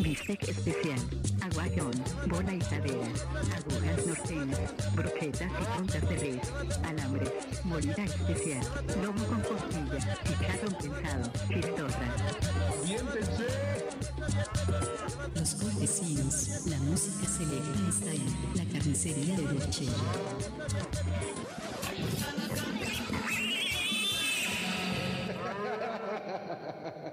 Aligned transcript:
Bistec 0.00 0.42
especial, 0.46 0.98
aguayón, 1.40 1.92
bola 2.26 2.52
y 2.52 2.58
cadera, 2.58 3.08
agujas 3.56 4.06
norteñas, 4.06 4.74
broquetas 4.94 5.50
y 5.50 5.64
puntas 5.78 6.02
de 6.02 6.16
res, 6.16 6.52
alambre, 6.84 7.32
molida 7.64 8.04
especial, 8.04 8.60
lomo 9.02 9.24
con 9.24 9.40
costilla, 9.40 10.18
chicharrón 10.22 10.74
pensado, 10.82 11.32
chistorra. 11.48 12.08
Los 15.34 15.54
cortesinos, 15.54 16.66
la 16.66 16.76
música 16.76 17.26
selecta 17.26 17.88
está 17.88 18.12
en 18.12 18.26
la 18.54 18.64
carnicería 18.70 19.34
de 19.34 19.42
Boche. 19.44 19.86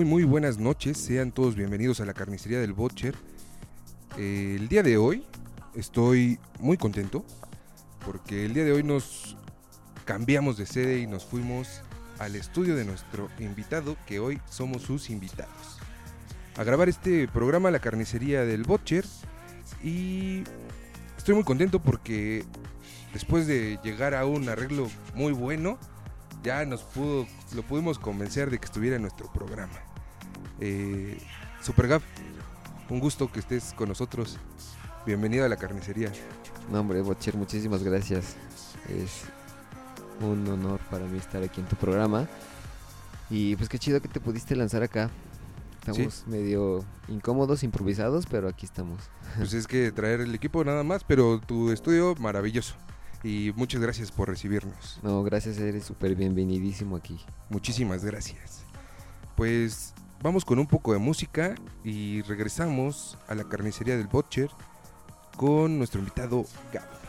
muy, 0.03 0.23
muy 0.23 0.23
buenas 0.23 0.57
noches. 0.57 0.97
Sean 0.97 1.31
todos 1.31 1.55
bienvenidos 1.55 2.01
a 2.01 2.05
la 2.05 2.13
carnicería 2.13 2.59
del 2.59 2.73
Butcher. 2.73 3.15
Eh, 4.17 4.57
el 4.59 4.67
día 4.67 4.83
de 4.83 4.97
hoy 4.97 5.23
estoy 5.75 6.39
muy 6.59 6.77
contento 6.77 7.23
porque 8.05 8.45
el 8.45 8.53
día 8.53 8.65
de 8.65 8.73
hoy 8.73 8.83
nos 8.83 9.37
cambiamos 10.03 10.57
de 10.57 10.65
sede 10.65 10.99
y 10.99 11.07
nos 11.07 11.25
fuimos 11.25 11.83
al 12.19 12.35
estudio 12.35 12.75
de 12.75 12.83
nuestro 12.85 13.29
invitado, 13.39 13.95
que 14.05 14.19
hoy 14.19 14.41
somos 14.49 14.81
sus 14.81 15.09
invitados, 15.09 15.79
a 16.57 16.63
grabar 16.63 16.89
este 16.89 17.27
programa 17.27 17.71
La 17.71 17.79
carnicería 17.79 18.43
del 18.43 18.63
Butcher. 18.63 19.05
Y 19.83 20.43
estoy 21.17 21.35
muy 21.35 21.43
contento 21.43 21.79
porque 21.79 22.43
después 23.13 23.47
de 23.47 23.79
llegar 23.83 24.15
a 24.15 24.25
un 24.25 24.49
arreglo 24.49 24.89
muy 25.15 25.31
bueno, 25.31 25.77
ya 26.43 26.65
nos 26.65 26.83
pudo, 26.83 27.25
lo 27.55 27.63
pudimos 27.63 27.99
convencer 27.99 28.49
de 28.49 28.59
que 28.59 28.65
estuviera 28.65 28.97
en 28.97 29.03
nuestro 29.03 29.31
programa. 29.31 29.92
Eh, 30.59 31.17
Super 31.61 31.87
Gab, 31.87 32.01
un 32.89 32.99
gusto 32.99 33.31
que 33.31 33.39
estés 33.39 33.73
con 33.73 33.89
nosotros. 33.89 34.37
Bienvenido 35.05 35.45
a 35.45 35.49
la 35.49 35.57
carnicería. 35.57 36.11
No, 36.71 36.79
hombre, 36.79 37.01
Bocher, 37.01 37.35
muchísimas 37.35 37.83
gracias. 37.83 38.35
Es 38.89 39.23
un 40.21 40.47
honor 40.47 40.79
para 40.89 41.05
mí 41.05 41.17
estar 41.17 41.43
aquí 41.43 41.61
en 41.61 41.67
tu 41.67 41.75
programa. 41.75 42.27
Y 43.29 43.55
pues 43.55 43.69
qué 43.69 43.79
chido 43.79 44.01
que 44.01 44.07
te 44.07 44.19
pudiste 44.19 44.55
lanzar 44.55 44.83
acá. 44.83 45.09
Estamos 45.79 46.23
medio 46.27 46.85
incómodos, 47.09 47.63
improvisados, 47.63 48.25
pero 48.25 48.47
aquí 48.47 48.65
estamos. 48.65 49.01
Pues 49.37 49.53
es 49.53 49.67
que 49.67 49.91
traer 49.95 50.21
el 50.21 50.33
equipo 50.33 50.63
nada 50.63 50.83
más, 50.83 51.03
pero 51.03 51.41
tu 51.41 51.71
estudio 51.71 52.15
maravilloso. 52.15 52.75
Y 53.23 53.51
muchas 53.55 53.81
gracias 53.81 54.11
por 54.11 54.29
recibirnos. 54.29 54.99
No, 55.01 55.23
gracias, 55.23 55.57
eres 55.57 55.85
súper 55.85 56.15
bienvenidísimo 56.15 56.95
aquí. 56.95 57.19
Muchísimas 57.49 58.05
gracias. 58.05 58.63
Pues 59.35 59.93
vamos 60.23 60.45
con 60.45 60.57
un 60.57 60.65
poco 60.65 60.93
de 60.93 60.99
música 60.99 61.53
y 61.83 62.21
regresamos 62.21 63.17
a 63.27 63.35
la 63.35 63.43
carnicería 63.43 63.97
del 63.97 64.07
Butcher 64.07 64.49
con 65.35 65.77
nuestro 65.77 65.99
invitado 65.99 66.45
Gabo. 66.71 67.02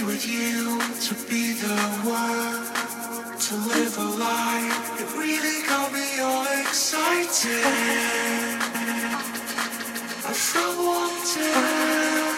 Be 0.00 0.06
with 0.06 0.26
you, 0.26 0.78
to 1.00 1.14
be 1.28 1.52
the 1.52 1.76
one, 2.08 3.38
to 3.38 3.54
live 3.68 3.98
a 3.98 4.02
life, 4.02 5.00
it 5.00 5.18
really 5.18 5.66
got 5.66 5.92
me 5.92 6.20
all 6.20 6.46
excited. 6.60 7.64
I 10.24 10.32
felt 10.32 10.78
wanted. 10.78 12.29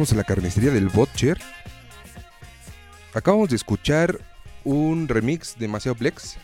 Regresamos 0.00 0.14
a 0.14 0.16
la 0.16 0.34
carnicería 0.34 0.70
del 0.70 0.88
Botcher. 0.88 1.38
Acabamos 3.12 3.50
de 3.50 3.56
escuchar 3.56 4.18
un 4.64 5.06
remix 5.08 5.58
de 5.58 5.68
Maceo 5.68 5.94
Plex. 5.94 6.38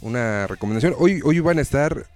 Una 0.00 0.46
recomendación. 0.46 0.94
Hoy, 0.96 1.20
hoy 1.22 1.40
van 1.40 1.58
a 1.58 1.60
estar 1.60 2.06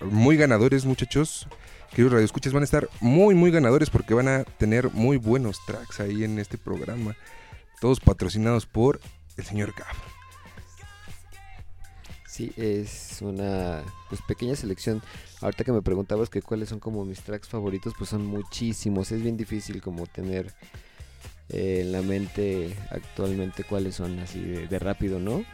muy 0.00 0.36
ganadores, 0.36 0.84
muchachos. 0.84 1.46
Queridos 1.90 2.14
radioescuchas, 2.14 2.52
van 2.52 2.62
a 2.62 2.64
estar 2.64 2.88
muy, 3.00 3.36
muy 3.36 3.52
ganadores 3.52 3.88
porque 3.88 4.12
van 4.12 4.26
a 4.26 4.42
tener 4.42 4.90
muy 4.90 5.16
buenos 5.16 5.64
tracks 5.64 6.00
ahí 6.00 6.24
en 6.24 6.40
este 6.40 6.58
programa. 6.58 7.14
Todos 7.80 8.00
patrocinados 8.00 8.66
por 8.66 8.98
el 9.36 9.44
señor 9.44 9.72
Gab. 9.78 9.94
Es 12.56 13.18
una 13.20 13.82
pues 14.08 14.20
pequeña 14.22 14.56
selección. 14.56 15.02
Ahorita 15.40 15.64
que 15.64 15.72
me 15.72 15.82
preguntabas 15.82 16.30
que 16.30 16.42
cuáles 16.42 16.68
son 16.68 16.80
como 16.80 17.04
mis 17.04 17.20
tracks 17.20 17.48
favoritos, 17.48 17.94
pues 17.96 18.10
son 18.10 18.26
muchísimos. 18.26 19.12
Es 19.12 19.22
bien 19.22 19.36
difícil 19.36 19.80
como 19.80 20.06
tener 20.06 20.52
eh, 21.48 21.80
en 21.82 21.92
la 21.92 22.02
mente 22.02 22.76
actualmente 22.90 23.64
cuáles 23.64 23.94
son 23.96 24.18
así 24.20 24.40
de, 24.40 24.66
de 24.66 24.78
rápido, 24.78 25.18
¿no? 25.18 25.44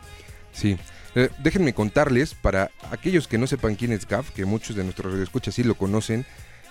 Sí, 0.53 0.79
eh, 1.15 1.31
déjenme 1.43 1.75
contarles 1.75 2.35
para 2.35 2.71
aquellos 2.91 3.29
que 3.29 3.39
no 3.39 3.47
sepan 3.47 3.75
quién 3.75 3.93
es 3.93 4.07
Gav, 4.07 4.25
que 4.33 4.45
muchos 4.45 4.77
de 4.77 4.85
nuestros 4.85 5.13
radioescuchas 5.13 5.55
sí 5.55 5.63
lo 5.63 5.75
conocen, 5.75 6.25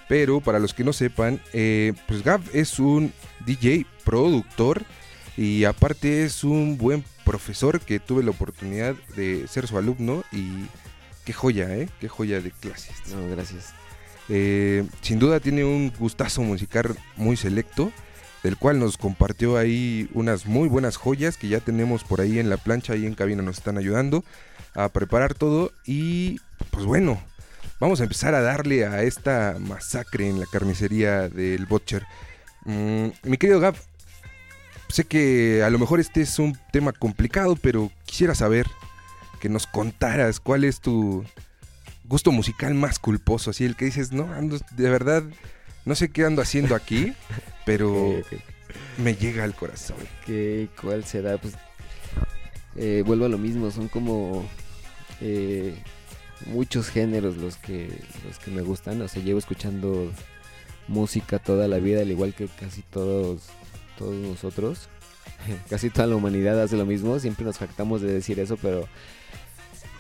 pero 0.07 0.41
para 0.41 0.59
los 0.59 0.73
que 0.73 0.83
no 0.83 0.93
sepan, 0.93 1.41
eh, 1.53 1.93
pues 2.07 2.23
Gav 2.23 2.41
es 2.53 2.79
un 2.79 3.13
DJ, 3.45 3.85
productor 4.03 4.83
y 5.37 5.65
aparte 5.65 6.25
es 6.25 6.43
un 6.43 6.77
buen 6.77 7.03
profesor 7.25 7.81
que 7.81 7.99
tuve 7.99 8.23
la 8.23 8.31
oportunidad 8.31 8.95
de 9.17 9.47
ser 9.49 9.67
su 9.67 9.77
alumno 9.77 10.23
y 10.31 10.67
qué 11.25 11.33
joya, 11.33 11.75
¿eh? 11.75 11.89
Qué 11.99 12.07
joya 12.07 12.39
de 12.39 12.51
clases. 12.51 12.95
No, 13.13 13.27
gracias. 13.29 13.73
Eh, 14.29 14.87
sin 15.01 15.19
duda 15.19 15.39
tiene 15.39 15.65
un 15.65 15.91
gustazo 15.99 16.41
musical 16.41 16.95
muy 17.17 17.35
selecto, 17.35 17.91
del 18.43 18.57
cual 18.57 18.79
nos 18.79 18.97
compartió 18.97 19.57
ahí 19.57 20.09
unas 20.13 20.45
muy 20.45 20.69
buenas 20.69 20.97
joyas 20.97 21.35
que 21.35 21.47
ya 21.47 21.59
tenemos 21.59 22.03
por 22.03 22.21
ahí 22.21 22.39
en 22.39 22.49
la 22.49 22.57
plancha, 22.57 22.93
ahí 22.93 23.05
en 23.05 23.15
cabina 23.15 23.41
nos 23.41 23.57
están 23.57 23.77
ayudando 23.77 24.23
a 24.75 24.89
preparar 24.89 25.33
todo 25.33 25.71
y 25.85 26.39
pues 26.69 26.85
bueno, 26.85 27.21
vamos 27.79 27.99
a 27.99 28.03
empezar 28.03 28.35
a 28.35 28.41
darle 28.41 28.85
a 28.85 29.03
esta 29.03 29.57
masacre 29.59 30.29
en 30.29 30.39
la 30.39 30.45
carnicería 30.45 31.27
del 31.29 31.65
Butcher. 31.65 32.05
Mm, 32.65 33.07
mi 33.23 33.37
querido 33.37 33.59
Gab, 33.59 33.75
sé 34.89 35.05
que 35.05 35.63
a 35.63 35.69
lo 35.69 35.79
mejor 35.79 35.99
este 35.99 36.21
es 36.21 36.39
un 36.39 36.57
tema 36.71 36.91
complicado, 36.91 37.55
pero 37.55 37.91
quisiera 38.05 38.35
saber 38.35 38.67
que 39.39 39.49
nos 39.49 39.67
contaras 39.67 40.39
cuál 40.39 40.63
es 40.63 40.79
tu 40.79 41.23
gusto 42.05 42.31
musical 42.31 42.73
más 42.73 42.99
culposo, 42.99 43.49
así 43.49 43.65
el 43.65 43.75
que 43.75 43.85
dices, 43.85 44.11
no, 44.11 44.31
ando, 44.33 44.59
de 44.75 44.89
verdad, 44.89 45.23
no 45.85 45.95
sé 45.95 46.09
qué 46.09 46.25
ando 46.25 46.41
haciendo 46.41 46.75
aquí, 46.75 47.13
pero 47.65 48.21
me 48.97 49.15
llega 49.15 49.43
al 49.43 49.55
corazón. 49.55 49.97
Ok, 49.99 50.69
¿cuál 50.81 51.03
será? 51.05 51.37
Pues 51.37 51.55
eh, 52.75 53.03
vuelvo 53.05 53.25
a 53.25 53.29
lo 53.29 53.37
mismo, 53.37 53.71
son 53.71 53.87
como 53.87 54.45
eh, 55.21 55.75
muchos 56.45 56.89
géneros 56.89 57.37
los 57.37 57.57
que, 57.57 57.89
los 58.25 58.39
que 58.39 58.51
me 58.51 58.61
gustan. 58.61 59.01
O 59.01 59.07
sea, 59.07 59.23
llevo 59.23 59.39
escuchando 59.39 60.11
música 60.87 61.39
toda 61.39 61.67
la 61.67 61.77
vida, 61.77 62.01
al 62.01 62.11
igual 62.11 62.33
que 62.33 62.47
casi 62.47 62.81
todos, 62.81 63.43
todos 63.97 64.15
nosotros. 64.15 64.89
casi 65.69 65.89
toda 65.89 66.07
la 66.07 66.15
humanidad 66.15 66.61
hace 66.61 66.77
lo 66.77 66.85
mismo. 66.85 67.19
Siempre 67.19 67.45
nos 67.45 67.57
jactamos 67.57 68.01
de 68.01 68.11
decir 68.11 68.39
eso, 68.39 68.57
pero 68.57 68.87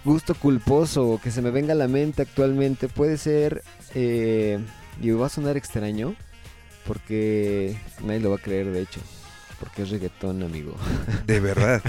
gusto 0.03 0.35
culposo 0.35 1.19
que 1.21 1.31
se 1.31 1.41
me 1.41 1.51
venga 1.51 1.73
a 1.73 1.75
la 1.75 1.87
mente 1.87 2.21
actualmente 2.21 2.87
puede 2.87 3.17
ser, 3.17 3.63
eh, 3.95 4.59
y 5.01 5.09
va 5.11 5.25
a 5.25 5.29
sonar 5.29 5.57
extraño, 5.57 6.15
porque 6.85 7.75
nadie 8.03 8.19
lo 8.19 8.29
va 8.29 8.35
a 8.35 8.41
creer 8.41 8.71
de 8.71 8.81
hecho, 8.81 9.01
porque 9.59 9.81
es 9.81 9.89
reggaetón, 9.89 10.43
amigo. 10.43 10.75
De 11.25 11.39
verdad. 11.39 11.81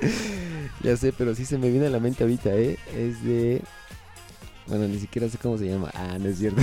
ya 0.82 0.96
sé, 0.96 1.12
pero 1.12 1.34
sí 1.34 1.44
se 1.44 1.58
me 1.58 1.70
viene 1.70 1.86
a 1.86 1.90
la 1.90 2.00
mente 2.00 2.24
ahorita, 2.24 2.54
¿eh? 2.54 2.78
Es 2.96 3.22
de... 3.22 3.62
Bueno, 4.66 4.88
ni 4.88 4.98
siquiera 4.98 5.28
sé 5.28 5.38
cómo 5.38 5.58
se 5.58 5.66
llama. 5.66 5.90
Ah, 5.92 6.16
no 6.18 6.28
es 6.28 6.38
cierto. 6.38 6.62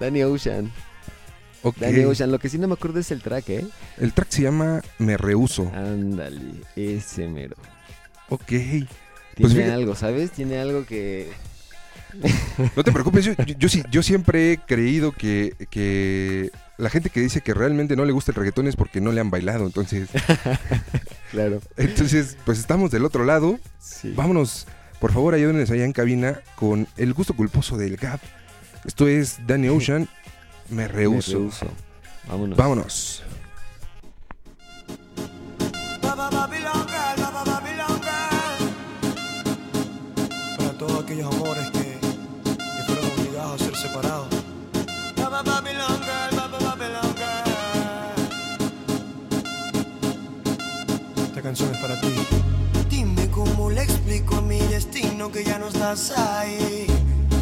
Danny 0.00 0.22
Ocean. 0.22 0.72
Ok. 1.62 1.76
Danny 1.78 2.04
Ocean. 2.04 2.30
Lo 2.32 2.38
que 2.38 2.48
sí 2.48 2.58
no 2.58 2.68
me 2.68 2.74
acuerdo 2.74 2.98
es 3.00 3.10
el 3.10 3.22
track, 3.22 3.48
¿eh? 3.50 3.66
El 3.98 4.12
track 4.12 4.30
se 4.30 4.42
llama 4.42 4.82
Me 4.98 5.16
Rehuso. 5.16 5.70
Ándale, 5.74 6.40
ese 6.76 7.28
mero. 7.28 7.56
Ok. 8.28 8.46
Tiene 8.46 8.88
Pues 9.36 9.70
algo, 9.70 9.94
¿sabes? 9.94 10.30
Tiene 10.32 10.58
algo 10.58 10.84
que... 10.86 11.30
No 12.76 12.82
te 12.84 12.92
preocupes, 12.92 13.24
yo, 13.24 13.32
yo, 13.46 13.54
yo 13.58 13.68
sí- 13.68 13.82
yo 13.90 14.02
siempre 14.02 14.52
he 14.52 14.58
creído 14.58 15.12
que, 15.12 15.54
que 15.70 16.50
la 16.76 16.90
gente 16.90 17.08
que 17.10 17.20
dice 17.20 17.40
que 17.40 17.54
realmente 17.54 17.94
no 17.96 18.04
le 18.04 18.12
gusta 18.12 18.32
el 18.32 18.36
reggaetón 18.36 18.66
es 18.66 18.74
porque 18.76 19.00
no 19.00 19.12
le 19.12 19.20
han 19.20 19.30
bailado. 19.30 19.66
Entonces, 19.66 20.08
Claro. 21.30 21.60
entonces 21.76 22.36
pues 22.44 22.58
estamos 22.58 22.90
del 22.90 23.04
otro 23.04 23.24
lado. 23.24 23.58
Sí. 23.78 24.12
Vámonos, 24.16 24.66
por 24.98 25.12
favor, 25.12 25.34
ayúdenles 25.34 25.70
allá 25.70 25.84
en 25.84 25.92
cabina 25.92 26.40
con 26.56 26.88
el 26.96 27.12
gusto 27.14 27.34
culposo 27.34 27.76
del 27.76 27.96
Gap. 27.96 28.20
Esto 28.84 29.06
es 29.08 29.38
Danny 29.46 29.68
Ocean, 29.76 30.08
Me 30.70 30.76
Me 30.82 30.88
Rehuso. 30.88 31.32
rehuso. 31.32 31.66
Vámonos. 32.28 32.56
Vámonos. 32.56 33.22
Para 40.58 40.72
todos 40.78 41.02
aquellos 41.04 41.34
amores 41.34 41.70
que, 41.70 41.98
que 41.98 42.82
fueron 42.86 43.04
obligados 43.18 43.60
a 43.60 43.64
ser 43.64 43.76
separados. 43.76 44.28
Esta 51.26 51.42
canción 51.42 51.74
es 51.74 51.78
para 51.80 52.00
ti. 52.00 52.14
Dime 52.88 53.28
cómo 53.30 53.70
le 53.70 53.82
explico 53.82 54.36
a 54.36 54.40
mi 54.42 54.58
destino 54.60 55.30
que 55.32 55.42
ya 55.44 55.58
no 55.58 55.68
estás 55.68 56.12
ahí. 56.16 56.86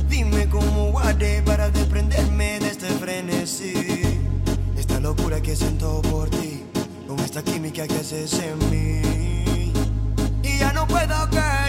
Dime 0.09 0.49
cómo 0.49 0.91
guardé 0.93 1.43
para 1.43 1.71
desprenderme 1.71 2.59
de 2.61 2.68
Esta 4.77 5.01
locura 5.01 5.41
que 5.41 5.57
siento 5.57 6.03
por 6.03 6.29
ti, 6.29 6.65
con 7.09 7.19
esta 7.21 7.43
química 7.43 7.87
que 7.89 7.95
haces 7.95 8.35
en 8.41 8.59
mí. 8.71 9.73
Y 10.43 10.59
ya 10.59 10.71
no 10.75 10.87
puedo 10.87 11.31
caer, 11.31 11.68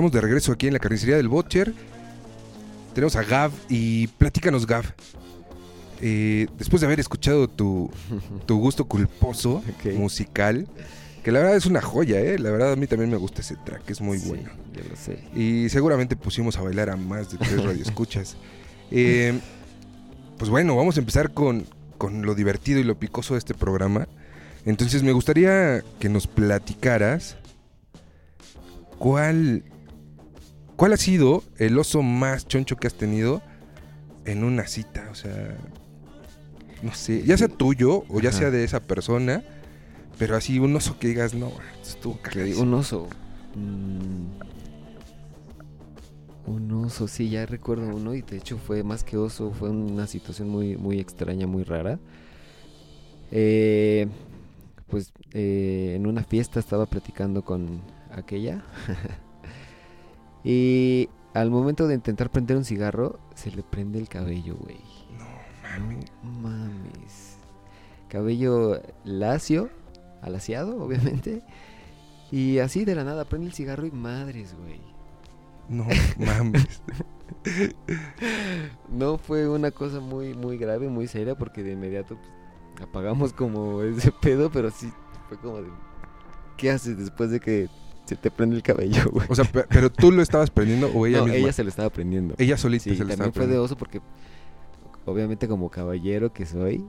estamos 0.00 0.12
de 0.12 0.20
regreso 0.22 0.52
aquí 0.52 0.66
en 0.66 0.72
la 0.72 0.78
carnicería 0.78 1.18
del 1.18 1.28
Butcher. 1.28 1.74
Tenemos 2.94 3.16
a 3.16 3.22
Gav 3.22 3.52
y 3.68 4.06
platícanos, 4.06 4.66
Gav. 4.66 4.86
eh, 6.00 6.46
después 6.56 6.80
de 6.80 6.86
haber 6.86 6.98
escuchado 7.00 7.48
tu, 7.48 7.90
tu 8.46 8.56
gusto 8.58 8.86
culposo 8.86 9.62
musical, 9.96 10.66
que 11.22 11.30
la 11.30 11.40
verdad 11.40 11.54
es 11.56 11.66
una 11.66 11.82
joya, 11.82 12.18
¿eh? 12.18 12.38
La 12.38 12.50
verdad 12.50 12.72
a 12.72 12.76
mí 12.76 12.86
también 12.86 13.10
me 13.10 13.18
gusta 13.18 13.42
ese 13.42 13.56
track, 13.56 13.90
es 13.90 14.00
muy 14.00 14.18
Sí, 14.18 14.28
bueno. 14.30 14.48
yo 14.72 14.80
lo 14.88 14.96
sé. 14.96 15.22
Y 15.38 15.68
seguramente 15.68 16.16
pusimos 16.16 16.56
a 16.56 16.62
bailar 16.62 16.88
a 16.88 16.96
más 16.96 17.30
de 17.30 17.36
tres 17.36 17.62
radioescuchas. 17.62 18.38
Eh, 18.90 19.38
pues 20.38 20.48
bueno, 20.50 20.76
vamos 20.76 20.96
a 20.96 21.00
empezar 21.00 21.34
con, 21.34 21.66
con 21.98 22.22
lo 22.22 22.34
divertido 22.34 22.80
y 22.80 22.84
lo 22.84 22.98
picoso 22.98 23.34
de 23.34 23.38
este 23.38 23.52
programa. 23.52 24.08
Entonces 24.64 25.02
me 25.02 25.12
gustaría 25.12 25.84
que 25.98 26.08
nos 26.08 26.26
platicaras 26.26 27.36
cuál, 28.98 29.62
cuál 30.80 30.94
ha 30.94 30.96
sido 30.96 31.42
el 31.58 31.78
oso 31.78 32.00
más 32.00 32.48
choncho 32.48 32.76
que 32.76 32.86
has 32.86 32.94
tenido 32.94 33.42
en 34.24 34.44
una 34.44 34.66
cita. 34.66 35.08
O 35.10 35.14
sea, 35.14 35.54
no 36.82 36.94
sé, 36.94 37.22
ya 37.22 37.36
sea 37.36 37.48
tuyo 37.48 38.04
o 38.08 38.18
ya 38.20 38.30
Ajá. 38.30 38.38
sea 38.38 38.50
de 38.50 38.64
esa 38.64 38.80
persona, 38.80 39.42
pero 40.18 40.36
así 40.36 40.58
un 40.58 40.74
oso 40.74 40.98
que 40.98 41.08
digas, 41.08 41.34
no, 41.34 41.52
estuvo 41.82 42.14
Ok, 42.14 42.22
cagadísimo". 42.22 42.62
un 42.62 42.72
oso. 42.72 43.08
Mm, 43.54 44.26
un 46.50 46.72
oso, 46.72 47.08
sí, 47.08 47.28
ya 47.28 47.44
recuerdo 47.44 47.94
uno 47.94 48.14
y 48.14 48.22
de 48.22 48.38
hecho 48.38 48.56
fue 48.56 48.82
más 48.82 49.04
que 49.04 49.18
oso, 49.18 49.52
fue 49.52 49.68
una 49.68 50.06
situación 50.06 50.48
muy, 50.48 50.78
muy 50.78 50.98
extraña, 50.98 51.46
muy 51.46 51.62
rara. 51.62 51.98
Eh, 53.32 54.08
pues 54.88 55.12
eh, 55.32 55.92
en 55.94 56.06
una 56.06 56.24
fiesta 56.24 56.58
estaba 56.58 56.86
platicando 56.86 57.44
con 57.44 57.82
aquella 58.12 58.64
y 60.44 61.08
al 61.34 61.50
momento 61.50 61.86
de 61.86 61.94
intentar 61.94 62.30
prender 62.30 62.56
un 62.56 62.64
cigarro 62.64 63.18
se 63.34 63.50
le 63.50 63.62
prende 63.62 63.98
el 63.98 64.08
cabello, 64.08 64.56
güey. 64.56 64.80
No 65.78 66.40
mames. 66.40 67.36
Cabello 68.08 68.82
lacio, 69.04 69.70
alaciado, 70.22 70.82
obviamente. 70.82 71.42
Y 72.32 72.58
así 72.58 72.84
de 72.84 72.94
la 72.94 73.04
nada 73.04 73.24
prende 73.24 73.48
el 73.48 73.54
cigarro 73.54 73.86
y 73.86 73.90
madres, 73.90 74.54
güey. 74.56 74.80
No 75.68 75.86
mames. 76.18 76.82
No 78.90 79.16
fue 79.18 79.48
una 79.48 79.70
cosa 79.70 80.00
muy, 80.00 80.34
muy 80.34 80.58
grave, 80.58 80.88
muy 80.88 81.06
seria, 81.06 81.36
porque 81.36 81.62
de 81.62 81.72
inmediato 81.72 82.16
pues, 82.16 82.88
apagamos 82.88 83.32
como 83.32 83.82
ese 83.82 84.12
pedo, 84.20 84.50
pero 84.50 84.70
sí 84.70 84.92
fue 85.28 85.38
como 85.38 85.62
de. 85.62 85.70
¿Qué 86.56 86.70
haces 86.70 86.98
después 86.98 87.30
de 87.30 87.40
que 87.40 87.68
se 88.10 88.16
te 88.16 88.30
prende 88.30 88.56
el 88.56 88.62
cabello, 88.62 89.04
güey? 89.12 89.26
O 89.30 89.34
sea, 89.34 89.44
pe- 89.44 89.64
pero 89.68 89.90
tú 89.90 90.10
lo 90.12 90.20
estabas 90.22 90.50
prendiendo 90.50 90.88
o 90.92 91.06
ella 91.06 91.18
no, 91.18 91.24
misma. 91.26 91.38
ella 91.38 91.52
se 91.52 91.62
lo 91.62 91.68
estaba 91.70 91.90
prendiendo. 91.90 92.34
Ella 92.38 92.56
solita 92.56 92.84
Sí, 92.84 92.90
se 92.96 93.04
lo 93.04 93.10
estaba 93.10 93.30
también 93.30 93.32
fue 93.48 93.52
de 93.54 93.58
oso 93.58 93.76
porque, 93.76 94.00
obviamente, 95.06 95.48
como 95.48 95.70
caballero 95.70 96.32
que 96.32 96.46
soy, 96.46 96.84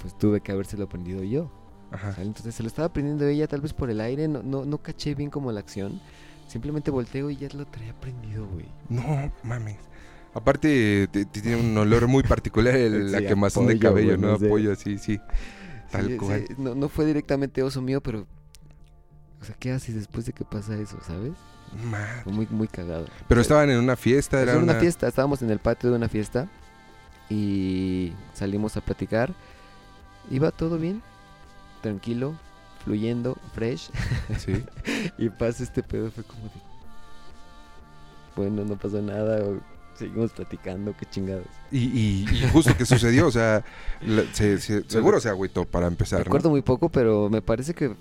pues 0.00 0.16
tuve 0.18 0.40
que 0.40 0.52
habérselo 0.52 0.88
prendido 0.88 1.22
yo. 1.22 1.50
Ajá. 1.90 2.14
Entonces 2.20 2.54
se 2.54 2.62
lo 2.62 2.66
estaba 2.68 2.92
prendiendo 2.92 3.26
ella, 3.26 3.46
tal 3.46 3.60
vez 3.60 3.72
por 3.72 3.90
el 3.90 4.00
aire, 4.00 4.28
no, 4.28 4.42
no, 4.42 4.64
no 4.64 4.78
caché 4.78 5.14
bien 5.14 5.30
como 5.30 5.52
la 5.52 5.60
acción. 5.60 6.00
Simplemente 6.48 6.90
volteo 6.90 7.30
y 7.30 7.36
ya 7.36 7.48
lo 7.54 7.64
traía 7.66 7.92
prendido, 7.94 8.46
güey. 8.46 8.66
No 8.88 9.32
mames. 9.42 9.78
Aparte, 10.34 11.08
te- 11.10 11.24
te 11.24 11.40
tiene 11.40 11.56
un 11.56 11.76
olor 11.78 12.08
muy 12.08 12.22
particular 12.22 12.74
el- 12.76 13.10
la 13.12 13.18
Sí, 13.20 13.24
a 13.24 13.28
quemazón 13.28 13.66
de 13.68 13.78
cabello, 13.78 14.16
¿no? 14.16 14.32
Apoyo, 14.34 14.74
sí, 14.76 14.98
sí. 14.98 15.18
Tal 15.90 16.08
Sí, 16.08 16.16
cual. 16.16 16.44
sí, 16.48 16.54
no, 16.58 16.74
no 16.74 16.88
fue 16.88 17.06
directamente 17.06 17.62
oso 17.62 17.80
mío, 17.80 18.00
pero. 18.02 18.26
O 19.40 19.44
sea, 19.44 19.54
¿qué 19.58 19.72
haces 19.72 19.94
después 19.94 20.26
de 20.26 20.32
que 20.32 20.44
pasa 20.44 20.76
eso, 20.76 20.98
sabes? 21.06 21.32
Madre. 21.90 22.22
Fue 22.24 22.32
muy, 22.32 22.46
muy 22.50 22.68
cagado. 22.68 23.06
Pero 23.28 23.40
estaban 23.40 23.68
en 23.70 23.78
una 23.78 23.96
fiesta, 23.96 24.40
Era 24.40 24.54
una 24.54 24.62
una... 24.72 24.74
fiesta, 24.74 25.08
estábamos 25.08 25.42
en 25.42 25.50
el 25.50 25.58
patio 25.58 25.90
de 25.90 25.96
una 25.96 26.08
fiesta 26.08 26.48
y 27.28 28.12
salimos 28.34 28.76
a 28.76 28.80
platicar. 28.80 29.34
Iba 30.30 30.50
todo 30.52 30.78
bien, 30.78 31.02
tranquilo, 31.82 32.34
fluyendo, 32.84 33.36
fresh. 33.54 33.90
Sí. 34.38 34.64
y 35.18 35.28
pasa 35.28 35.62
este 35.64 35.82
pedo, 35.82 36.10
fue 36.10 36.24
como 36.24 36.44
de. 36.44 36.50
Bueno, 38.36 38.64
no 38.64 38.76
pasó 38.76 39.00
nada, 39.00 39.42
o 39.44 39.58
seguimos 39.94 40.32
platicando, 40.32 40.94
qué 40.98 41.06
chingados. 41.06 41.46
Y, 41.70 41.78
y- 41.86 42.26
y 42.30 42.48
justo 42.52 42.76
que 42.76 42.84
sucedió, 42.84 43.26
o 43.28 43.30
sea, 43.30 43.64
la- 44.02 44.24
se- 44.32 44.58
se- 44.58 44.82
seguro 44.88 45.20
se 45.20 45.28
agüitó 45.28 45.64
para 45.64 45.86
empezar, 45.86 46.18
¿no? 46.20 46.24
Recuerdo 46.24 46.50
muy 46.50 46.62
poco, 46.62 46.88
pero 46.90 47.28
me 47.30 47.40
parece 47.42 47.72
que 47.74 47.94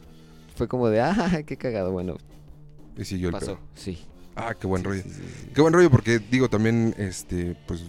fue 0.55 0.67
como 0.67 0.89
de, 0.89 1.01
ah, 1.01 1.15
qué 1.45 1.57
cagado. 1.57 1.91
Bueno, 1.91 2.17
Y 2.97 3.05
siguió 3.05 3.29
el 3.29 3.33
pasó, 3.33 3.55
pedo. 3.55 3.59
sí. 3.75 3.99
Ah, 4.35 4.53
qué 4.53 4.67
buen 4.67 4.81
Sí, 4.81 4.87
rollo. 4.89 5.01
sí, 5.03 5.09
sí, 5.11 5.21
sí. 5.43 5.49
Qué 5.53 5.61
buen 5.61 5.73
rollo 5.73 5.89
porque 5.89 6.19
digo 6.19 6.49
también, 6.49 6.93
este, 6.97 7.55
pues, 7.67 7.83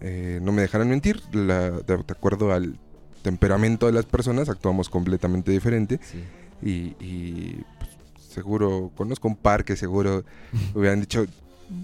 eh, 0.00 0.38
no 0.42 0.52
me 0.52 0.62
dejarán 0.62 0.88
mentir, 0.88 1.22
la- 1.34 1.70
de, 1.70 1.94
acuerdo 2.08 2.52
al 2.52 2.78
temperamento 3.22 3.86
de 3.86 3.92
las 3.92 4.04
personas 4.04 4.48
actuamos 4.48 4.88
completamente 4.90 5.50
diferente 5.52 5.98
Sí. 6.02 6.22
y, 6.60 7.04
y, 7.04 7.62
pues, 7.78 7.90
seguro, 8.28 8.90
conozco 8.96 9.28
un 9.28 9.36
par 9.36 9.64
que 9.64 9.76
seguro 9.76 10.24
hubieran 10.74 11.00
dicho, 11.00 11.24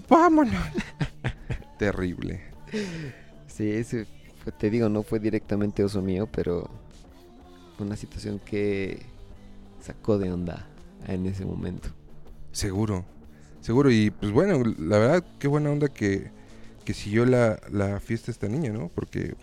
vámonos. 0.07 0.53
Terrible. 1.79 2.41
Sí, 3.47 3.71
ese 3.71 4.05
te 4.57 4.69
digo, 4.69 4.89
no 4.89 5.03
fue 5.03 5.19
directamente 5.19 5.83
oso 5.83 6.01
mío, 6.01 6.27
pero 6.31 6.69
fue 7.77 7.85
una 7.85 7.95
situación 7.95 8.39
que 8.43 9.01
sacó 9.81 10.17
de 10.17 10.31
onda 10.31 10.67
en 11.07 11.25
ese 11.25 11.45
momento. 11.45 11.89
Seguro, 12.51 13.05
seguro. 13.61 13.91
Y 13.91 14.11
pues 14.11 14.31
bueno, 14.31 14.63
la 14.77 14.97
verdad, 14.97 15.25
qué 15.39 15.47
buena 15.47 15.69
onda 15.69 15.87
que, 15.89 16.31
que 16.85 16.93
siguió 16.93 17.25
la, 17.25 17.59
la 17.71 17.99
fiesta 17.99 18.31
esta 18.31 18.47
niña, 18.47 18.71
¿no? 18.71 18.89
Porque 18.89 19.35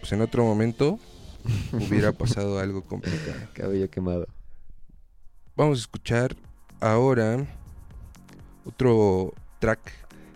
pues 0.00 0.12
en 0.12 0.20
otro 0.20 0.44
momento 0.44 0.98
hubiera 1.72 2.12
pasado 2.12 2.58
algo 2.58 2.82
complicado. 2.82 3.48
Cabello 3.54 3.90
quemado. 3.90 4.26
Vamos 5.56 5.78
a 5.78 5.82
escuchar 5.82 6.34
ahora 6.80 7.46
otro 8.64 9.34
track 9.58 9.80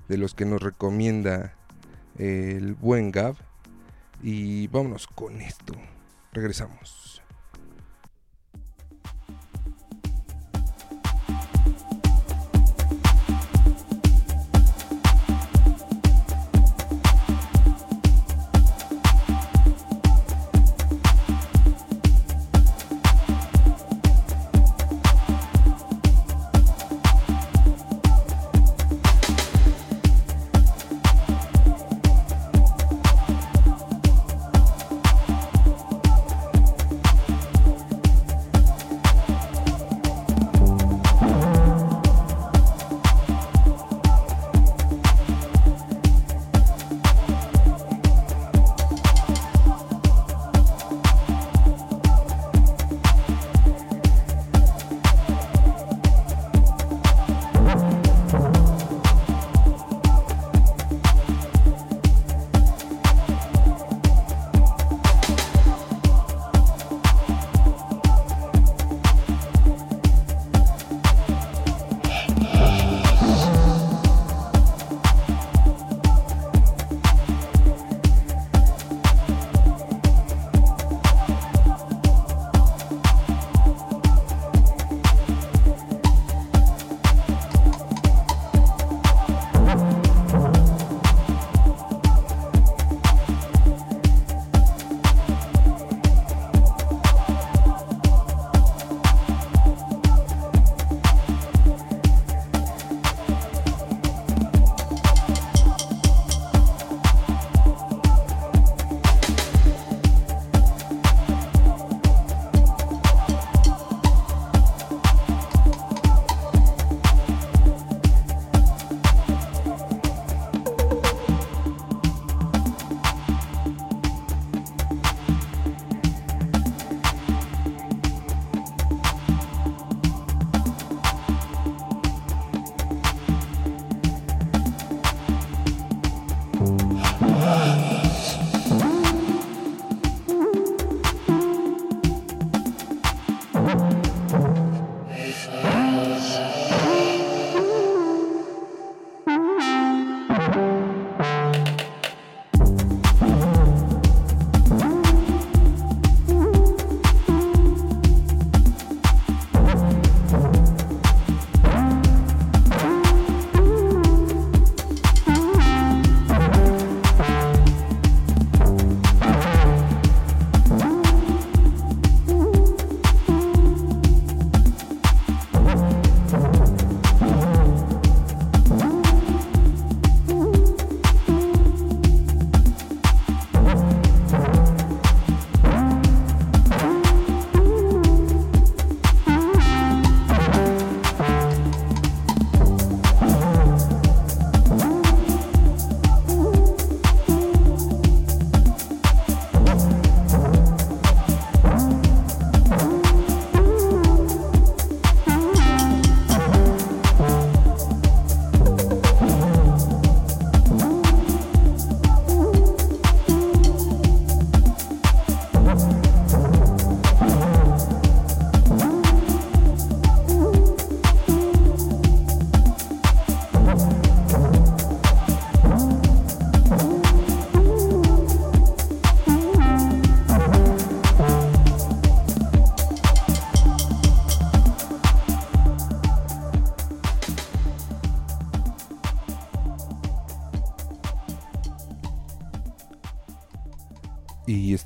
de 0.09 0.19
los 0.19 0.35
que 0.35 0.45
nos 0.45 0.62
recomienda 0.62 1.55
el 2.19 2.75
buen 2.75 3.11
Gab. 3.11 3.37
Y 4.23 4.67
vámonos 4.69 5.07
con 5.07 5.41
esto. 5.41 5.75
Regresamos. 6.33 7.06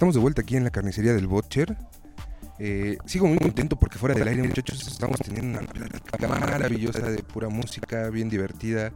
Estamos 0.01 0.15
de 0.15 0.21
vuelta 0.23 0.41
aquí 0.41 0.57
en 0.57 0.65
la 0.65 0.71
carnicería 0.71 1.13
del 1.13 1.27
Butcher. 1.27 1.77
Eh, 2.59 2.97
sigo 3.05 3.27
muy 3.27 3.37
contento 3.37 3.77
porque 3.77 3.99
fuera 3.99 4.15
del 4.15 4.27
aire, 4.29 4.43
muchachos, 4.43 4.89
estamos 4.89 5.19
teniendo 5.19 5.59
una 5.59 5.69
plática 5.69 6.27
maravillosa 6.27 7.11
de 7.11 7.23
pura 7.23 7.51
música, 7.51 8.09
bien 8.09 8.31
divertida, 8.31 8.95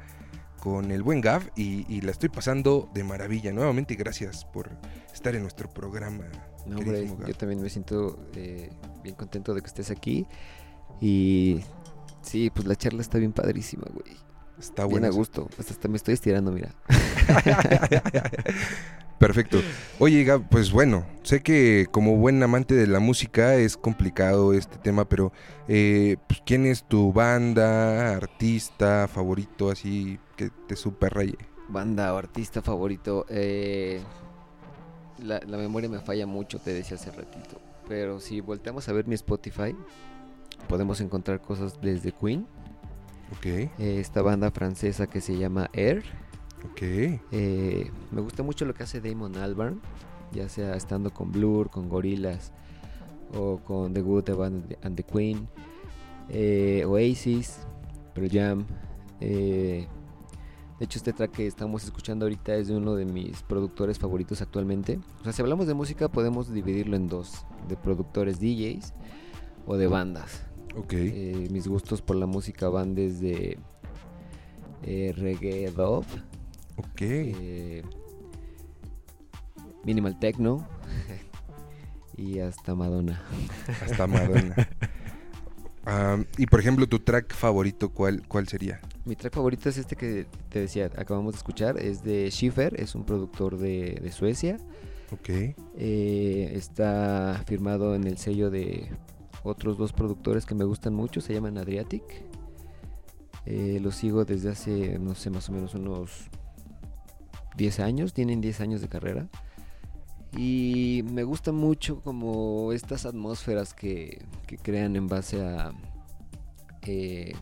con 0.58 0.90
el 0.90 1.02
buen 1.02 1.20
Gav 1.20 1.42
y, 1.56 1.84
y 1.94 2.00
la 2.00 2.10
estoy 2.10 2.30
pasando 2.30 2.88
de 2.94 3.04
maravilla. 3.04 3.52
Nuevamente, 3.52 3.96
gracias 3.96 4.46
por 4.46 4.70
estar 5.12 5.34
en 5.34 5.42
nuestro 5.42 5.68
programa. 5.68 6.24
No, 6.64 6.78
hombre, 6.78 7.06
yo 7.06 7.34
también 7.34 7.60
me 7.60 7.68
siento 7.68 8.18
eh, 8.34 8.70
bien 9.02 9.14
contento 9.14 9.52
de 9.52 9.60
que 9.60 9.66
estés 9.66 9.90
aquí. 9.90 10.26
Y 11.02 11.60
sí, 12.22 12.48
pues 12.48 12.66
la 12.66 12.76
charla 12.76 13.02
está 13.02 13.18
bien 13.18 13.34
padrísima, 13.34 13.84
güey. 13.92 14.16
Está 14.58 14.84
bien 14.84 15.00
bueno. 15.00 15.08
a 15.08 15.10
gusto. 15.10 15.50
Hasta, 15.58 15.74
hasta 15.74 15.86
me 15.86 15.98
estoy 15.98 16.14
estirando, 16.14 16.50
mira. 16.50 16.74
Perfecto. 19.18 19.64
Oye, 19.98 20.24
Gab, 20.24 20.48
pues 20.48 20.70
bueno, 20.72 21.06
sé 21.22 21.42
que 21.42 21.86
como 21.90 22.16
buen 22.16 22.42
amante 22.42 22.74
de 22.74 22.86
la 22.86 23.00
música 23.00 23.54
es 23.56 23.76
complicado 23.76 24.52
este 24.52 24.78
tema, 24.78 25.08
pero 25.08 25.32
eh, 25.68 26.16
pues, 26.26 26.42
¿quién 26.44 26.66
es 26.66 26.84
tu 26.84 27.12
banda, 27.12 28.16
artista 28.16 29.08
favorito, 29.08 29.70
así 29.70 30.18
que 30.36 30.50
te 30.50 30.76
super 30.76 31.14
raye? 31.14 31.38
Banda 31.68 32.12
o 32.14 32.18
artista 32.18 32.62
favorito. 32.62 33.24
eh, 33.28 34.02
la, 35.18 35.40
la 35.46 35.56
memoria 35.56 35.88
me 35.88 36.00
falla 36.00 36.26
mucho, 36.26 36.58
te 36.58 36.72
decía 36.72 36.96
hace 36.96 37.10
ratito. 37.10 37.60
Pero 37.88 38.20
si 38.20 38.40
volteamos 38.40 38.88
a 38.88 38.92
ver 38.92 39.06
mi 39.06 39.14
Spotify, 39.14 39.74
podemos 40.68 41.00
encontrar 41.00 41.40
cosas 41.40 41.80
desde 41.80 42.12
Queen, 42.12 42.46
Ok, 43.32 43.46
eh, 43.46 43.70
esta 43.78 44.22
banda 44.22 44.50
francesa 44.50 45.06
que 45.06 45.20
se 45.20 45.36
llama 45.36 45.70
Air. 45.72 46.04
Ok. 46.70 46.82
Eh, 46.82 47.90
me 48.10 48.20
gusta 48.20 48.42
mucho 48.42 48.64
lo 48.64 48.74
que 48.74 48.82
hace 48.82 49.00
Damon 49.00 49.36
Albarn, 49.36 49.80
ya 50.32 50.48
sea 50.48 50.74
estando 50.76 51.12
con 51.12 51.30
Blur, 51.32 51.70
con 51.70 51.88
Gorillaz 51.88 52.52
o 53.36 53.58
con 53.58 53.92
The 53.94 54.00
Good, 54.02 54.24
The 54.24 54.32
Bad 54.32 54.46
and 54.46 54.68
the- 54.68 54.78
and 54.82 54.96
the 54.96 55.02
Queen, 55.02 55.48
eh, 56.28 56.84
Oasis, 56.86 57.60
Pearl 58.14 58.30
Jam. 58.30 58.64
eh, 59.20 59.86
de 60.78 60.84
hecho, 60.86 60.98
este 60.98 61.12
track 61.12 61.30
que 61.30 61.46
estamos 61.46 61.84
escuchando 61.84 62.24
ahorita 62.24 62.56
es 62.56 62.66
de 62.68 62.76
uno 62.76 62.94
de 62.96 63.04
mis 63.04 63.42
productores 63.44 63.98
favoritos 63.98 64.42
actualmente. 64.42 64.98
O 65.20 65.24
sea, 65.24 65.32
si 65.32 65.40
hablamos 65.40 65.66
de 65.68 65.74
música, 65.74 66.08
podemos 66.10 66.52
dividirlo 66.52 66.96
en 66.96 67.06
dos: 67.08 67.46
de 67.68 67.76
productores 67.76 68.40
DJs 68.40 68.92
o 69.66 69.76
de 69.76 69.86
bandas. 69.86 70.44
Ok, 70.76 70.92
Eh, 70.94 71.48
mis 71.52 71.68
gustos 71.68 72.02
por 72.02 72.16
la 72.16 72.26
música 72.26 72.68
van 72.68 72.94
desde 72.96 73.56
eh, 74.82 75.14
reggae 75.16 75.70
dub, 75.70 76.04
ok. 76.76 77.00
eh, 77.00 77.82
minimal 79.84 80.18
techno 80.18 80.66
y 82.16 82.38
hasta 82.38 82.74
Madonna. 82.74 83.22
Hasta 83.82 84.06
Madonna. 84.06 84.54
Y 86.38 86.46
por 86.46 86.60
ejemplo, 86.60 86.86
tu 86.86 86.98
track 86.98 87.34
favorito, 87.34 87.90
¿cuál, 87.90 88.26
cuál 88.26 88.48
sería? 88.48 88.80
Mi 89.04 89.16
track 89.16 89.34
favorito 89.34 89.68
es 89.68 89.76
este 89.76 89.96
que 89.96 90.26
te 90.48 90.60
decía, 90.60 90.86
acabamos 90.96 91.34
de 91.34 91.36
escuchar, 91.36 91.78
es 91.78 92.02
de 92.02 92.30
Schiffer, 92.30 92.80
es 92.80 92.94
un 92.94 93.04
productor 93.04 93.58
de, 93.58 94.00
de 94.02 94.10
Suecia. 94.10 94.56
Ok, 95.12 95.28
Eh, 95.76 96.52
está 96.54 97.42
firmado 97.46 97.94
en 97.94 98.04
el 98.04 98.16
sello 98.16 98.50
de 98.50 98.88
otros 99.42 99.76
dos 99.76 99.92
productores 99.92 100.46
que 100.46 100.54
me 100.54 100.64
gustan 100.64 100.94
mucho, 100.94 101.20
se 101.20 101.34
llaman 101.34 101.58
Adriatic. 101.58 102.02
Eh, 103.44 103.78
los 103.82 103.96
sigo 103.96 104.24
desde 104.24 104.48
hace, 104.48 104.98
no 104.98 105.14
sé, 105.14 105.28
más 105.28 105.50
o 105.50 105.52
menos 105.52 105.74
unos 105.74 106.30
10 107.56 107.80
años, 107.80 108.12
tienen 108.12 108.40
10 108.40 108.60
años 108.60 108.80
de 108.80 108.88
carrera. 108.88 109.28
Y 110.36 111.04
me 111.12 111.22
gusta 111.22 111.52
mucho 111.52 112.00
como 112.00 112.72
estas 112.72 113.06
atmósferas 113.06 113.72
que, 113.72 114.24
que 114.46 114.58
crean 114.58 114.96
en 114.96 115.06
base 115.06 115.40
a 115.40 115.72
eh, 116.82 117.34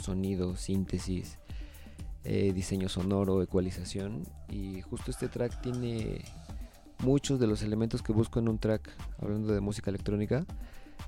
sonido, 0.00 0.56
síntesis, 0.56 1.38
eh, 2.24 2.52
diseño 2.54 2.88
sonoro, 2.88 3.42
ecualización. 3.42 4.24
Y 4.48 4.80
justo 4.82 5.10
este 5.10 5.28
track 5.28 5.60
tiene 5.60 6.22
muchos 7.00 7.38
de 7.38 7.46
los 7.46 7.62
elementos 7.62 8.02
que 8.02 8.12
busco 8.12 8.38
en 8.38 8.48
un 8.48 8.58
track, 8.58 8.90
hablando 9.20 9.52
de 9.52 9.60
música 9.60 9.90
electrónica. 9.90 10.46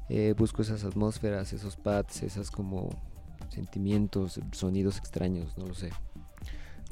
Eh, 0.09 0.35
busco 0.37 0.63
esas 0.63 0.85
atmósferas, 0.85 1.53
esos 1.53 1.77
pads, 1.77 2.23
esas 2.23 2.51
como 2.51 2.91
sentimientos, 3.49 4.41
sonidos 4.53 4.99
extraños, 4.99 5.57
no 5.59 5.67
lo 5.67 5.75
sé. 5.75 5.91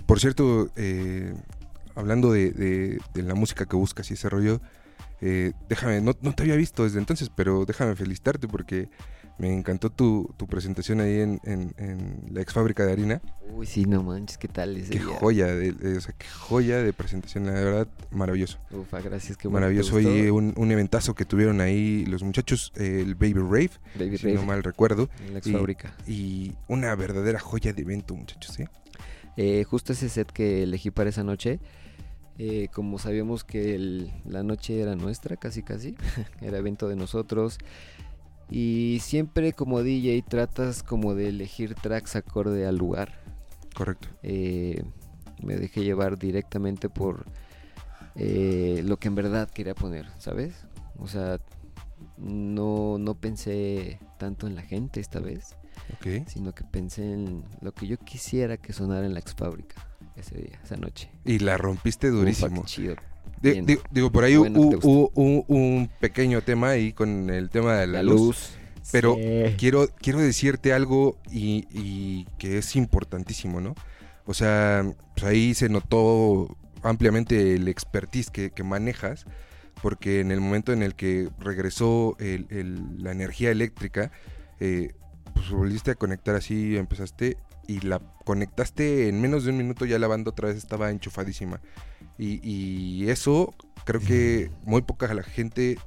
Por 0.07 0.21
cierto, 0.21 0.71
eh, 0.77 1.35
hablando 1.95 2.33
de, 2.33 2.51
de- 2.51 2.99
de 3.15 3.23
la 3.23 3.35
música 3.35 3.67
que 3.67 3.77
buscas 3.77 4.11
y 4.11 4.15
ese 4.15 4.29
rollo, 4.29 4.61
eh, 5.21 5.53
déjame, 5.69 6.01
no, 6.01 6.13
no 6.23 6.33
te 6.35 6.43
había 6.43 6.57
visto 6.57 6.85
desde 6.85 6.99
entonces, 6.99 7.31
pero 7.35 7.65
déjame 7.65 7.95
felicitarte 7.95 8.49
porque 8.49 8.89
me 9.39 9.55
encantó 9.55 9.89
tu, 9.91 10.35
tu 10.37 10.47
presentación 10.47 11.01
ahí 11.01 11.21
en, 11.21 11.41
en- 11.45 11.75
en 11.79 12.25
la 12.31 12.43
ex 12.43 12.53
fábrica 12.53 12.85
de 12.85 12.93
harina. 12.93 13.23
Uy, 13.55 13.67
sí, 13.67 13.85
no 13.85 14.03
manches, 14.03 14.37
¿qué 14.37 14.49
tal 14.49 14.77
ese 14.77 14.91
Qué 14.91 14.99
día? 14.99 15.17
joya, 15.19 15.47
de, 15.47 15.73
de- 15.73 15.97
o 15.97 16.01
sea, 16.01 16.15
qué 16.19 16.27
joya 16.29 16.83
de 16.83 16.93
presentación, 16.93 17.47
la 17.47 17.53
verdad, 17.53 17.89
maravilloso. 18.11 18.59
Ufa, 18.71 19.01
gracias, 19.01 19.37
qué 19.39 19.49
bueno. 19.49 19.67
¿te 19.67 19.73
Maravilloso. 19.73 19.95
gustó? 19.95 20.11
Oye, 20.11 20.31
un, 20.31 20.53
un 20.57 20.71
eventazo 20.73 21.15
que 21.15 21.25
tuvieron 21.25 21.61
ahí 21.61 22.05
los 22.07 22.23
muchachos, 22.23 22.73
el 22.77 23.15
Baby 23.15 23.35
Rave, 23.35 23.71
Baby 23.99 24.19
si 24.19 24.27
Rave, 24.27 24.35
no 24.37 24.43
mal 24.45 24.63
recuerdo, 24.63 25.09
en 25.27 25.33
la 25.35 25.39
ex 25.39 25.47
y- 25.47 25.53
fábrica. 25.53 25.95
y 26.07 26.53
una 26.69 26.95
verdadera 26.97 27.39
joya 27.41 27.73
de 27.73 27.83
evento, 27.83 28.15
muchachos, 28.15 28.59
¿eh? 28.61 28.69
Eh, 29.37 29.65
justo 29.65 29.93
ese 29.93 30.09
set 30.09 30.31
que 30.31 30.63
elegí 30.65 30.91
para 30.91 31.11
esa 31.11 31.25
noche, 31.25 31.61
eh, 32.39 32.69
como 32.73 32.99
sabíamos 32.99 33.45
que 33.45 33.75
el- 33.75 34.11
la 34.25 34.43
noche 34.43 34.81
era 34.81 34.97
nuestra, 34.97 35.37
casi 35.37 35.63
casi, 35.63 35.95
era 36.41 36.59
evento 36.59 36.89
de 36.89 36.97
nosotros. 36.97 37.59
Y 38.51 38.99
siempre 39.03 39.53
como 39.53 39.83
DJ 39.83 40.23
tratas 40.29 40.83
como 40.83 41.15
de 41.15 41.29
elegir 41.29 41.75
tracks 41.75 42.17
acorde 42.17 42.67
al 42.67 42.77
lugar. 42.77 43.21
Correcto. 43.75 44.09
Eh, 44.23 44.83
me 45.43 45.57
dejé 45.57 45.85
llevar 45.85 46.19
directamente 46.19 46.89
por 46.89 47.27
eh, 48.17 48.83
lo 48.85 48.97
que 48.99 49.09
en 49.09 49.15
verdad 49.15 49.49
quería 49.49 49.75
poner, 49.75 50.07
¿sabes? 50.19 50.67
O 50.99 51.07
sea, 51.07 51.39
no, 52.19 52.99
no 52.99 53.15
pensé 53.15 54.01
tanto 54.19 54.47
en 54.47 54.55
la 54.57 54.63
gente 54.63 55.01
esta 55.01 55.21
vez, 55.21 55.55
Sino 56.27 56.53
que 56.55 56.65
pensé 56.65 57.13
en 57.13 57.45
lo 57.61 57.73
que 57.73 57.87
yo 57.87 57.97
quisiera 57.99 58.57
que 58.57 58.73
sonara 58.73 59.07
en 59.07 59.15
la 59.15 59.21
ex 59.21 59.35
fábrica 59.35 59.87
ese 60.17 60.37
día, 60.39 60.61
esa 60.63 60.77
noche. 60.77 61.11
Y 61.25 61.39
la 61.41 61.57
rompiste 61.57 62.09
Ufa, 62.11 62.19
durísimo. 62.19 62.63
qué 62.63 62.67
chido. 62.69 62.97
Bien. 63.43 63.65
digo, 63.91 64.13
por 64.13 64.25
ahí 64.25 64.37
Bueno, 64.37 64.61
hubo 64.83 65.11
un, 65.15 65.45
un 65.49 65.91
pequeño 66.01 66.43
tema 66.43 66.71
ahí 66.71 66.93
con 66.93 67.31
el 67.31 67.49
tema 67.49 67.77
de 67.77 67.87
la, 67.87 67.93
La 67.99 68.03
luz. 68.03 68.21
luz. 68.21 68.51
Pero 68.93 69.15
Sí. 69.15 69.55
quiero, 69.57 69.89
quiero 70.01 70.19
decirte 70.19 70.73
algo 70.73 71.17
y, 71.31 71.67
y 71.71 72.27
que 72.39 72.59
es 72.59 72.77
importantísimo, 72.77 73.61
¿no? 73.61 73.75
O 74.27 74.35
sea, 74.35 74.85
pues 75.15 75.25
ahí 75.25 75.55
se 75.55 75.69
notó 75.69 76.57
ampliamente 76.83 77.55
el 77.55 77.69
expertise 77.69 78.31
que, 78.31 78.51
que 78.51 78.63
manejas, 78.63 79.27
porque 79.83 80.21
en 80.21 80.31
el 80.31 80.41
momento 80.41 80.73
en 80.73 80.83
el 80.83 80.95
que 80.95 81.29
regresó 81.39 82.17
el- 82.19 82.47
el- 82.51 83.03
la 83.03 83.13
energía 83.13 83.51
eléctrica, 83.51 84.11
eh, 84.61 84.93
pues 85.41 85.53
volviste 85.53 85.91
a 85.91 85.95
conectar 85.95 86.35
así, 86.35 86.77
empezaste 86.77 87.39
y 87.67 87.81
la 87.81 87.99
conectaste 88.27 89.09
en 89.09 89.23
menos 89.23 89.45
de 89.45 89.51
un 89.53 89.57
minuto 89.57 89.87
ya 89.87 89.99
la 89.99 90.07
banda 90.07 90.31
otra 90.31 90.49
vez 90.49 90.59
estaba 90.59 90.91
enchufadísima. 90.91 91.61
Y, 92.19 92.47
y 92.47 93.09
eso 93.09 93.55
creo 93.85 94.01
que 94.01 94.51
muy 94.65 94.83
poca 94.83 95.13
la 95.15 95.23
gente 95.23 95.79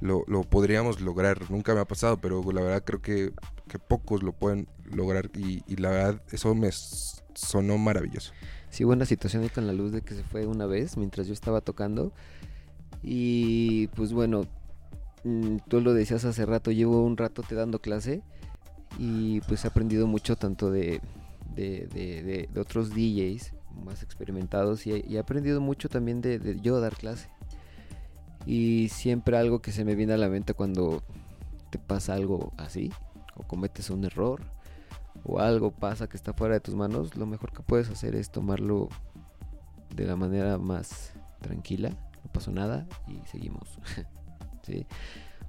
lo, 0.00 0.24
lo 0.26 0.42
podríamos 0.42 1.00
lograr. 1.00 1.50
Nunca 1.50 1.72
me 1.74 1.80
ha 1.80 1.84
pasado, 1.84 2.20
pero 2.20 2.42
la 2.50 2.62
verdad 2.62 2.82
creo 2.84 3.00
que, 3.00 3.32
que 3.68 3.78
pocos 3.78 4.24
lo 4.24 4.32
pueden 4.32 4.66
lograr 4.90 5.30
y, 5.36 5.62
y 5.68 5.76
la 5.76 5.90
verdad 5.90 6.22
eso 6.32 6.52
me 6.56 6.70
sonó 6.72 7.78
maravilloso. 7.78 8.32
Sí, 8.70 8.82
una 8.82 9.06
situación 9.06 9.44
ahí 9.44 9.50
con 9.50 9.68
la 9.68 9.72
luz 9.72 9.92
de 9.92 10.02
que 10.02 10.14
se 10.14 10.24
fue 10.24 10.46
una 10.46 10.66
vez 10.66 10.96
mientras 10.96 11.28
yo 11.28 11.32
estaba 11.32 11.60
tocando. 11.60 12.12
Y 13.04 13.86
pues 13.88 14.12
bueno, 14.12 14.48
mm, 15.22 15.58
tú 15.68 15.80
lo 15.80 15.94
decías 15.94 16.24
hace 16.24 16.44
rato, 16.44 16.72
llevo 16.72 17.04
un 17.04 17.16
rato 17.16 17.42
te 17.42 17.54
dando 17.54 17.80
clase 17.80 18.24
y 18.98 19.40
pues 19.42 19.64
he 19.64 19.68
aprendido 19.68 20.06
mucho 20.06 20.36
tanto 20.36 20.70
de, 20.70 21.00
de, 21.54 21.86
de- 22.52 22.60
otros 22.60 22.90
DJs 22.90 23.52
más 23.84 24.02
experimentados 24.02 24.86
y, 24.86 25.04
y 25.06 25.16
he 25.16 25.18
aprendido 25.18 25.60
mucho 25.60 25.88
también 25.88 26.20
de, 26.20 26.38
de 26.38 26.60
yo 26.60 26.80
dar 26.80 26.94
clase. 26.96 27.28
Y 28.46 28.88
siempre 28.90 29.36
algo 29.36 29.60
que 29.60 29.72
se 29.72 29.84
me 29.84 29.94
viene 29.94 30.12
a 30.12 30.16
la 30.16 30.28
mente 30.28 30.54
cuando 30.54 31.02
te 31.70 31.78
pasa 31.78 32.14
algo 32.14 32.52
así, 32.58 32.92
o 33.34 33.42
cometes 33.42 33.90
un 33.90 34.04
error, 34.04 34.40
o 35.24 35.40
algo 35.40 35.72
pasa 35.72 36.08
que 36.08 36.16
está 36.16 36.32
fuera 36.32 36.54
de 36.54 36.60
tus 36.60 36.74
manos, 36.76 37.16
lo 37.16 37.26
mejor 37.26 37.52
que 37.52 37.62
puedes 37.62 37.88
hacer 37.90 38.14
es 38.14 38.30
tomarlo 38.30 38.88
de 39.94 40.04
la 40.06 40.14
manera 40.14 40.58
más 40.58 41.12
tranquila, 41.40 41.90
no 41.90 42.32
pasó 42.32 42.52
nada 42.52 42.86
y 43.08 43.26
seguimos. 43.26 43.78
¿Sí? 44.62 44.86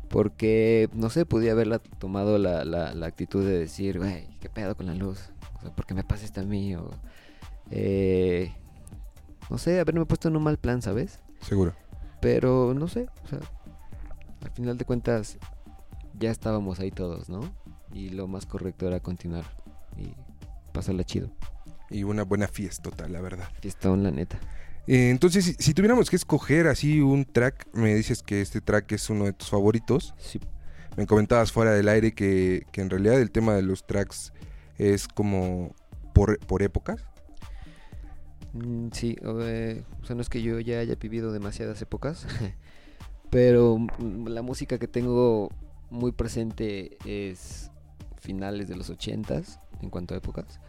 Porque, 0.10 0.90
no 0.94 1.10
sé, 1.10 1.26
podía 1.26 1.52
haberla 1.52 1.80
tomado 1.80 2.38
la, 2.38 2.64
la- 2.66 2.94
la 2.94 3.08
actitud 3.08 3.44
de 3.46 3.60
decir, 3.60 3.98
güey, 4.00 4.28
¿qué 4.40 4.50
pedo 4.50 4.76
con 4.76 4.86
la 4.86 4.96
luz? 4.96 5.30
O 5.58 5.62
sea, 5.62 5.76
¿por 5.76 5.86
qué 5.86 5.94
me 5.94 6.04
pasa 6.04 6.26
esto 6.26 6.42
a 6.42 6.44
mí? 6.44 6.76
O, 6.76 6.90
eh, 7.72 8.54
no 9.50 9.58
sé, 9.58 9.80
haberme 9.80 10.06
puesto 10.06 10.28
en 10.30 10.38
un 10.38 10.44
mal 10.44 10.58
plan, 10.58 10.82
¿sabes? 10.82 11.20
Seguro. 11.42 11.74
Pero 12.22 12.74
no 12.74 12.88
sé, 12.88 13.08
o 13.26 13.28
sea, 13.28 13.40
al 14.44 14.52
final 14.52 14.78
de 14.78 14.86
cuentas 14.86 15.38
ya 16.18 16.32
estábamos 16.32 16.80
ahí 16.80 16.90
todos, 16.92 17.30
¿no? 17.30 17.42
Y 17.94 18.10
lo 18.10 18.28
más 18.28 18.46
correcto 18.46 18.88
era 18.88 19.00
continuar 19.00 19.46
y 19.98 20.14
pasarla 20.74 21.04
chido. 21.04 21.30
Y 21.90 22.04
una 22.04 22.24
buena 22.24 22.48
fiesta, 22.48 22.90
la 23.08 23.22
verdad. 23.22 23.48
Fiestón, 23.62 24.04
la 24.04 24.12
neta. 24.12 24.40
Eh, 24.88 25.10
entonces, 25.10 25.46
si, 25.46 25.54
si 25.54 25.74
tuviéramos 25.74 26.10
que 26.10 26.16
escoger 26.16 26.68
así 26.68 27.02
un 27.02 27.26
track, 27.26 27.68
me 27.74 27.94
dices 27.94 28.24
que 28.24 28.42
este 28.42 28.62
track 28.62 28.94
es 28.94 29.10
uno 29.10 29.26
de 29.26 29.34
tus 29.34 29.50
favoritos. 29.50 30.14
Sí, 30.18 30.40
Me 30.96 31.06
comentabas 31.06 31.52
fuera 31.52 31.72
del 31.72 31.90
aire 31.90 32.14
que, 32.14 32.66
que 32.72 32.82
en 32.82 32.90
realidad 32.90 33.22
el 33.22 33.32
tema 33.32 33.54
de 33.54 33.62
los 33.62 33.86
tracks 33.86 34.32
es 34.78 35.08
como 35.08 35.76
por, 36.14 36.40
por 36.40 36.64
épocas. 36.64 37.04
Mm, 38.54 38.90
sí, 38.92 39.18
o, 39.24 39.42
eh, 39.42 39.84
o 40.02 40.06
sea, 40.06 40.16
no 40.16 40.22
es 40.22 40.30
que 40.30 40.42
yo 40.42 40.60
ya 40.60 40.80
haya 40.80 40.96
vivido 40.96 41.32
demasiadas 41.32 41.82
épocas, 41.82 42.26
pero 43.30 43.78
la 44.26 44.42
música 44.42 44.78
que 44.78 44.88
tengo 44.88 45.50
muy 45.90 46.12
presente 46.12 46.98
es 47.06 47.72
finales 48.20 48.68
de 48.68 48.76
los 48.76 48.90
ochentas 48.90 49.60
en 49.82 49.90
cuanto 49.90 50.14
a 50.14 50.18
épocas, 50.18 50.60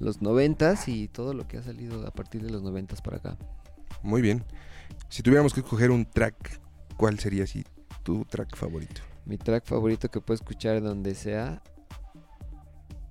los 0.00 0.22
noventas 0.22 0.88
y 0.88 1.08
todo 1.08 1.34
lo 1.34 1.46
que 1.46 1.58
ha 1.58 1.62
salido 1.62 2.06
a 2.06 2.10
partir 2.10 2.42
de 2.42 2.50
los 2.50 2.62
noventas 2.62 3.00
para 3.00 3.18
acá. 3.18 3.36
Muy 4.02 4.22
bien. 4.22 4.44
Si 5.08 5.22
tuviéramos 5.22 5.54
que 5.54 5.60
escoger 5.60 5.90
un 5.90 6.04
track, 6.04 6.60
¿cuál 6.96 7.18
sería 7.18 7.44
así 7.44 7.64
tu 8.02 8.24
track 8.24 8.56
favorito? 8.56 9.00
Mi 9.24 9.38
track 9.38 9.64
favorito 9.64 10.10
que 10.10 10.20
puedo 10.20 10.34
escuchar 10.34 10.82
donde 10.82 11.14
sea 11.14 11.62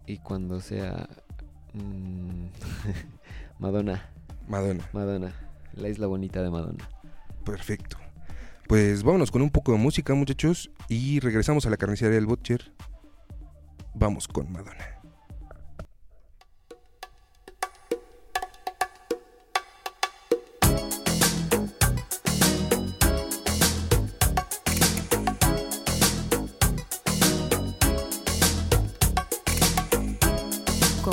y 0.05 0.17
cuando 0.17 0.61
sea 0.61 1.07
mm, 1.73 2.45
Madonna, 3.59 4.09
Madonna. 4.47 4.89
Madonna, 4.93 5.33
la 5.73 5.89
isla 5.89 6.07
bonita 6.07 6.41
de 6.41 6.49
Madonna. 6.49 6.89
Perfecto. 7.43 7.97
Pues 8.67 9.03
vámonos 9.03 9.31
con 9.31 9.41
un 9.41 9.49
poco 9.49 9.71
de 9.73 9.77
música, 9.77 10.13
muchachos, 10.13 10.71
y 10.87 11.19
regresamos 11.19 11.65
a 11.65 11.69
la 11.69 11.77
carnicería 11.77 12.15
del 12.15 12.25
Butcher. 12.25 12.73
Vamos 13.93 14.27
con 14.27 14.51
Madonna. 14.51 14.92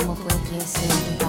¿Cómo 0.01 0.15
fue 0.15 0.31
que 0.49 0.57
ese 0.57 0.87
lugar? 0.87 1.20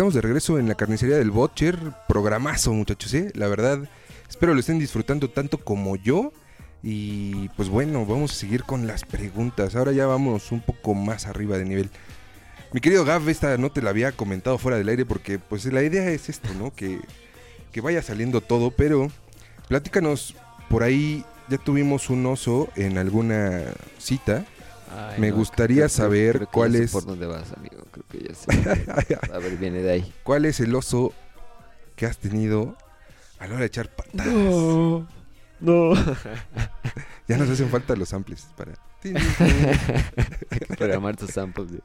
Estamos 0.00 0.14
de 0.14 0.22
regreso 0.22 0.58
en 0.58 0.66
la 0.66 0.76
carnicería 0.76 1.18
del 1.18 1.30
Butcher. 1.30 1.76
Programazo, 2.08 2.72
muchachos, 2.72 3.12
¿eh? 3.12 3.30
La 3.34 3.48
verdad, 3.48 3.80
espero 4.30 4.54
lo 4.54 4.60
estén 4.60 4.78
disfrutando 4.78 5.28
tanto 5.28 5.58
como 5.58 5.94
yo. 5.94 6.32
Y 6.82 7.50
pues 7.50 7.68
bueno, 7.68 8.06
vamos 8.06 8.32
a 8.32 8.34
seguir 8.34 8.64
con 8.64 8.86
las 8.86 9.04
preguntas. 9.04 9.76
Ahora 9.76 9.92
ya 9.92 10.06
vamos 10.06 10.52
un 10.52 10.62
poco 10.62 10.94
más 10.94 11.26
arriba 11.26 11.58
de 11.58 11.66
nivel. 11.66 11.90
Mi 12.72 12.80
querido 12.80 13.04
Gav, 13.04 13.28
esta 13.28 13.58
no 13.58 13.70
te 13.72 13.82
la 13.82 13.90
había 13.90 14.12
comentado 14.12 14.56
fuera 14.56 14.78
del 14.78 14.88
aire 14.88 15.04
porque 15.04 15.38
pues 15.38 15.66
la 15.66 15.82
idea 15.82 16.08
es 16.08 16.30
esto, 16.30 16.48
¿no? 16.54 16.72
Que, 16.74 16.98
que 17.70 17.82
vaya 17.82 18.00
saliendo 18.00 18.40
todo, 18.40 18.70
pero 18.70 19.10
platícanos, 19.68 20.34
por 20.70 20.82
ahí 20.82 21.26
ya 21.50 21.58
tuvimos 21.58 22.08
un 22.08 22.24
oso 22.24 22.70
en 22.74 22.96
alguna 22.96 23.64
cita. 23.98 24.46
Ay, 24.90 25.20
Me 25.20 25.30
no, 25.30 25.36
gustaría 25.36 25.76
creo 25.84 25.88
saber 25.88 26.36
creo 26.36 26.46
que 26.48 26.52
cuál 26.52 26.74
es- 26.76 26.90
por 26.92 27.06
dónde 27.06 27.26
vas, 27.26 27.52
amigo. 27.52 27.84
Creo 27.90 28.04
que 28.10 28.28
ya 28.28 28.34
sé. 28.34 28.50
A 29.32 29.38
ver, 29.38 29.56
viene 29.56 29.80
de 29.82 29.92
ahí. 29.92 30.14
¿Cuál 30.24 30.44
es 30.46 30.60
el 30.60 30.74
oso 30.74 31.12
que 31.96 32.06
has 32.06 32.18
tenido 32.18 32.76
a 33.38 33.46
la 33.46 33.52
hora 33.54 33.60
de 33.60 33.66
echar 33.66 33.88
patadas? 33.94 34.26
No. 34.26 35.08
No. 35.60 35.92
Ya 37.28 37.36
nos 37.36 37.48
hacen 37.48 37.68
falta 37.68 37.94
los 37.94 38.08
samples 38.08 38.48
para... 38.56 38.72
Hay 39.04 40.58
que 40.58 40.66
programar 40.76 41.16
tus 41.16 41.30
samples 41.30 41.70
de 41.70 41.80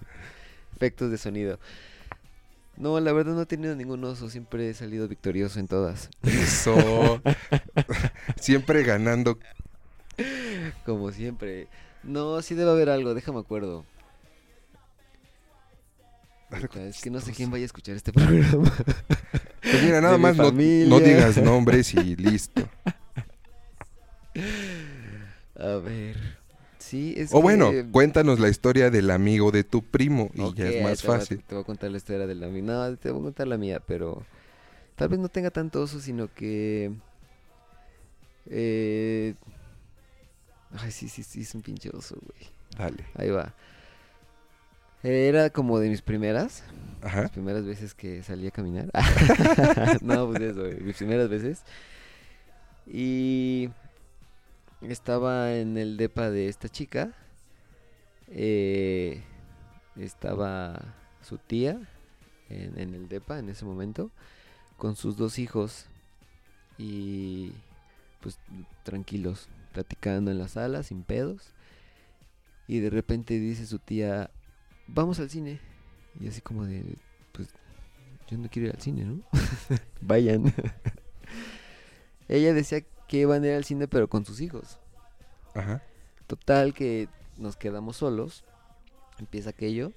efectos 0.76 1.12
de 1.12 1.20
sonido. 1.20 1.60
No, 2.78 3.00
la 3.00 3.14
verdad 3.14 3.34
no 3.36 3.44
he 3.44 3.46
tenido 3.46 3.76
ningún 3.76 4.04
oso. 4.06 4.28
Siempre 4.32 4.72
he 4.72 4.74
salido 4.74 5.08
victorioso 5.08 5.60
en 5.60 5.68
todas. 5.68 6.10
Eso. 6.24 7.22
Siempre 8.40 8.82
ganando. 8.84 9.38
Como 10.84 11.12
siempre. 11.12 11.68
No, 12.06 12.42
sí 12.42 12.56
debe 12.56 12.72
haber 12.72 12.90
algo. 12.90 13.14
Déjame 13.14 13.40
acuerdo. 13.40 13.86
Es 16.76 17.02
que 17.02 17.10
no 17.10 17.20
sé 17.20 17.34
quién 17.34 17.52
vaya 17.52 17.64
a 17.64 17.66
escuchar 17.66 17.96
este 17.96 18.14
programa. 18.14 18.72
Pues 19.62 19.84
mira, 19.84 20.00
nada 20.00 20.18
más 20.18 20.38
no, 20.38 20.52
digas 20.52 21.38
nombres 21.38 21.94
y 21.94 22.16
listo. 22.16 22.68
A 25.58 25.68
ver. 25.78 26.16
Sí, 26.78 27.16
es 27.18 27.34
O 27.34 27.42
bueno, 27.42 27.72
cuéntanos 27.92 28.40
la 28.40 28.48
historia 28.48 28.92
del 28.92 29.10
amigo 29.10 29.52
de 29.52 29.64
tu 29.64 29.82
primo 29.82 30.30
y 30.36 30.54
ya 30.54 30.70
es 30.70 30.84
más 30.84 31.02
te 31.02 31.08
voy 31.08 31.16
a- 31.16 31.20
fácil. 31.20 31.44
te 31.44 31.56
voy 31.56 31.64
a 31.64 31.66
contar 31.66 31.90
la 31.90 31.98
historia 31.98 32.28
de 32.28 32.36
la 32.36 32.48
mía. 32.48 32.62
No, 32.62 32.96
te 32.98 33.10
voy 33.10 33.22
a 33.22 33.24
contar 33.24 33.48
la 33.48 33.58
mía, 33.58 33.82
pero 33.86 34.24
tal 34.96 35.10
vez 35.10 35.20
no 35.20 35.28
tenga 35.30 35.50
tanto 35.50 35.82
oso, 35.82 36.00
sino 36.00 36.32
que... 36.32 36.92
Eh... 38.48 39.34
Ay, 40.80 40.92
sí, 40.92 41.08
sí, 41.10 41.24
sí, 41.24 41.42
es 41.42 41.56
un 41.56 41.62
pinche 41.62 41.90
oso, 41.94 42.16
güey. 42.22 42.50
Dale. 42.78 43.06
Ahí 43.16 43.30
va. 43.30 43.54
Era 45.04 45.50
como 45.52 45.80
de 45.80 45.90
mis 45.90 46.02
primeras, 46.02 46.64
Ajá. 47.02 47.22
las 47.24 47.32
primeras 47.32 47.64
veces 47.66 47.94
que 47.94 48.24
salí 48.24 48.48
a 48.48 48.52
caminar. 48.52 48.90
no, 50.02 50.28
pues 50.28 50.42
eso, 50.42 50.62
güey, 50.62 50.80
mis 50.82 50.98
primeras 50.98 51.30
veces. 51.30 51.64
Y 52.88 53.70
estaba 54.82 55.54
en 55.56 55.78
el 55.78 55.98
depa 55.98 56.30
de 56.30 56.48
esta 56.50 56.70
chica. 56.70 57.14
eh, 58.28 59.24
estaba 59.96 60.96
su 61.22 61.38
tía 61.38 61.80
en, 62.50 62.78
en 62.80 62.94
el 62.94 63.08
depa 63.08 63.40
en 63.40 63.50
ese 63.50 63.66
momento 63.66 64.12
con 64.78 64.96
sus 64.96 65.18
dos 65.18 65.40
hijos 65.40 65.88
y 66.78 67.54
pues 68.22 68.38
tranquilos 68.84 69.48
platicando 69.76 70.32
en 70.32 70.40
la 70.40 70.48
sala 70.48 70.82
sin 70.82 71.04
pedos 71.04 71.54
y 72.68 72.80
de 72.80 72.90
repente 72.90 73.38
dice 73.38 73.68
su 73.68 73.78
tía 73.78 74.32
vamos 74.88 75.20
al 75.20 75.30
cine 75.30 75.60
y 76.20 76.28
así 76.28 76.42
como 76.42 76.66
de 76.66 76.98
pues 77.32 77.50
yo 78.28 78.38
no 78.38 78.50
quiero 78.50 78.70
ir 78.70 78.76
al 78.76 78.82
cine 78.82 79.06
no 79.06 79.22
vayan 80.02 80.52
ella 82.28 82.54
decía 82.54 82.82
que 83.08 83.18
iban 83.18 83.44
a 83.44 83.48
ir 83.48 83.54
al 83.54 83.66
cine 83.66 83.88
pero 83.88 84.08
con 84.08 84.26
sus 84.26 84.42
hijos 84.42 84.80
Ajá. 85.56 85.82
Total 86.28 86.74
que 86.74 87.08
nos 87.38 87.56
quedamos 87.56 87.98
solos. 87.98 88.44
Empieza 89.18 89.52
aquello. 89.52 89.92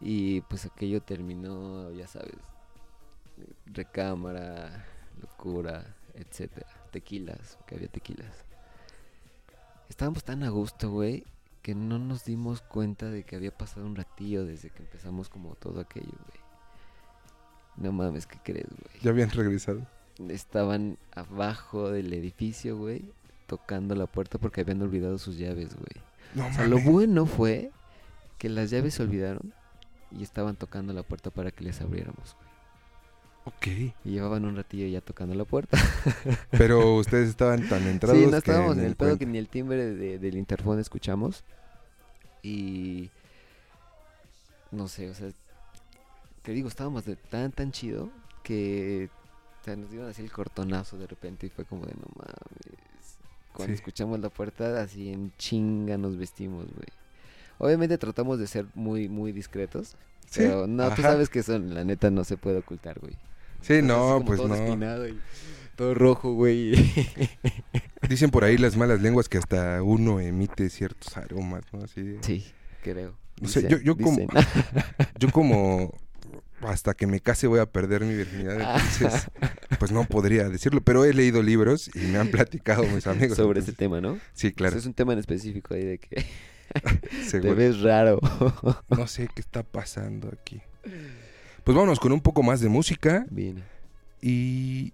Y 0.00 0.42
pues 0.42 0.66
aquello 0.66 1.02
terminó, 1.02 1.90
ya 1.92 2.06
sabes. 2.06 2.36
Recámara, 3.66 4.84
locura, 5.20 5.96
etcétera. 6.14 6.68
Tequilas, 6.90 7.58
que 7.66 7.74
había 7.74 7.88
tequilas. 7.88 8.44
Estábamos 9.90 10.22
tan 10.22 10.44
a 10.44 10.48
gusto, 10.50 10.88
güey, 10.88 11.24
que 11.62 11.74
no 11.74 11.98
nos 11.98 12.24
dimos 12.24 12.62
cuenta 12.62 13.10
de 13.10 13.24
que 13.24 13.34
había 13.34 13.50
pasado 13.50 13.84
un 13.84 13.96
ratillo 13.96 14.46
desde 14.46 14.70
que 14.70 14.84
empezamos 14.84 15.28
como 15.28 15.56
todo 15.56 15.80
aquello, 15.80 16.06
güey. 16.06 16.40
No 17.76 17.90
mames, 17.90 18.26
¿qué 18.28 18.38
crees, 18.42 18.68
güey? 18.68 19.02
Ya 19.02 19.10
habían 19.10 19.30
regresado. 19.30 19.84
Estaban 20.28 20.96
abajo 21.12 21.90
del 21.90 22.12
edificio, 22.12 22.78
güey, 22.78 23.02
tocando 23.48 23.96
la 23.96 24.06
puerta 24.06 24.38
porque 24.38 24.60
habían 24.60 24.80
olvidado 24.80 25.18
sus 25.18 25.36
llaves, 25.36 25.74
güey. 25.74 26.04
No 26.36 26.46
O 26.46 26.52
sea, 26.52 26.68
lo 26.68 26.78
bueno 26.78 27.26
fue 27.26 27.72
que 28.38 28.48
las 28.48 28.70
llaves 28.70 28.94
se 28.94 29.02
olvidaron 29.02 29.52
y 30.12 30.22
estaban 30.22 30.54
tocando 30.54 30.92
la 30.92 31.02
puerta 31.02 31.30
para 31.30 31.50
que 31.50 31.64
les 31.64 31.80
abriéramos, 31.80 32.36
güey. 32.36 32.49
Ok. 33.44 33.66
Y 33.66 33.92
llevaban 34.04 34.44
un 34.44 34.56
ratillo 34.56 34.86
ya 34.86 35.00
tocando 35.00 35.34
la 35.34 35.44
puerta. 35.44 35.78
Pero 36.50 36.96
ustedes 36.96 37.28
estaban 37.28 37.68
tan 37.68 37.86
entrados 37.86 38.18
sí, 38.18 38.26
no 38.26 38.40
que 38.42 38.52
en 38.52 38.80
el 38.80 38.96
pedo 38.96 39.18
que 39.18 39.26
ni 39.26 39.38
el 39.38 39.48
timbre 39.48 39.94
de- 39.94 40.18
del 40.18 40.36
interfón 40.36 40.78
escuchamos. 40.78 41.42
Y... 42.42 43.10
No 44.70 44.88
sé, 44.88 45.10
o 45.10 45.14
sea... 45.14 45.28
Te 46.42 46.52
digo, 46.52 46.68
estábamos 46.68 47.04
de 47.04 47.16
tan, 47.16 47.52
tan 47.52 47.72
chido 47.72 48.10
que... 48.42 49.08
O 49.60 49.64
sea, 49.64 49.76
nos 49.76 49.90
dieron 49.90 50.08
así 50.08 50.22
el 50.22 50.32
cortonazo 50.32 50.96
de 50.96 51.06
repente 51.06 51.46
y 51.46 51.50
fue 51.50 51.64
como 51.64 51.84
de 51.84 51.92
no 51.94 52.06
mames. 52.16 53.18
Cuando 53.52 53.74
Sí. 53.74 53.78
escuchamos 53.80 54.20
la 54.20 54.30
puerta, 54.30 54.80
así 54.80 55.10
en 55.12 55.32
chinga 55.36 55.98
nos 55.98 56.16
vestimos, 56.16 56.66
güey. 56.66 56.86
Obviamente 57.58 57.98
tratamos 57.98 58.38
de 58.38 58.46
ser 58.46 58.66
muy, 58.74 59.08
muy 59.10 59.32
discretos. 59.32 59.96
Sí, 60.30 60.40
Pero 60.40 60.66
no, 60.66 60.84
tú 60.86 60.92
ajá. 60.92 61.02
sabes 61.02 61.28
que 61.28 61.40
eso, 61.40 61.58
la 61.58 61.84
neta, 61.84 62.10
no 62.10 62.24
se 62.24 62.36
puede 62.38 62.58
ocultar, 62.58 62.98
güey. 63.00 63.14
Sí, 63.62 63.80
no, 63.82 64.22
pues 64.26 64.38
todo 64.40 64.48
no. 64.48 65.06
y 65.06 65.18
todo 65.76 65.94
rojo, 65.94 66.32
güey. 66.34 66.72
Dicen 68.08 68.30
por 68.30 68.44
ahí 68.44 68.58
las 68.58 68.76
malas 68.76 69.00
lenguas 69.00 69.28
que 69.28 69.38
hasta 69.38 69.82
uno 69.82 70.20
emite 70.20 70.68
ciertos 70.70 71.16
aromas, 71.16 71.62
¿no? 71.72 71.82
Así 71.84 72.02
de- 72.02 72.22
sí, 72.22 72.46
creo. 72.82 73.16
No 73.40 73.48
sé, 73.48 73.66
yo- 73.68 73.78
yo 73.78 73.96
como-. 73.96 74.26
Yo 75.18 75.30
como 75.30 75.94
hasta 76.62 76.92
que 76.92 77.06
me 77.06 77.20
case 77.20 77.46
voy 77.46 77.58
a 77.60 77.66
perder 77.66 78.04
mi 78.04 78.14
virginidad, 78.14 78.60
entonces 78.60 79.28
pues 79.78 79.92
no 79.92 80.04
podría 80.04 80.48
decirlo, 80.50 80.82
pero 80.82 81.04
he 81.06 81.14
leído 81.14 81.42
libros 81.42 81.90
y 81.94 82.00
me 82.00 82.18
han 82.18 82.28
platicado 82.30 82.82
mis 82.84 83.06
amigos. 83.06 83.36
Sobre 83.36 83.60
ese 83.60 83.70
entonces- 83.70 83.76
tema, 83.78 84.00
¿no? 84.02 84.18
Sí, 84.34 84.52
claro. 84.52 84.72
Ese 84.72 84.80
es 84.80 84.86
un 84.86 84.92
tema 84.94 85.14
en 85.14 85.20
específico 85.20 85.72
ahí 85.74 85.84
de 85.84 85.98
que 85.98 86.24
te 87.30 87.54
ves 87.54 87.80
raro. 87.80 88.20
No 88.90 89.06
sé 89.06 89.28
qué 89.34 89.40
está 89.40 89.62
pasando 89.62 90.28
aquí. 90.28 90.60
Pues 91.70 91.76
vámonos 91.76 92.00
con 92.00 92.10
un 92.10 92.20
poco 92.20 92.42
más 92.42 92.58
de 92.58 92.68
música 92.68 93.24
Viene. 93.30 93.62
y 94.20 94.92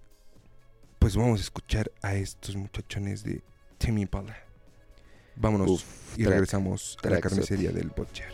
pues 0.99 1.15
vamos 1.15 1.39
a 1.39 1.41
escuchar 1.41 1.91
a 2.03 2.13
estos 2.13 2.55
muchachones 2.55 3.23
de 3.23 3.41
Timmy 3.79 4.03
Impala. 4.03 4.37
Vámonos 5.37 5.71
Uf, 5.71 5.83
y 6.19 6.21
track- 6.21 6.29
regresamos 6.33 6.95
a 7.03 7.09
la 7.09 7.19
carnicería 7.19 7.71
del 7.71 7.89
Butcher. 7.89 8.31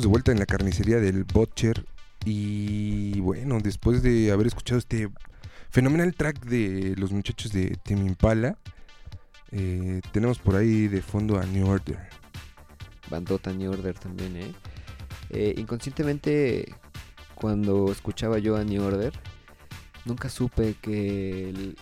De 0.00 0.06
vuelta 0.06 0.32
en 0.32 0.38
la 0.38 0.46
carnicería 0.46 0.98
del 0.98 1.24
Butcher. 1.24 1.84
Y 2.24 3.20
bueno, 3.20 3.58
después 3.62 4.02
de 4.02 4.32
haber 4.32 4.46
escuchado 4.46 4.78
este 4.78 5.10
fenomenal 5.68 6.14
track 6.14 6.42
de 6.46 6.94
los 6.96 7.12
muchachos 7.12 7.52
de 7.52 7.76
Tim 7.82 8.06
Impala, 8.06 8.56
eh, 9.50 10.00
tenemos 10.10 10.38
por 10.38 10.56
ahí 10.56 10.88
de 10.88 11.02
fondo 11.02 11.38
a 11.38 11.44
New 11.44 11.68
Order. 11.68 11.98
Bandota 13.10 13.52
New 13.52 13.70
Order 13.70 13.98
también, 13.98 14.36
¿eh? 14.38 14.52
Eh, 15.28 15.54
Inconscientemente, 15.58 16.74
cuando 17.34 17.92
escuchaba 17.92 18.38
yo 18.38 18.56
a 18.56 18.64
New 18.64 18.82
Order, 18.82 19.12
nunca 20.06 20.30
supe 20.30 20.76
que 20.80 21.74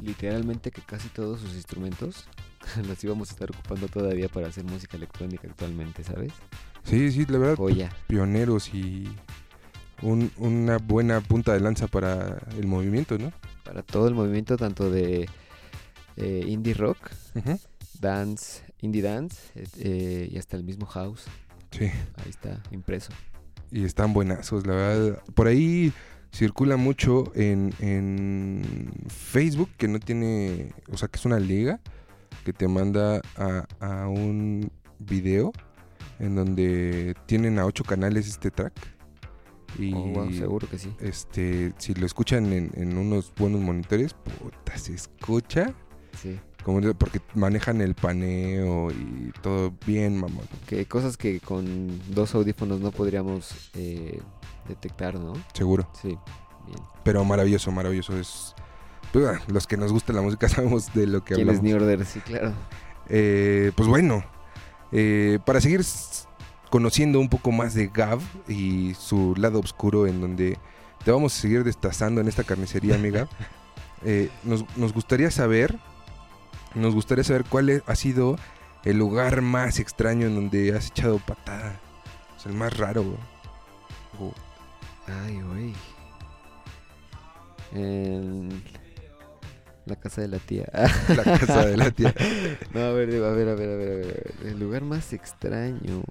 literalmente 0.00 0.70
que 0.70 0.80
casi 0.80 1.08
todos 1.08 1.40
sus 1.40 1.54
instrumentos 1.54 2.26
los 2.88 3.04
íbamos 3.04 3.28
a 3.28 3.32
estar 3.32 3.50
ocupando 3.50 3.86
todavía 3.88 4.28
para 4.30 4.48
hacer 4.48 4.64
música 4.64 4.96
electrónica 4.96 5.46
actualmente, 5.46 6.02
¿sabes? 6.04 6.32
Sí, 6.84 7.12
sí, 7.12 7.26
la 7.26 7.38
verdad, 7.38 7.56
Joya. 7.56 7.90
pioneros 8.08 8.72
y 8.74 9.08
un- 10.02 10.30
una 10.38 10.78
buena 10.78 11.20
punta 11.20 11.52
de 11.52 11.60
lanza 11.60 11.86
para 11.86 12.38
el 12.58 12.66
movimiento, 12.66 13.18
¿no? 13.18 13.32
Para 13.64 13.82
todo 13.82 14.08
el 14.08 14.14
movimiento, 14.14 14.56
tanto 14.56 14.90
de 14.90 15.28
eh, 16.16 16.44
indie 16.46 16.74
rock, 16.74 16.98
dance, 18.00 18.62
indie 18.80 19.00
dance 19.02 19.36
eh, 19.54 19.66
eh, 19.78 20.28
y 20.32 20.38
hasta 20.38 20.56
el 20.56 20.64
mismo 20.64 20.84
house. 20.86 21.24
Sí, 21.70 21.84
Ahí 21.84 22.28
está, 22.30 22.60
impreso. 22.72 23.12
y 23.70 23.84
están 23.84 24.12
buenazos, 24.12 24.66
la 24.66 24.74
verdad. 24.74 25.22
Por 25.34 25.46
ahí 25.46 25.92
circula 26.32 26.76
mucho 26.76 27.30
en, 27.34 27.72
en 27.80 28.90
Facebook 29.08 29.70
que 29.78 29.86
no 29.88 29.98
tiene, 30.00 30.72
o 30.92 30.96
sea, 30.96 31.08
que 31.08 31.18
es 31.18 31.24
una 31.24 31.38
liga 31.38 31.80
que 32.44 32.52
te 32.52 32.66
manda 32.68 33.20
a, 33.36 33.66
a 33.80 34.08
un 34.08 34.70
video 34.98 35.52
en 36.20 36.36
donde 36.36 37.14
tienen 37.26 37.58
a 37.58 37.66
ocho 37.66 37.82
canales 37.84 38.28
este 38.28 38.50
track. 38.50 38.72
Y 39.78 39.92
Oh, 39.94 40.04
wow, 40.06 40.32
seguro 40.32 40.68
que 40.68 40.78
sí. 40.78 40.92
este, 41.00 41.72
si 41.78 41.94
lo 41.94 42.04
escuchan 42.04 42.52
en, 42.52 42.70
en 42.74 42.98
unos 42.98 43.32
buenos 43.36 43.60
monitores, 43.60 44.14
puta, 44.14 44.76
se 44.76 44.94
escucha. 44.94 45.72
Sí. 46.20 46.38
Como 46.64 46.80
porque 46.94 47.20
manejan 47.34 47.80
el 47.80 47.94
paneo 47.94 48.90
y 48.90 49.32
todo 49.40 49.72
bien, 49.86 50.18
mamón. 50.20 50.44
Que 50.66 50.84
cosas 50.86 51.16
que 51.16 51.40
con 51.40 51.88
dos 52.12 52.34
audífonos 52.34 52.80
no 52.80 52.90
podríamos 52.90 53.70
eh, 53.74 54.20
detectar, 54.68 55.14
¿no? 55.18 55.32
Seguro. 55.54 55.88
Sí, 56.02 56.08
bien. 56.66 56.78
Pero 57.04 57.24
maravilloso, 57.24 57.70
maravilloso. 57.70 58.18
Es. 58.18 58.54
pues, 59.12 59.40
los 59.48 59.66
que 59.66 59.76
nos 59.78 59.90
gusta 59.92 60.12
la 60.12 60.20
música 60.20 60.48
sabemos 60.50 60.92
de 60.92 61.06
lo 61.06 61.24
que 61.24 61.34
¿Quién 61.36 61.48
es 61.48 61.58
hablamos. 61.58 61.62
New 61.62 61.76
Order? 61.76 62.04
Sí, 62.04 62.20
claro. 62.20 62.52
Eh, 63.08 63.72
pues 63.74 63.88
bueno, 63.88 64.22
eh, 64.92 65.38
para 65.44 65.60
seguir 65.60 65.84
conociendo 66.70 67.18
un 67.20 67.28
poco 67.28 67.50
más 67.52 67.74
de 67.74 67.88
Gav 67.88 68.20
y 68.48 68.94
su 68.94 69.34
lado 69.36 69.58
oscuro 69.60 70.06
en 70.06 70.20
donde 70.20 70.58
te 71.04 71.10
vamos 71.10 71.36
a 71.36 71.40
seguir 71.40 71.64
destazando 71.64 72.20
en 72.20 72.28
esta 72.28 72.44
carnicería, 72.44 72.94
amiga, 72.94 73.28
eh, 74.04 74.30
nos, 74.44 74.64
nos 74.76 74.92
gustaría 74.92 75.30
saber, 75.30 75.78
nos 76.74 76.94
gustaría 76.94 77.24
saber 77.24 77.44
cuál 77.48 77.70
es- 77.70 77.82
ha 77.86 77.94
sido 77.96 78.36
el 78.84 78.96
lugar 78.98 79.40
más 79.42 79.78
extraño 79.78 80.26
en 80.26 80.34
donde 80.34 80.74
has 80.76 80.86
echado 80.88 81.18
patada. 81.18 81.80
O 82.36 82.40
sea, 82.40 82.52
el 82.52 82.56
más 82.58 82.76
raro, 82.76 83.04
Ay, 85.06 85.40
güey. 85.40 85.74
En 87.72 88.62
la 89.86 89.96
casa 89.96 90.20
de 90.20 90.28
la 90.28 90.38
tía. 90.38 90.66
la 91.08 91.22
casa 91.38 91.66
de 91.66 91.76
la 91.76 91.90
tía. 91.90 92.14
no, 92.74 92.80
a 92.80 92.92
ver, 92.92 93.10
a 93.14 93.30
ver, 93.32 93.48
a 93.48 93.54
ver, 93.54 93.68
a 93.68 93.76
ver, 93.76 93.92
a 93.92 93.96
ver. 94.06 94.34
El 94.44 94.58
lugar 94.60 94.82
más 94.82 95.12
extraño. 95.12 96.02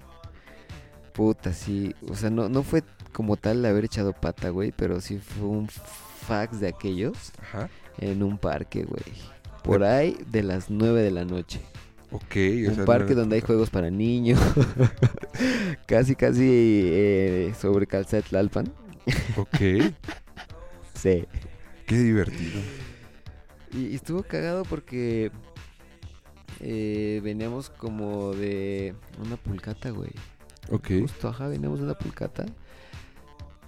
Puta, 1.12 1.52
sí. 1.52 1.94
O 2.08 2.14
sea, 2.14 2.30
no, 2.30 2.48
no 2.48 2.62
fue 2.62 2.82
como 3.12 3.36
tal 3.36 3.64
haber 3.64 3.84
echado 3.84 4.12
pata, 4.12 4.50
güey, 4.50 4.72
pero 4.72 5.00
sí 5.00 5.18
fue 5.18 5.46
un 5.48 5.68
fax 5.68 6.60
de 6.60 6.68
aquellos 6.68 7.32
Ajá. 7.42 7.68
en 7.98 8.22
un 8.22 8.38
parque, 8.38 8.84
güey. 8.84 9.02
Por 9.64 9.84
ahí 9.84 10.16
de 10.30 10.42
las 10.42 10.70
9 10.70 11.02
de 11.02 11.10
la 11.10 11.24
noche. 11.24 11.60
Ok. 12.12 12.36
o 12.66 12.68
un 12.70 12.74
sea, 12.76 12.84
parque 12.84 13.14
no- 13.14 13.20
donde 13.20 13.36
hay 13.36 13.42
juegos 13.42 13.70
para 13.70 13.90
niños. 13.90 14.40
casi, 15.86 16.14
casi 16.14 16.42
eh, 16.48 17.54
sobre 17.60 17.86
Calzatlalpan. 17.86 18.72
Ok. 19.36 19.56
Sí. 20.94 21.24
Qué 21.86 21.98
divertido. 21.98 22.60
Y, 23.72 23.86
y 23.88 23.94
estuvo 23.94 24.22
cagado 24.22 24.64
porque 24.64 25.30
eh, 26.60 27.20
veníamos 27.22 27.70
como 27.70 28.32
de 28.32 28.94
una 29.24 29.36
pulcata, 29.36 29.90
güey. 29.90 30.10
Ok. 30.70 30.88
Justo, 31.02 31.28
ajá, 31.28 31.48
veníamos 31.48 31.78
de 31.78 31.84
una 31.86 31.94
pulcata. 31.98 32.46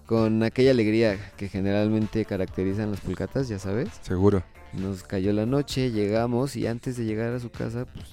Con 0.07 0.42
aquella 0.42 0.72
alegría 0.72 1.32
que 1.36 1.48
generalmente 1.48 2.24
caracterizan 2.24 2.90
las 2.90 3.00
pulcatas, 3.00 3.48
ya 3.48 3.59
sabes. 3.59 3.88
Seguro. 4.03 4.42
Nos 4.72 5.03
cayó 5.05 5.32
la 5.32 5.46
noche, 5.46 5.90
llegamos 5.90 6.57
y 6.57 6.66
antes 6.66 6.96
de 6.96 7.05
llegar 7.05 7.32
a 7.32 7.40
su 7.40 7.50
casa, 7.50 7.86
pues, 7.86 8.07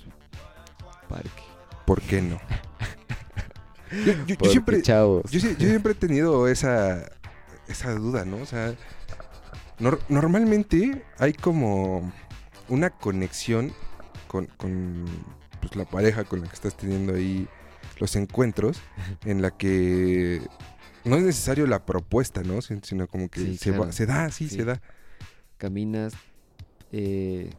parque. 1.08 1.44
¿Por 1.86 2.02
qué 2.02 2.22
no? 2.22 2.40
Yo, 4.06 4.14
yo- 4.14 4.26
yo 4.28 4.36
Porque, 4.38 4.50
siempre, 4.52 4.82
chavos. 4.84 5.32
yo 5.32 5.40
siempre 5.40 5.94
he 5.94 5.96
tenido 5.96 6.48
esa, 6.48 7.10
esa 7.68 7.92
duda, 7.96 8.24
¿no? 8.24 8.38
O 8.38 8.46
sea, 8.46 8.76
nor- 9.80 10.00
normalmente 10.10 11.04
hay 11.18 11.34
como 11.34 12.12
una 12.68 12.90
conexión 12.90 13.74
con, 14.28 14.46
con, 14.46 15.06
pues, 15.62 15.76
la 15.76 15.86
pareja 15.86 16.24
con 16.24 16.42
la 16.42 16.48
que 16.48 16.54
estás 16.56 16.76
teniendo 16.78 17.16
ahí 17.16 17.48
los 18.00 18.16
encuentros, 18.16 18.80
en 19.26 19.42
la 19.42 19.52
que 19.52 20.42
no 21.04 21.16
es 21.18 21.24
necesario 21.24 21.66
la 21.68 21.86
propuesta, 21.86 22.44
¿no? 22.44 22.62
Sin- 22.62 22.84
Sino 22.84 23.08
como 23.08 23.30
que 23.30 23.42
Sí, 23.42 23.58
se, 23.58 23.70
claro. 23.72 23.86
va- 23.88 23.92
se 23.92 24.06
da, 24.06 24.30
sí, 24.32 24.48
Sí. 24.48 24.56
se 24.58 24.66
da. 24.66 24.82
Caminas, 25.58 26.14
eh, 26.92 27.50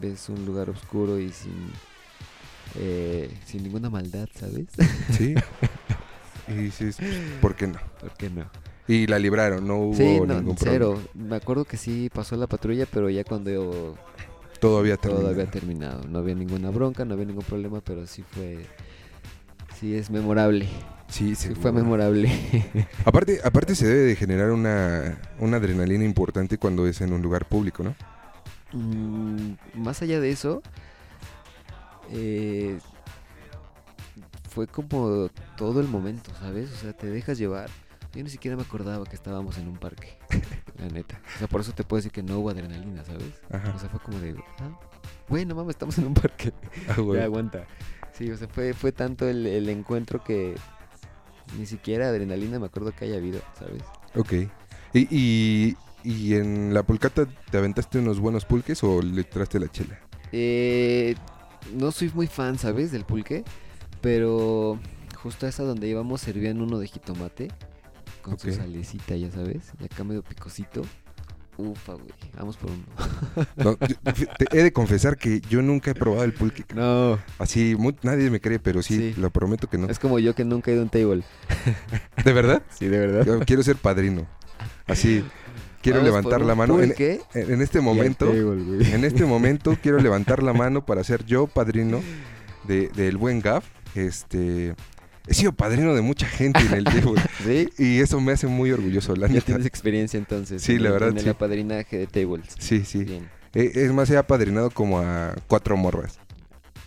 ves 0.00 0.28
un 0.30 0.46
lugar 0.46 0.70
oscuro 0.70 1.18
y 1.18 1.30
sin, 1.32 1.70
eh, 2.76 3.30
sin 3.44 3.62
ninguna 3.64 3.90
maldad, 3.90 4.28
¿sabes? 4.34 4.66
Sí. 5.18 5.34
y 6.48 6.52
dices, 6.54 6.96
pues, 6.98 7.14
¿por 7.40 7.54
qué 7.54 7.66
no? 7.66 7.78
¿Por 8.00 8.14
qué 8.14 8.30
no? 8.30 8.50
Y 8.88 9.06
la 9.06 9.18
libraron, 9.18 9.66
no 9.66 9.76
hubo 9.78 9.94
Sí, 9.94 10.20
no, 10.20 10.40
ningún 10.40 10.56
cero. 10.58 10.94
problema. 10.94 11.10
Me 11.14 11.36
acuerdo 11.36 11.64
que 11.64 11.76
sí 11.76 12.10
pasó 12.12 12.36
la 12.36 12.46
patrulla, 12.46 12.86
pero 12.86 13.08
ya 13.10 13.24
cuando 13.24 13.50
yo 13.50 13.94
Todo 14.60 14.78
había 14.78 14.96
todo 15.00 15.28
terminado. 15.28 15.28
había 15.28 15.46
terminado. 15.50 16.04
No 16.08 16.18
había 16.20 16.34
ninguna 16.34 16.70
bronca, 16.70 17.04
no 17.04 17.14
había 17.14 17.26
ningún 17.26 17.44
problema, 17.44 17.80
pero 17.80 18.06
sí 18.06 18.22
fue... 18.22 18.66
Sí 19.80 19.94
es 19.96 20.10
memorable. 20.10 20.68
Sí, 21.08 21.34
Sí 21.34 21.54
fue 21.54 21.72
memorable. 21.72 22.30
Aparte, 23.04 23.40
aparte 23.44 23.74
se 23.74 23.86
debe 23.86 24.00
de 24.02 24.16
generar 24.16 24.50
una, 24.50 25.18
una 25.38 25.56
adrenalina 25.58 26.04
importante 26.04 26.58
cuando 26.58 26.86
es 26.86 27.00
en 27.02 27.12
un 27.12 27.20
lugar 27.22 27.46
público, 27.46 27.82
¿no? 27.82 27.94
Mm, 28.72 29.54
más 29.74 30.02
allá 30.02 30.20
de 30.20 30.30
eso, 30.30 30.62
eh, 32.10 32.78
fue 34.48 34.66
como 34.66 35.28
todo 35.56 35.80
el 35.80 35.88
momento, 35.88 36.30
¿sabes? 36.40 36.70
O 36.72 36.76
sea, 36.76 36.92
te 36.92 37.06
dejas 37.08 37.38
llevar. 37.38 37.70
Yo 38.14 38.22
ni 38.22 38.30
siquiera 38.30 38.56
me 38.56 38.62
acordaba 38.62 39.04
que 39.06 39.16
estábamos 39.16 39.56
en 39.58 39.68
un 39.68 39.78
parque, 39.78 40.18
la 40.78 40.88
neta. 40.88 41.20
O 41.36 41.38
sea, 41.38 41.48
por 41.48 41.60
eso 41.62 41.72
te 41.72 41.82
puedo 41.84 41.98
decir 41.98 42.12
que 42.12 42.22
no 42.22 42.38
hubo 42.38 42.50
adrenalina, 42.50 43.04
¿sabes? 43.04 43.40
Ajá. 43.50 43.72
O 43.74 43.78
sea, 43.78 43.88
fue 43.88 44.00
como 44.00 44.18
de, 44.18 44.36
ah, 44.58 44.78
bueno, 45.28 45.54
mames, 45.54 45.70
estamos 45.70 45.96
en 45.98 46.06
un 46.06 46.14
parque. 46.14 46.52
Ah, 46.88 47.00
güey. 47.00 47.18
Ya 47.20 47.24
aguanta. 47.24 47.66
Sí, 48.12 48.30
o 48.30 48.36
sea, 48.36 48.48
fue, 48.48 48.74
fue 48.74 48.92
tanto 48.92 49.26
el, 49.26 49.46
el 49.46 49.68
encuentro 49.70 50.22
que 50.22 50.54
ni 51.58 51.66
siquiera 51.66 52.08
adrenalina 52.08 52.58
me 52.58 52.66
acuerdo 52.66 52.92
que 52.92 53.06
haya 53.06 53.16
habido, 53.16 53.40
¿sabes? 53.58 53.82
Ok. 54.14 54.32
¿Y, 54.92 55.08
y, 55.10 55.76
y 56.04 56.34
en 56.34 56.74
la 56.74 56.82
pulcata 56.82 57.26
te 57.50 57.56
aventaste 57.56 57.98
unos 57.98 58.20
buenos 58.20 58.44
pulques 58.44 58.82
o 58.84 59.00
le 59.00 59.24
traste 59.24 59.58
la 59.58 59.70
chela? 59.70 59.98
Eh, 60.32 61.14
no 61.74 61.92
soy 61.92 62.10
muy 62.14 62.26
fan, 62.26 62.58
¿sabes? 62.58 62.92
Del 62.92 63.04
pulque. 63.04 63.44
Pero 64.02 64.78
justo 65.16 65.46
a 65.46 65.48
esa 65.48 65.62
donde 65.62 65.88
íbamos 65.88 66.20
servían 66.20 66.60
uno 66.60 66.78
de 66.78 66.88
jitomate. 66.88 67.48
Con 68.22 68.34
Ok. 68.34 68.40
su 68.40 68.52
salecita, 68.52 69.16
ya 69.16 69.30
sabes. 69.30 69.72
Y 69.80 69.84
acá 69.84 70.04
medio 70.04 70.22
picosito. 70.22 70.82
Ufa, 71.58 71.92
güey. 71.92 72.06
Vamos 72.38 72.56
por 72.56 72.70
uno. 72.70 72.82
No, 73.56 73.76
yo- 73.86 74.26
te 74.38 74.58
he 74.58 74.62
de 74.62 74.72
confesar 74.72 75.18
que 75.18 75.40
yo 75.50 75.60
nunca 75.60 75.90
he 75.90 75.94
probado 75.94 76.24
el 76.24 76.32
pulque. 76.32 76.64
No. 76.74 77.18
Así, 77.38 77.76
nadie 78.02 78.30
me 78.30 78.40
cree, 78.40 78.58
pero 78.58 78.82
sí, 78.82 79.12
Sí. 79.12 79.20
lo 79.20 79.30
prometo 79.30 79.68
que 79.68 79.76
no. 79.76 79.88
Es 79.88 79.98
como 79.98 80.18
yo 80.18 80.34
que 80.34 80.44
nunca 80.44 80.70
he 80.70 80.74
ido 80.74 80.80
a 80.82 80.84
un 80.84 80.90
table. 80.90 81.22
¿De 82.24 82.32
verdad? 82.32 82.62
Sí, 82.70 82.86
de 82.88 82.98
verdad. 82.98 83.26
Yo 83.26 83.40
quiero 83.40 83.62
ser 83.62 83.76
padrino. 83.76 84.26
Así, 84.86 85.22
quiero 85.82 85.98
Vamos 85.98 86.14
levantar 86.14 86.40
la 86.40 86.54
mano. 86.54 86.80
En, 86.80 86.94
en- 86.98 87.20
en 87.34 87.60
este 87.60 87.80
momento, 87.82 88.26
table, 88.28 88.94
en 88.94 89.04
este 89.04 89.24
momento 89.26 89.76
quiero 89.80 89.98
levantar 90.00 90.42
la 90.42 90.54
mano 90.54 90.86
para 90.86 91.04
ser 91.04 91.24
yo 91.26 91.46
padrino 91.48 92.00
de- 92.66 92.88
del 92.96 93.18
buen 93.18 93.40
Gav. 93.40 93.62
Este, 93.94 94.74
he 95.26 95.34
sido 95.34 95.52
padrino 95.52 95.94
de 95.94 96.02
mucha 96.02 96.26
gente 96.26 96.60
en 96.60 96.72
el 96.74 96.84
table. 96.84 97.20
¿Sí? 97.44 97.68
Y 97.78 98.00
eso 98.00 98.20
me 98.20 98.32
hace 98.32 98.46
muy 98.46 98.70
orgulloso, 98.72 99.14
la 99.16 99.26
Ya 99.28 99.34
neta. 99.34 99.46
tienes 99.46 99.66
experiencia 99.66 100.18
entonces. 100.18 100.62
Sí, 100.62 100.72
en 100.72 100.82
la 100.82 100.88
el- 100.88 100.92
verdad, 100.94 101.08
En 101.10 101.18
el 101.18 101.28
apadrinaje 101.28 101.96
de 101.98 102.06
tables. 102.06 102.46
Sí, 102.58 102.84
sí. 102.84 103.04
Bien. 103.04 103.28
Eh, 103.54 103.70
es 103.74 103.92
más, 103.92 104.08
he 104.10 104.16
apadrinado 104.16 104.70
como 104.70 104.98
a 105.00 105.34
cuatro 105.46 105.76
morras. 105.76 106.18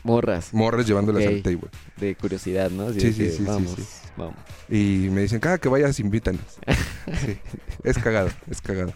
Morras. 0.04 0.54
morras 0.54 0.86
llevándolas 0.86 1.24
Ok. 1.24 1.30
al 1.30 1.42
table. 1.42 1.70
De 1.98 2.16
curiosidad, 2.16 2.70
¿no? 2.70 2.88
Así 2.88 3.00
Sí, 3.00 3.08
de 3.08 3.14
sí, 3.14 3.20
que 3.24 3.30
sí, 3.32 3.38
sí, 3.38 3.44
Vamos, 3.44 3.72
sí. 3.76 3.84
vamos. 4.16 4.36
Y 4.70 5.10
me 5.12 5.22
dicen, 5.22 5.40
cada 5.40 5.58
que 5.58 5.68
vayas, 5.70 6.00
invítanos. 6.00 6.42
Sí, 7.24 7.38
es 7.84 7.98
cagado, 8.00 8.30
es 8.50 8.62
cagado. 8.62 8.92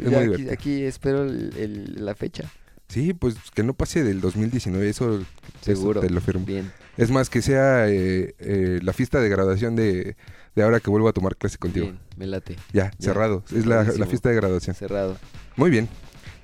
Es 0.00 0.04
Ya 0.04 0.06
muy 0.06 0.14
aquí, 0.16 0.24
divertido. 0.26 0.52
aquí 0.52 0.82
espero 0.84 1.22
el- 1.24 1.52
el- 1.56 2.04
la 2.04 2.14
fecha. 2.16 2.50
Sí, 2.88 3.12
pues 3.14 3.36
que 3.54 3.62
no 3.62 3.72
pase 3.74 4.02
del 4.04 4.20
2019, 4.20 4.88
eso, 4.88 5.18
eso 5.20 5.26
Seguro. 5.60 6.00
te 6.00 6.10
lo 6.10 6.20
firmo. 6.20 6.44
Bien. 6.44 6.70
Es 6.96 7.10
más, 7.10 7.30
que 7.30 7.42
sea 7.42 7.88
eh, 7.88 8.34
eh, 8.38 8.80
la 8.82 8.92
fiesta 8.92 9.20
de 9.20 9.28
graduación 9.28 9.76
de, 9.76 10.16
de 10.54 10.62
ahora 10.62 10.80
que 10.80 10.90
vuelvo 10.90 11.08
a 11.08 11.12
tomar 11.12 11.36
clase 11.36 11.58
contigo. 11.58 11.86
Bien, 11.86 11.98
me 12.16 12.26
late. 12.26 12.56
Ya, 12.72 12.90
Ya, 12.90 13.06
cerrado. 13.06 13.44
Es 13.54 13.66
la, 13.66 13.84
fiesta 14.06 14.28
de 14.28 14.34
graduación. 14.34 14.76
Cerrado. 14.76 15.16
Muy 15.56 15.70
bien. 15.70 15.88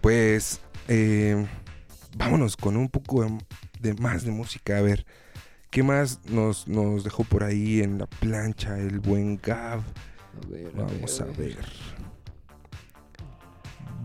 Pues 0.00 0.60
eh, 0.88 1.46
vámonos 2.16 2.56
con 2.56 2.76
un 2.76 2.88
poco 2.88 3.24
de, 3.24 3.38
de 3.80 3.94
más 3.94 4.24
de 4.24 4.30
música. 4.30 4.78
A 4.78 4.82
ver, 4.82 5.04
¿qué 5.70 5.82
más 5.82 6.20
nos, 6.26 6.66
nos 6.66 7.04
dejó 7.04 7.24
por 7.24 7.44
ahí 7.44 7.80
en 7.80 7.98
la 7.98 8.06
plancha 8.06 8.78
el 8.78 9.00
buen 9.00 9.38
Gab? 9.42 9.80
A 9.80 10.48
ver, 10.48 10.72
Vamos 10.74 11.20
a 11.20 11.24
ver. 11.24 11.58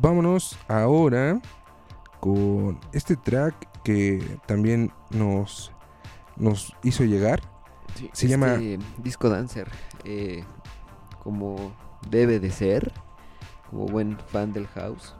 Vámonos 0.02 0.58
ahora 0.68 1.41
con 2.20 2.80
este 2.94 3.16
track 3.16 3.56
que 3.84 4.39
también 4.48 4.91
nos, 5.12 5.72
nos 6.38 6.74
hizo 6.84 7.04
llegar. 7.04 7.42
Sí, 7.96 8.10
Se 8.14 8.28
llama- 8.28 8.54
este 8.56 8.80
Disco 8.98 9.30
Dancer. 9.30 9.70
eh, 10.04 10.44
como 11.24 11.74
debe 12.10 12.40
de 12.40 12.52
ser. 12.52 12.92
Como 13.70 13.86
buen 13.88 14.18
fan 14.32 14.54
del 14.54 14.68
house. 14.68 15.16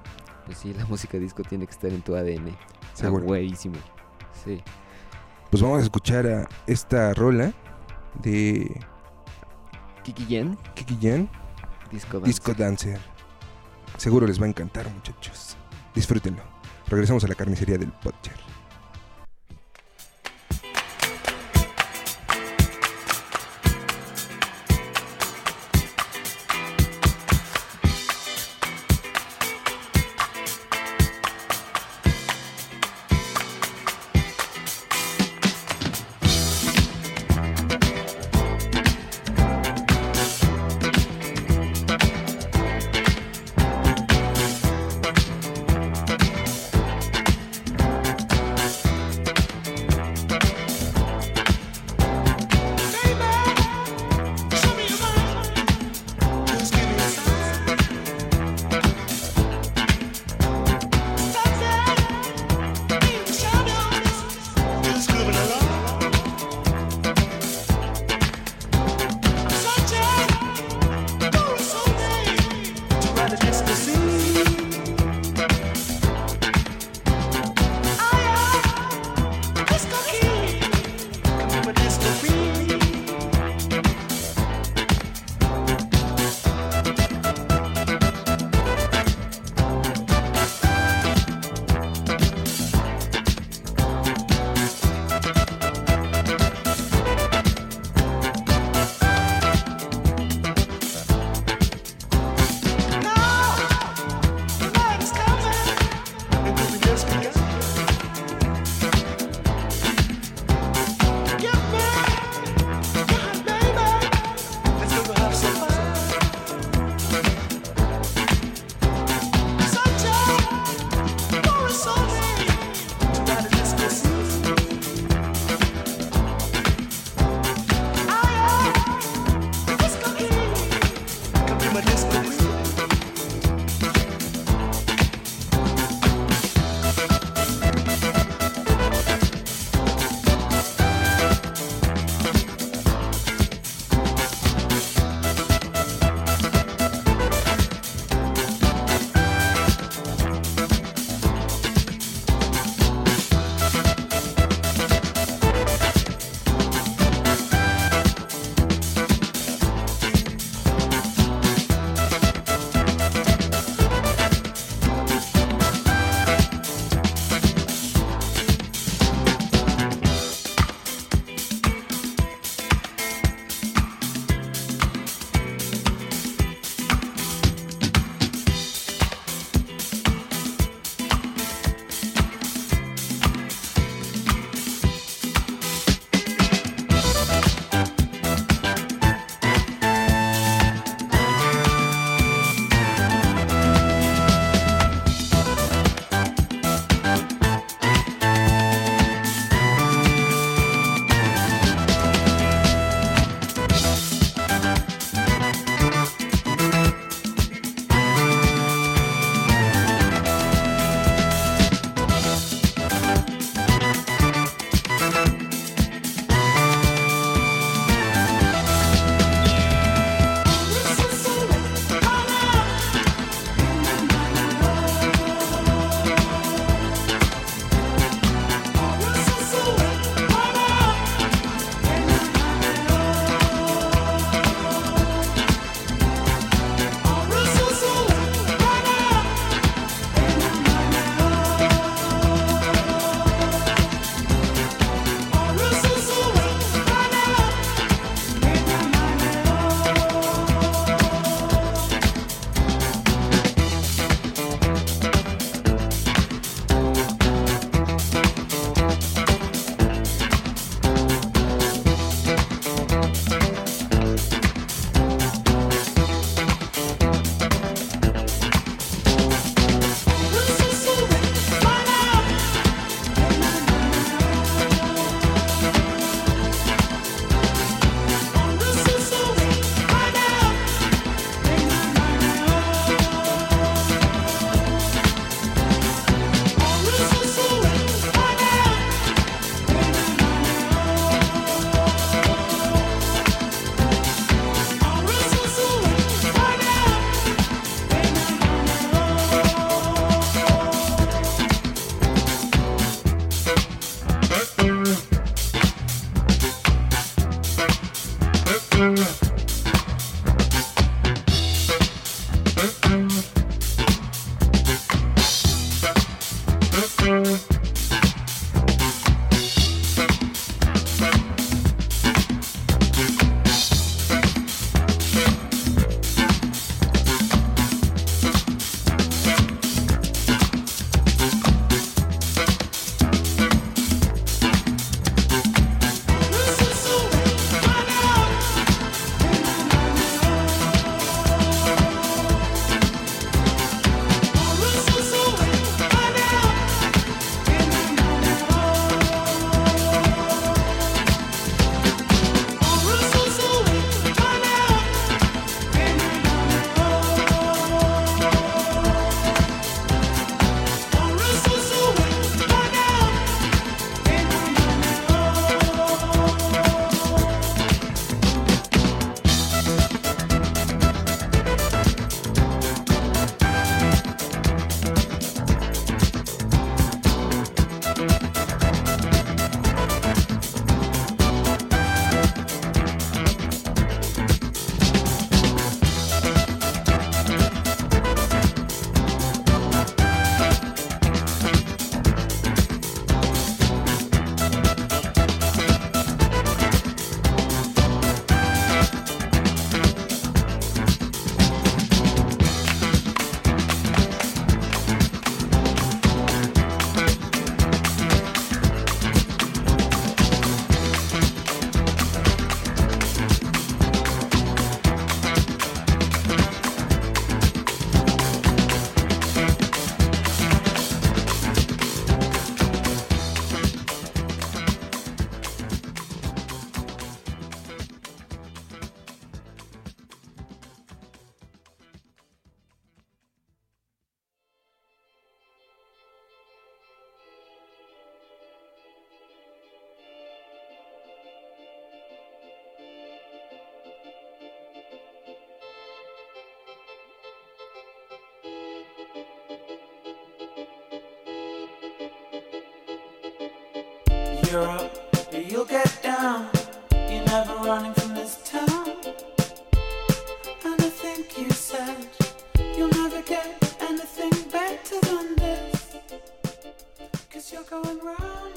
Pues 0.46 0.58
sí, 0.58 0.74
la 0.74 0.86
música 0.88 1.18
disco 1.18 1.44
tiene 1.44 1.66
que 1.66 1.72
estar 1.72 1.92
en 1.92 2.02
tu 2.02 2.16
ADN. 2.16 2.56
Seguro. 2.94 3.26
Buenísimo. 3.26 3.76
Sí. 4.44 4.62
Pues 5.50 5.62
vamos 5.64 5.80
a 5.80 5.84
escuchar 5.84 6.26
a 6.28 6.48
esta 6.68 7.14
rola 7.14 7.54
de 8.22 8.80
Kiki 10.04 10.26
Yen, 10.26 10.58
Kiki 10.76 10.98
Yen, 10.98 11.30
Disco 11.92 12.14
Dancer. 12.20 12.26
Disco 12.28 12.54
Dancer. 12.54 13.00
Seguro 13.98 14.26
les 14.28 14.42
va 14.42 14.46
a 14.46 14.50
encantar, 14.50 14.90
muchachos. 14.92 15.56
Disfrútenlo. 15.96 16.42
Regresamos 16.88 17.24
a 17.24 17.28
la 17.28 17.36
carnicería 17.36 17.78
del 17.78 17.92
Butcher. 18.04 18.36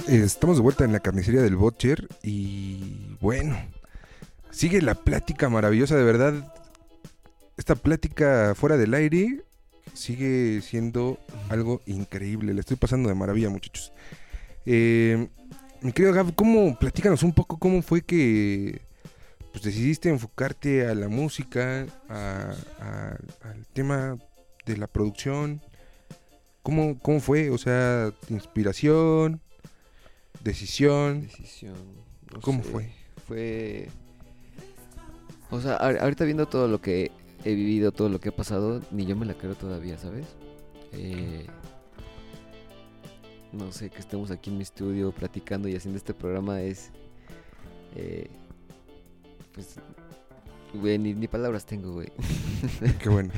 Estamos 0.07 0.57
de 0.59 0.63
vuelta 0.63 0.85
en 0.85 0.93
la 0.93 1.01
carnicería 1.01 1.41
del 1.41 1.57
Butcher 1.57 2.07
y 2.23 3.17
bueno, 3.21 3.57
sigue 4.51 4.83
la 4.83 4.97
plática 4.97 5.49
maravillosa, 5.49 5.97
de 5.97 6.05
verdad. 6.05 6.53
Esta 7.57 7.75
plática 7.75 8.55
fuera 8.55 8.77
del 8.77 8.93
aire 8.93 9.45
sigue 9.95 10.61
siendo 10.61 11.19
algo 11.49 11.81
increíble. 11.87 12.53
Le 12.53 12.61
estoy 12.61 12.77
pasando 12.77 13.09
de 13.09 13.15
maravilla, 13.15 13.49
muchachos. 13.49 13.95
Eh, 14.67 15.29
mi 15.83 15.93
querido 15.93 16.13
Gab, 16.15 16.35
¿cómo, 16.35 16.79
platícanos 16.79 17.23
un 17.23 17.33
poco 17.33 17.59
cómo 17.59 17.83
fue 17.83 18.03
que 18.03 18.81
pues, 19.53 19.63
decidiste 19.65 20.09
enfocarte 20.09 20.87
a 20.87 20.95
la 20.95 21.09
música, 21.09 21.87
a- 22.09 22.55
a- 22.81 23.17
al 23.49 23.67
tema 23.73 24.17
de 24.67 24.77
la 24.77 24.87
producción? 24.87 25.61
¿Cómo, 26.63 26.99
¿Cómo 26.99 27.21
fue? 27.21 27.51
O 27.51 27.59
sea, 27.59 28.13
inspiración, 28.29 29.41
decisión. 30.43 31.23
Decisión. 31.23 31.75
no 32.33 32.41
¿Cómo 32.41 32.63
sé, 32.63 32.69
fue? 32.71 32.93
Fue. 33.27 33.89
O 35.51 35.61
sea, 35.61 35.79
ahor- 35.79 36.01
ahorita 36.01 36.25
viendo 36.25 36.47
todo 36.47 36.67
lo 36.67 36.81
que 36.81 37.13
he 37.45 37.55
vivido, 37.55 37.93
todo 37.93 38.09
lo 38.09 38.19
que 38.19 38.31
ha 38.31 38.37
pasado, 38.37 38.83
ni 38.91 39.07
yo 39.07 39.15
me 39.15 39.27
la 39.27 39.35
creo 39.35 39.55
todavía, 39.55 39.97
¿sabes? 39.97 40.27
Eh, 40.93 41.47
no 43.57 43.73
sé, 43.73 43.91
que 43.91 43.99
estemos 43.99 44.31
aquí 44.31 44.51
en 44.51 44.57
mi 44.57 44.63
estudio 44.63 45.13
platicando 45.13 45.69
y 45.69 45.77
haciendo 45.77 45.99
este 45.99 46.15
programa 46.15 46.63
es. 46.63 46.91
eh, 47.95 48.29
pues. 49.53 49.77
Güey, 50.75 50.99
ni, 50.99 51.15
ni 51.15 51.27
palabras 51.29 51.65
tengo, 51.65 51.93
güey. 51.93 52.13
Qué 53.03 53.09
bueno. 53.09 53.33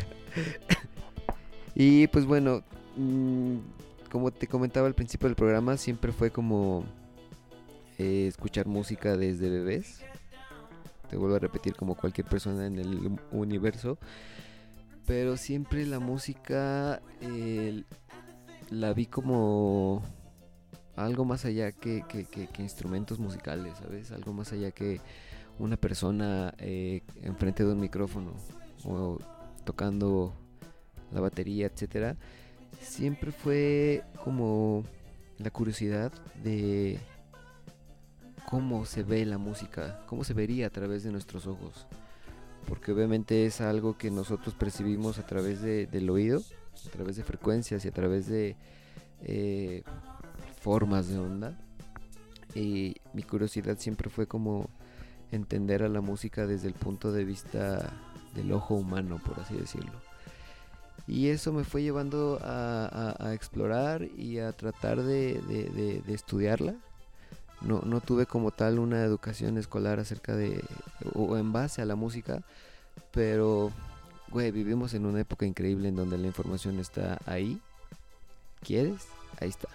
Y 1.75 2.09
pues 2.09 2.27
bueno, 2.27 2.65
mm, 2.97 3.57
como 4.11 4.33
te 4.33 4.49
comentaba 4.49 4.89
al 4.89 4.95
principio 4.95 5.29
del 5.29 5.37
programa, 5.37 5.77
siempre 5.77 6.13
fue 6.13 6.31
como 6.31 6.85
eh, 7.99 8.27
escuchar 8.27 8.67
música 8.67 9.17
desde 9.17 9.49
bebés. 9.49 10.01
Te 11.09 11.17
vuelvo 11.17 11.37
a 11.37 11.39
repetir 11.39 11.75
como 11.75 11.95
cualquier 11.95 12.27
persona 12.27 12.67
en 12.67 12.79
el 12.79 13.19
universo. 13.31 13.99
Pero 15.07 15.37
siempre 15.37 15.87
la 15.87 16.01
música 16.01 17.01
eh, 17.21 17.85
la 18.71 18.93
vi 18.93 19.07
como 19.07 20.03
algo 20.97 21.25
más 21.25 21.45
allá 21.45 21.73
que, 21.73 22.05
que- 22.09 22.25
que- 22.27 22.49
instrumentos 22.63 23.19
musicales, 23.19 23.79
¿sabes? 23.79 24.11
Algo 24.13 24.33
más 24.33 24.53
allá 24.53 24.71
que 24.73 25.01
una 25.59 25.77
persona 25.77 26.55
eh, 26.59 27.03
enfrente 27.23 27.65
de 27.65 27.73
un 27.73 27.81
micrófono 27.81 28.33
o 28.85 29.19
tocando 29.65 30.35
la 31.13 31.21
batería, 31.21 31.67
etcétera, 31.67 32.17
siempre 32.81 33.33
fue 33.33 34.05
como 34.25 34.85
la 35.39 35.51
curiosidad 35.51 36.13
de 36.43 36.99
cómo 38.49 38.85
se 38.85 39.03
ve 39.03 39.25
la 39.27 39.39
música, 39.39 40.01
cómo 40.07 40.25
se 40.25 40.35
vería 40.35 40.67
a 40.67 40.71
través 40.71 41.03
de 41.05 41.13
nuestros 41.13 41.47
ojos. 41.47 41.87
Porque 42.67 42.93
obviamente 42.93 43.47
es 43.47 43.61
algo 43.61 43.97
que 43.97 44.11
nosotros 44.11 44.55
percibimos 44.55 45.19
a 45.19 45.27
través 45.27 45.61
de- 45.63 45.87
del 45.87 46.11
oído, 46.11 46.43
a 46.87 46.91
través 46.91 47.17
de 47.17 47.25
frecuencias 47.25 47.85
y 47.85 47.89
a 47.89 47.93
través 47.93 48.27
de 48.29 48.57
eh, 49.23 49.83
formas 50.61 51.09
de 51.09 51.19
onda. 51.19 51.59
Y 52.55 52.97
mi 53.13 53.23
curiosidad 53.23 53.79
siempre 53.79 54.11
fue 54.11 54.27
como 54.27 54.69
entender 55.31 55.83
a 55.83 55.89
la 55.89 56.01
música 56.01 56.47
desde 56.47 56.69
el 56.69 56.75
punto 56.75 57.13
de 57.13 57.25
vista 57.25 57.93
del 58.35 58.53
ojo 58.53 58.75
humano, 58.75 59.21
por 59.25 59.39
así 59.41 59.55
decirlo. 59.55 59.93
Y 61.07 61.29
eso 61.29 61.53
me 61.53 61.65
fue 61.65 61.83
llevando 61.83 62.39
a, 62.43 62.87
a- 63.19 63.29
a 63.29 63.35
explorar 63.35 64.03
y 64.17 64.39
a 64.41 64.53
tratar 64.53 65.03
de, 65.03 65.41
de- 65.49 65.71
de- 65.71 66.03
de 66.03 66.15
estudiarla. 66.15 66.75
No, 67.61 67.81
no 67.85 68.01
tuve 68.01 68.27
como 68.27 68.51
tal 68.53 68.79
una 68.79 69.03
educación 69.03 69.59
escolar 69.59 69.99
acerca 69.99 70.37
de 70.37 70.63
o 71.15 71.37
en 71.37 71.53
base 71.53 71.83
a 71.83 71.87
la 71.87 71.97
música, 71.97 72.43
pero, 73.11 73.73
güey, 74.31 74.51
vivimos 74.51 74.95
en 74.95 75.07
una 75.07 75.21
época 75.21 75.47
increíble 75.47 75.89
en 75.89 75.97
donde 75.97 76.19
la 76.19 76.27
información 76.27 76.79
está 76.79 77.19
ahí. 77.27 77.61
¿Quieres? 78.63 79.07
Ahí 79.41 79.49
está. 79.49 79.69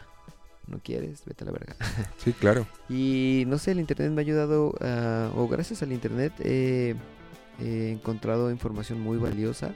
no 0.67 0.79
quieres, 0.79 1.23
vete 1.25 1.43
a 1.43 1.47
la 1.47 1.51
verga. 1.51 1.75
Sí, 2.17 2.31
claro. 2.33 2.65
Y 2.89 3.43
no 3.47 3.57
sé, 3.57 3.71
el 3.71 3.79
internet 3.79 4.11
me 4.11 4.21
ha 4.21 4.25
ayudado, 4.25 4.73
a- 4.81 5.29
o 5.35 5.47
gracias 5.47 5.81
al 5.83 5.91
internet 5.91 6.33
eh, 6.39 6.95
he 7.61 7.91
encontrado 7.91 8.49
información 8.51 8.99
muy 9.01 9.17
valiosa 9.17 9.71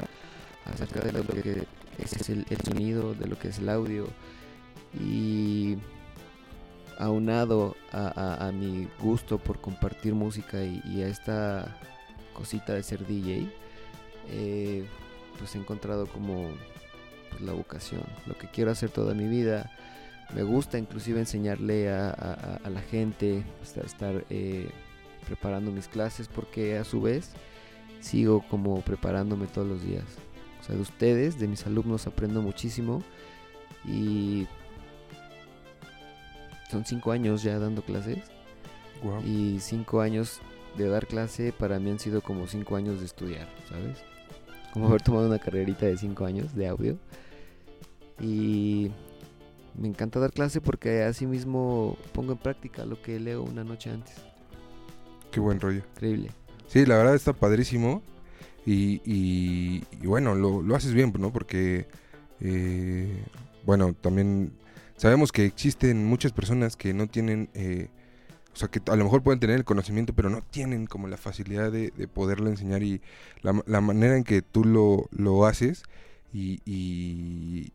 acerca 0.66 1.00
de 1.02 1.12
lo 1.14 1.26
que 1.26 1.64
es 1.98 2.30
el, 2.30 2.46
el 2.50 2.58
sonido, 2.62 3.14
de 3.14 3.28
lo 3.28 3.38
que 3.38 3.50
es 3.50 3.60
el 3.60 3.70
audio. 3.70 4.08
Y 5.00 5.78
aunado 6.98 7.76
a, 7.92 8.08
a- 8.08 8.48
a 8.48 8.52
mi 8.52 8.88
gusto 9.00 9.38
por 9.38 9.60
compartir 9.62 10.14
música 10.16 10.64
y, 10.64 10.82
y 10.86 11.02
a 11.04 11.08
esta 11.08 11.78
cosita 12.34 12.74
de 12.74 12.84
ser 12.84 13.06
DJ, 13.06 13.52
eh, 14.30 14.86
pues 15.38 15.56
he 15.56 15.60
encontrado 15.60 16.08
como 16.08 16.50
pues, 17.30 17.42
la 17.42 17.54
vocación, 17.54 18.04
lo 18.26 18.38
que 18.38 18.48
quiero 18.48 18.72
hacer 18.72 18.90
toda 18.90 19.14
mi 19.14 19.28
vida. 19.28 19.72
Me 20.34 20.44
gusta 20.44 20.78
inclusive 20.78 21.20
enseñarle 21.20 21.90
a, 21.90 22.10
a- 22.10 22.34
a- 22.34 22.60
a 22.64 22.70
la 22.70 22.82
gente, 22.82 23.44
estar, 23.64 23.86
estar, 23.86 24.26
eh, 24.30 24.70
preparando 25.26 25.72
mis 25.72 25.88
clases 25.88 26.28
porque 26.28 26.78
a 26.78 26.84
su 26.84 27.02
vez 27.02 27.32
sigo 28.02 28.44
como 28.50 28.82
preparándome 28.82 29.48
todos 29.48 29.68
los 29.68 29.84
días. 29.84 30.04
O 30.62 30.64
sea, 30.66 30.76
de 30.76 30.82
ustedes, 30.82 31.40
de 31.40 31.48
mis 31.48 31.66
alumnos 31.66 32.08
aprendo 32.08 32.42
muchísimo 32.42 33.04
y 33.86 34.48
son 36.70 36.86
cinco 36.86 37.12
años 37.12 37.44
ya 37.44 37.58
dando 37.60 37.82
clases 37.82 38.20
Wow. 39.04 39.22
y 39.26 39.60
cinco 39.60 40.02
años 40.02 40.40
de 40.76 40.90
dar 40.90 41.06
clase 41.08 41.54
para 41.54 41.80
mí 41.80 41.90
han 41.92 42.00
sido 42.00 42.22
como 42.22 42.48
cinco 42.48 42.76
años 42.76 43.00
de 43.00 43.06
estudiar, 43.06 43.48
¿sabes? 43.70 44.00
Como 44.74 44.88
haber 44.88 45.02
tomado 45.02 45.28
una 45.28 45.40
carrerita 45.40 45.86
de 45.86 45.98
cinco 45.98 46.26
años 46.26 46.54
de 46.56 46.68
audio. 46.68 46.98
Y 48.20 48.92
me 49.80 49.88
encanta 49.88 50.20
dar 50.20 50.32
clase 50.32 50.62
porque 50.62 51.04
así 51.04 51.26
mismo 51.28 51.98
pongo 52.14 52.34
en 52.34 52.38
práctica 52.38 52.86
lo 52.86 53.02
que 53.02 53.20
leo 53.20 53.44
una 53.44 53.64
noche 53.64 53.90
antes. 53.92 54.16
Qué 55.32 55.40
buen 55.40 55.60
rollo. 55.60 55.82
Increíble. 55.96 56.32
Sí, 56.68 56.86
la 56.86 56.98
verdad 56.98 57.16
está 57.16 57.34
padrísimo. 57.34 58.02
Y, 58.66 59.02
y- 59.06 59.84
y 60.02 60.08
bueno, 60.08 60.36
lo, 60.36 60.62
lo 60.62 60.76
haces 60.76 60.94
bien, 60.94 61.14
¿no? 61.18 61.32
Porque, 61.32 61.88
eh, 62.42 63.24
bueno, 63.66 63.94
también 63.94 64.52
sabemos 64.98 65.32
que 65.32 65.46
existen 65.46 66.06
muchas 66.06 66.34
personas 66.34 66.76
que 66.76 66.94
no 66.94 67.08
tienen, 67.08 67.50
eh, 67.54 67.88
o 68.58 68.60
sea, 68.60 68.70
que 68.70 68.82
a 68.92 68.96
lo 68.96 69.04
mejor 69.04 69.22
pueden 69.22 69.40
tener 69.40 69.56
el 69.56 69.66
conocimiento, 69.66 70.14
pero 70.14 70.32
no 70.32 70.42
tienen 70.42 70.88
como 70.88 71.08
la 71.08 71.18
facilidad 71.18 71.72
de, 71.72 71.94
de 71.96 72.08
poderlo 72.08 72.50
enseñar 72.50 72.82
y 72.82 73.02
la, 73.44 73.62
la 73.68 73.82
manera 73.82 74.18
en 74.18 74.24
que 74.24 74.42
tú 74.42 74.66
lo, 74.66 75.08
lo 75.12 75.46
haces 75.46 75.84
y, 76.34 76.60
y, 76.66 77.72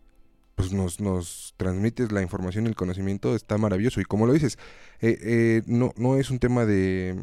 pues 0.57 0.73
nos, 0.73 0.99
nos 0.99 1.55
transmites 1.57 2.11
la 2.11 2.21
información 2.21 2.65
y 2.65 2.71
el 2.71 2.75
conocimiento 2.75 3.37
está 3.37 3.59
maravilloso. 3.59 4.01
Y 4.01 4.05
como 4.05 4.27
lo 4.27 4.33
dices, 4.33 4.59
eh, 5.01 5.17
eh, 5.23 5.63
no, 5.67 5.93
no 5.97 6.17
es 6.17 6.31
un 6.31 6.41
tema 6.41 6.67
de 6.67 7.17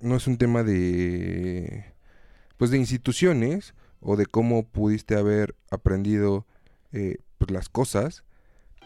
no 0.00 0.16
es 0.16 0.26
un 0.26 0.36
tema 0.36 0.62
de 0.62 1.94
pues 2.58 2.70
de 2.70 2.76
instituciones 2.76 3.72
o 4.00 4.16
de 4.16 4.26
cómo 4.26 4.66
pudiste 4.66 5.16
haber 5.16 5.54
aprendido 5.70 6.46
eh, 6.92 7.16
pues 7.38 7.50
las 7.50 7.70
cosas 7.70 8.24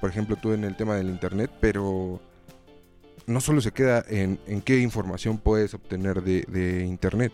por 0.01 0.11
ejemplo 0.11 0.37
tú 0.37 0.53
en 0.53 0.65
el 0.65 0.77
tema 0.77 0.97
del 0.97 1.09
internet 1.09 1.51
pero 1.61 2.21
no 3.27 3.41
solo 3.41 3.61
se 3.61 3.73
queda 3.73 4.05
en, 4.09 4.39
en 4.47 4.63
qué 4.63 4.79
información 4.79 5.39
puedes 5.39 5.75
obtener 5.75 6.23
de, 6.23 6.43
de 6.43 6.85
internet 6.85 7.33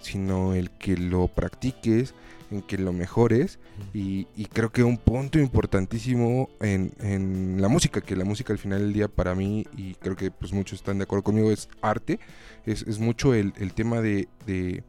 sino 0.00 0.54
el 0.54 0.70
que 0.70 0.96
lo 0.96 1.28
practiques 1.28 2.14
en 2.50 2.62
que 2.62 2.78
lo 2.78 2.92
mejores. 2.92 3.58
Y, 3.94 4.26
y 4.34 4.46
creo 4.46 4.70
que 4.70 4.82
un 4.82 4.98
punto 4.98 5.38
importantísimo 5.38 6.50
en, 6.60 6.92
en 7.00 7.60
la 7.60 7.68
música, 7.68 8.00
que 8.00 8.16
la 8.16 8.24
música 8.24 8.52
al 8.52 8.58
final 8.58 8.80
del 8.80 8.92
día 8.92 9.08
para 9.08 9.34
mí, 9.34 9.66
y 9.76 9.94
creo 9.94 10.16
que 10.16 10.30
pues 10.30 10.52
muchos 10.52 10.80
están 10.80 10.98
de 10.98 11.04
acuerdo 11.04 11.22
conmigo, 11.22 11.50
es 11.50 11.68
arte, 11.80 12.18
es, 12.66 12.82
es 12.82 12.98
mucho 12.98 13.34
el, 13.34 13.52
el 13.56 13.72
tema 13.72 14.00
de, 14.00 14.28
de, 14.46 14.82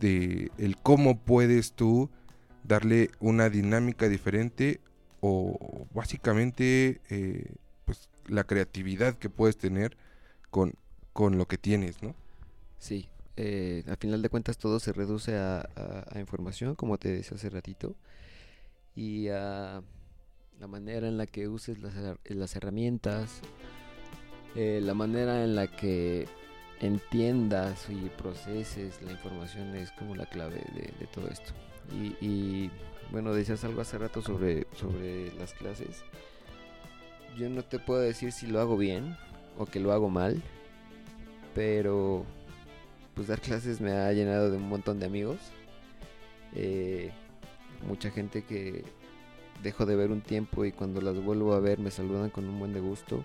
de 0.00 0.50
el 0.58 0.76
cómo 0.76 1.18
puedes 1.18 1.72
tú 1.72 2.10
darle 2.62 3.10
una 3.20 3.48
dinámica 3.48 4.08
diferente 4.08 4.80
o 5.20 5.86
básicamente 5.92 7.00
eh, 7.10 7.46
la 8.28 8.44
creatividad 8.44 9.16
que 9.16 9.30
puedes 9.30 9.56
tener 9.56 9.96
con, 10.50 10.74
con 11.12 11.38
lo 11.38 11.46
que 11.46 11.58
tienes, 11.58 12.02
¿no? 12.02 12.14
Sí, 12.78 13.08
eh, 13.36 13.84
al 13.86 13.96
final 13.96 14.22
de 14.22 14.30
cuentas 14.30 14.56
todo 14.56 14.80
se 14.80 14.92
reduce 14.92 15.36
a, 15.36 15.68
información, 16.16 16.74
como 16.74 16.98
te 16.98 17.10
decía 17.10 17.36
hace 17.36 17.50
ratito, 17.50 17.94
y 18.94 19.28
a 19.28 19.82
la 20.58 20.66
manera 20.66 21.06
en 21.06 21.18
la 21.18 21.26
que 21.26 21.48
uses 21.48 21.80
las, 21.80 21.94
las 22.24 22.56
herramientas, 22.56 23.40
eh, 24.54 24.80
la 24.82 24.94
manera 24.94 25.44
en 25.44 25.54
la 25.54 25.66
que 25.66 26.26
entiendas 26.80 27.88
y 27.90 28.08
proceses 28.16 29.02
la 29.02 29.12
información 29.12 29.74
es 29.76 29.92
como 29.92 30.14
la 30.14 30.26
clave 30.26 30.64
de, 30.74 31.06
todo 31.12 31.28
esto. 31.28 31.52
Y, 31.92 32.16
y, 32.24 32.70
bueno, 33.10 33.34
decías 33.34 33.64
algo 33.64 33.82
hace 33.82 33.98
rato 33.98 34.22
sobre, 34.22 34.66
sobre 34.74 35.32
las 35.34 35.52
clases. 35.52 36.04
Yo 37.36 37.50
no 37.50 37.62
te 37.62 37.78
puedo 37.78 38.00
decir 38.00 38.32
si 38.32 38.46
lo 38.46 38.60
hago 38.60 38.76
bien 38.76 39.16
o 39.58 39.66
que 39.66 39.80
lo 39.80 39.92
hago 39.92 40.08
mal, 40.08 40.42
pero 41.54 42.24
pues 43.14 43.28
dar 43.28 43.40
clases 43.40 43.80
me 43.80 43.92
ha 43.92 44.12
llenado 44.12 44.50
de 44.50 44.56
un 44.56 44.68
montón 44.68 45.00
de 45.00 45.06
amigos. 45.06 45.38
Eh, 46.54 47.10
mucha 47.86 48.10
gente 48.10 48.44
que 48.44 48.84
dejo 49.62 49.86
de 49.86 49.96
ver 49.96 50.10
un 50.10 50.22
tiempo 50.22 50.64
y 50.64 50.72
cuando 50.72 51.00
las 51.00 51.22
vuelvo 51.22 51.54
a 51.54 51.60
ver 51.60 51.78
me 51.78 51.90
saludan 51.90 52.30
con 52.30 52.48
un 52.48 52.58
buen 52.58 52.72
de 52.72 52.80
gusto. 52.80 53.24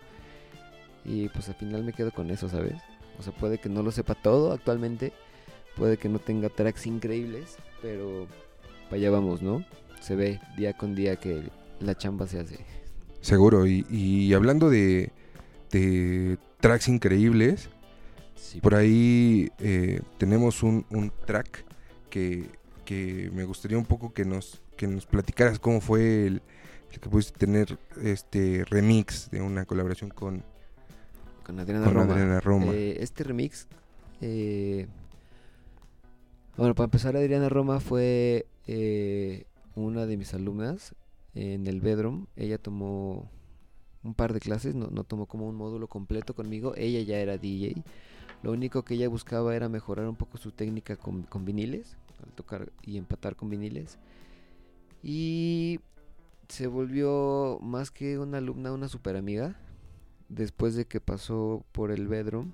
Y 1.05 1.29
pues 1.29 1.49
al 1.49 1.55
final 1.55 1.83
me 1.83 1.93
quedo 1.93 2.11
con 2.11 2.29
eso, 2.31 2.49
¿sabes? 2.49 2.75
O 3.17 3.23
sea, 3.23 3.33
puede 3.33 3.59
que 3.59 3.69
no 3.69 3.81
lo 3.81 3.91
sepa 3.91 4.15
todo 4.15 4.51
actualmente, 4.51 5.13
puede 5.75 5.97
que 5.97 6.09
no 6.09 6.19
tenga 6.19 6.49
tracks 6.49 6.85
increíbles, 6.85 7.57
pero 7.81 8.27
para 8.85 8.97
allá 8.97 9.11
vamos, 9.11 9.41
¿no? 9.41 9.65
Se 9.99 10.15
ve 10.15 10.39
día 10.57 10.73
con 10.73 10.95
día 10.95 11.15
que 11.15 11.43
la 11.79 11.97
chamba 11.97 12.27
se 12.27 12.39
hace. 12.39 12.80
Seguro, 13.21 13.65
y, 13.67 13.85
y 13.89 14.33
hablando 14.33 14.69
de, 14.69 15.11
de 15.71 16.37
tracks 16.59 16.87
increíbles, 16.87 17.69
Por 18.61 18.75
ahí 18.75 19.51
eh, 19.59 20.01
tenemos 20.17 20.63
un, 20.63 20.85
un 20.89 21.11
track 21.25 21.63
que, 22.09 22.49
que 22.83 23.29
me 23.33 23.43
gustaría 23.45 23.77
un 23.77 23.85
poco 23.85 24.11
que 24.13 24.25
nos, 24.25 24.61
que 24.75 24.87
nos 24.87 25.05
platicaras 25.05 25.59
cómo 25.59 25.79
fue 25.79 26.25
el, 26.27 26.41
el 26.91 26.99
que 26.99 27.09
pudiste 27.09 27.37
tener 27.37 27.77
este 28.01 28.65
remix 28.65 29.29
de 29.31 29.41
una 29.41 29.65
colaboración 29.65 30.09
con, 30.09 30.43
Con 31.45 31.59
Adriana 31.59 31.85
con 31.85 31.93
Roma. 31.93 32.13
Adriana 32.13 32.39
Roma. 32.41 32.73
Eh, 32.73 32.97
este 32.99 33.23
remix, 33.23 33.67
eh, 34.21 34.87
bueno, 36.57 36.75
para 36.75 36.85
empezar, 36.85 37.15
Adriana 37.15 37.47
Roma 37.47 37.79
fue 37.79 38.45
eh, 38.67 39.45
una 39.75 40.05
de 40.05 40.17
mis 40.17 40.33
alumnas 40.33 40.95
en 41.35 41.67
el 41.67 41.81
Bedroom. 41.81 42.27
Ella 42.35 42.57
tomó 42.57 43.29
un 44.03 44.13
par 44.13 44.33
de 44.33 44.39
clases, 44.39 44.75
no, 44.75 44.87
no 44.87 45.03
tomó 45.03 45.25
como 45.27 45.47
un 45.47 45.55
módulo 45.55 45.87
completo 45.87 46.35
conmigo. 46.35 46.73
Ella 46.75 47.01
ya 47.01 47.19
era 47.19 47.37
DJ. 47.37 47.83
Lo 48.43 48.51
único 48.51 48.83
que 48.83 48.95
ella 48.95 49.09
buscaba 49.09 49.55
era 49.55 49.69
mejorar 49.69 50.07
un 50.07 50.15
poco 50.15 50.37
su 50.37 50.51
técnica 50.51 50.95
con, 50.95 51.23
con 51.23 51.45
viniles, 51.45 51.97
al 52.23 52.31
tocar 52.33 52.71
y 52.81 52.97
empatar 52.97 53.35
con 53.35 53.49
viniles. 53.49 53.97
Y 55.03 55.79
se 56.47 56.67
volvió 56.67 57.59
más 57.61 57.91
que 57.91 58.19
una 58.19 58.39
alumna, 58.39 58.71
una 58.73 58.87
super 58.87 59.15
amiga 59.15 59.55
después 60.31 60.75
de 60.75 60.85
que 60.85 61.01
pasó 61.01 61.65
por 61.71 61.91
el 61.91 62.07
bedroom, 62.07 62.53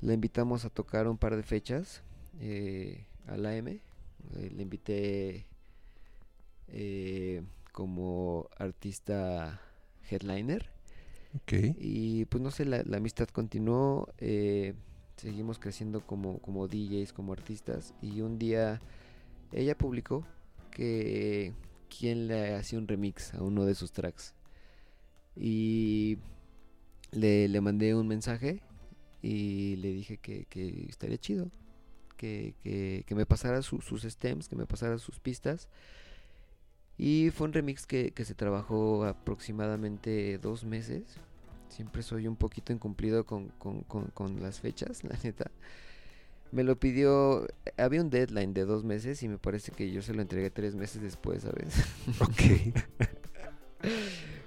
la 0.00 0.14
invitamos 0.14 0.64
a 0.64 0.70
tocar 0.70 1.06
un 1.06 1.18
par 1.18 1.36
de 1.36 1.42
fechas 1.42 2.02
eh, 2.40 3.06
al 3.26 3.46
AM. 3.46 3.68
Eh, 3.68 3.80
le 4.54 4.62
invité 4.62 5.46
eh, 6.68 7.42
como 7.78 8.48
artista 8.58 9.60
headliner. 10.10 10.70
Ok. 11.36 11.52
Y 11.76 12.24
pues 12.26 12.42
no 12.42 12.50
sé, 12.50 12.64
la, 12.64 12.82
la 12.84 12.96
amistad 12.98 13.28
continuó. 13.28 14.08
eh, 14.18 14.74
seguimos 15.16 15.58
creciendo 15.58 16.00
como, 16.06 16.38
como 16.40 16.68
DJs, 16.68 17.12
como 17.12 17.32
artistas. 17.32 17.94
Y 18.02 18.20
un 18.22 18.38
día 18.38 18.80
ella 19.52 19.76
publicó 19.78 20.26
que 20.70 21.54
quien 21.88 22.28
le 22.28 22.54
hacía 22.54 22.78
un 22.78 22.88
remix 22.88 23.34
a 23.34 23.42
uno 23.42 23.64
de 23.66 23.74
sus 23.74 23.92
tracks. 23.92 24.34
Y 25.36 26.18
le, 27.12 27.48
le 27.48 27.60
mandé 27.60 27.94
un 27.94 28.08
mensaje 28.08 28.62
y 29.22 29.76
le 29.76 29.92
dije 29.92 30.18
que, 30.18 30.46
que 30.46 30.86
estaría 30.88 31.18
chido. 31.18 31.50
Que, 32.16 32.54
que, 32.62 33.04
que 33.06 33.14
me 33.14 33.26
pasara 33.26 33.62
su- 33.62 33.80
sus 33.80 34.02
stems, 34.02 34.48
que 34.48 34.56
me 34.56 34.66
pasara 34.66 34.98
sus 34.98 35.20
pistas. 35.20 35.68
Y 36.98 37.30
fue 37.30 37.46
un 37.46 37.52
remix 37.52 37.86
que, 37.86 38.10
que 38.10 38.24
se 38.24 38.34
trabajó 38.34 39.04
aproximadamente 39.04 40.36
dos 40.38 40.64
meses. 40.64 41.04
Siempre 41.68 42.02
soy 42.02 42.26
un 42.26 42.34
poquito 42.36 42.72
incumplido 42.72 43.24
con, 43.24 43.48
con, 43.58 43.82
con, 43.82 44.06
con 44.06 44.42
las 44.42 44.58
fechas, 44.60 45.04
la 45.04 45.16
neta. 45.22 45.50
Me 46.50 46.64
lo 46.64 46.76
pidió, 46.80 47.46
había 47.76 48.00
un 48.00 48.08
deadline 48.10 48.54
de 48.54 48.64
dos 48.64 48.82
meses 48.82 49.22
y 49.22 49.28
me 49.28 49.36
parece 49.38 49.70
que 49.70 49.90
yo 49.92 50.00
se 50.02 50.14
lo 50.14 50.22
entregué 50.22 50.50
tres 50.50 50.74
meses 50.74 51.00
después, 51.02 51.42
¿sabes? 51.42 51.74
Ok. 52.20 52.74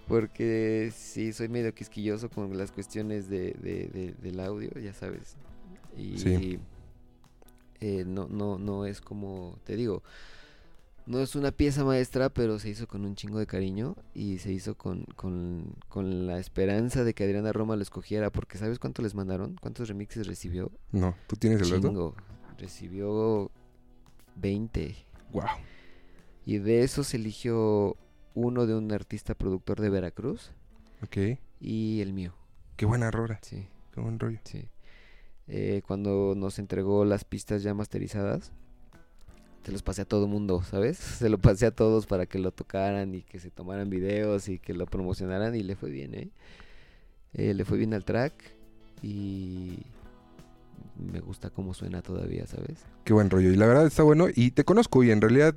Porque 0.07 0.91
sí, 0.93 1.31
soy 1.31 1.47
medio 1.47 1.73
quisquilloso 1.73 2.29
con 2.29 2.57
las 2.57 2.71
cuestiones 2.71 3.29
de, 3.29 3.53
de- 3.53 3.87
de- 3.87 4.13
del 4.21 4.39
audio, 4.41 4.69
ya 4.71 4.93
sabes. 4.93 5.35
Y 5.97 6.17
Sí. 6.17 6.59
eh, 7.79 8.03
no, 8.05 8.27
no, 8.27 8.57
no 8.57 8.85
es 8.85 8.99
como, 8.99 9.57
te 9.63 9.75
digo, 9.77 10.03
no 11.05 11.19
es 11.19 11.35
una 11.35 11.51
pieza 11.51 11.83
maestra, 11.83 12.29
pero 12.29 12.59
se 12.59 12.69
hizo 12.69 12.87
con 12.87 13.05
un 13.05 13.15
chingo 13.15 13.39
de 13.39 13.47
cariño 13.47 13.95
y 14.13 14.37
se 14.37 14.51
hizo 14.51 14.75
con, 14.75 15.03
con, 15.15 15.75
con 15.89 16.27
la 16.27 16.39
esperanza 16.39 17.03
de 17.03 17.13
que 17.13 17.23
Adriana 17.23 17.51
Roma 17.51 17.75
lo 17.75 17.81
escogiera, 17.81 18.31
porque 18.31 18.57
¿sabes 18.57 18.79
cuánto 18.79 19.01
les 19.01 19.15
mandaron? 19.15 19.55
¿Cuántos 19.61 19.87
remixes 19.89 20.27
recibió? 20.27 20.71
No, 20.91 21.15
¿tú 21.27 21.35
tienes 21.35 21.61
el 21.69 21.81
dato? 21.81 22.15
Recibió 22.57 23.51
20. 24.35 24.95
Wow. 25.33 25.43
Y 26.45 26.57
de 26.59 26.83
esos 26.83 27.13
eligió 27.13 27.95
uno 28.33 28.65
de 28.65 28.75
un 28.75 28.91
artista 28.91 29.35
productor 29.35 29.81
de 29.81 29.89
Veracruz 29.89 30.51
Ok. 31.03 31.39
y 31.59 32.01
el 32.01 32.13
mío. 32.13 32.33
Qué 32.77 32.85
buena 32.85 33.11
rola. 33.11 33.39
Sí, 33.41 33.67
Qué 33.93 34.01
buen 34.01 34.19
rollo. 34.19 34.39
sí. 34.45 34.69
Eh, 35.47 35.81
cuando 35.85 36.33
nos 36.35 36.59
entregó 36.59 37.03
las 37.03 37.25
pistas 37.25 37.61
ya 37.61 37.73
masterizadas, 37.73 38.53
se 39.63 39.71
los 39.71 39.83
pasé 39.83 40.01
a 40.03 40.05
todo 40.05 40.27
mundo, 40.27 40.63
¿sabes? 40.63 40.97
Se 41.19 41.29
lo 41.29 41.37
pasé 41.37 41.65
a 41.67 41.71
todos 41.71 42.05
para 42.05 42.25
que 42.25 42.39
lo 42.39 42.51
tocaran 42.51 43.13
y 43.13 43.21
que 43.21 43.39
se 43.39 43.51
tomaran 43.51 43.89
videos 43.89 44.49
y 44.49 44.59
que 44.59 44.73
lo 44.73 44.85
promocionaran 44.85 45.55
y 45.55 45.63
le 45.63 45.75
fue 45.75 45.91
bien, 45.91 46.13
¿eh? 46.15 46.29
Eh, 47.33 47.53
le 47.53 47.63
fue 47.63 47.77
bien 47.77 47.93
al 47.93 48.03
track 48.03 48.33
y 49.01 49.79
me 50.97 51.19
gusta 51.19 51.49
cómo 51.49 51.73
suena 51.73 52.01
todavía, 52.01 52.45
¿sabes? 52.45 52.83
Qué 53.05 53.13
buen 53.13 53.29
rollo. 53.29 53.51
Y 53.51 53.55
la 53.55 53.67
verdad 53.67 53.87
está 53.87 54.03
bueno. 54.03 54.27
Y 54.33 54.51
te 54.51 54.65
conozco 54.65 55.03
y 55.03 55.11
en 55.11 55.21
realidad 55.21 55.55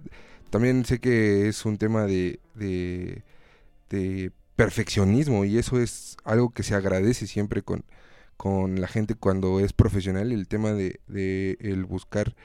también 0.51 0.85
sé 0.85 1.01
que 1.01 1.49
es 1.49 1.65
un 1.65 1.79
tema 1.79 2.07
de, 2.07 2.39
de, 2.55 3.23
de 3.91 4.31
perfeccionismo 4.57 5.45
y 5.45 5.59
eso 5.59 5.81
es 5.81 6.17
algo 6.25 6.51
que 6.51 6.63
se 6.63 6.75
agradece 6.75 7.27
siempre 7.27 7.63
con, 7.63 7.85
con 8.37 8.81
la 8.81 8.87
gente 8.87 9.15
cuando 9.17 9.59
es 9.61 9.73
profesional. 9.73 10.31
El 10.31 10.47
tema 10.47 10.73
de, 10.73 11.01
de 11.09 11.57
el 11.61 11.85
buscar 11.85 12.37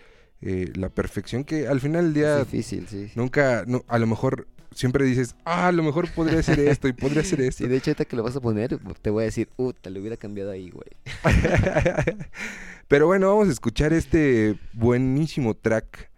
eh, 0.41 0.71
la 0.75 0.89
perfección 0.89 1.43
que 1.43 1.67
al 1.67 1.81
final 1.81 2.05
del 2.05 2.13
día 2.13 2.39
Es 2.39 2.51
difícil, 2.51 2.87
sí. 2.87 3.11
nunca, 3.15 3.63
no, 3.67 3.83
a 3.87 3.99
lo 3.99 4.07
mejor 4.07 4.47
siempre 4.73 5.03
dices, 5.05 5.35
ah, 5.45 5.67
a 5.67 5.71
lo 5.71 5.83
mejor 5.83 6.09
podría 6.11 6.39
hacer 6.39 6.59
esto 6.59 6.87
y 6.87 6.93
podría 6.93 7.21
hacer 7.21 7.41
esto. 7.41 7.63
Sí, 7.63 7.69
de 7.69 7.77
hecho, 7.77 7.91
ahorita 7.91 8.05
que 8.05 8.15
lo 8.15 8.23
vas 8.23 8.35
a 8.35 8.41
poner, 8.41 8.79
te 9.01 9.09
voy 9.09 9.23
a 9.23 9.25
decir, 9.25 9.49
uh, 9.57 9.73
te 9.73 9.89
lo 9.89 9.99
hubiera 9.99 10.17
cambiado 10.17 10.51
ahí, 10.51 10.69
güey. 10.69 10.89
Pero 12.87 13.07
bueno, 13.07 13.27
vamos 13.27 13.49
a 13.49 13.51
escuchar 13.51 13.93
este 13.93 14.57
buenísimo 14.73 15.55
track 15.55 16.09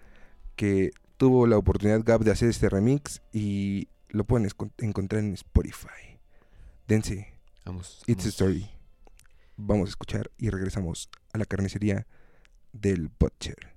que 0.56 0.92
tuvo 1.18 1.48
la 1.48 1.58
oportunidad 1.58 2.02
Gab 2.04 2.24
de 2.24 2.32
hacer 2.32 2.50
este 2.50 2.70
remix 2.70 3.22
y 3.34 3.90
lo 4.10 4.24
pueden 4.24 4.50
encontrar 4.80 5.24
en 5.24 5.34
Spotify. 5.34 6.20
Dense, 6.88 7.28
Vamos. 7.66 8.02
It's 8.08 8.26
a. 8.26 8.30
Story. 8.30 8.70
Vamos 9.58 9.90
a 9.90 9.92
escuchar 9.92 10.32
y 10.38 10.50
regresamos 10.50 11.10
a 11.34 11.38
la 11.38 11.46
carnicería 11.46 12.08
del 12.74 13.10
Butcher. 13.20 13.76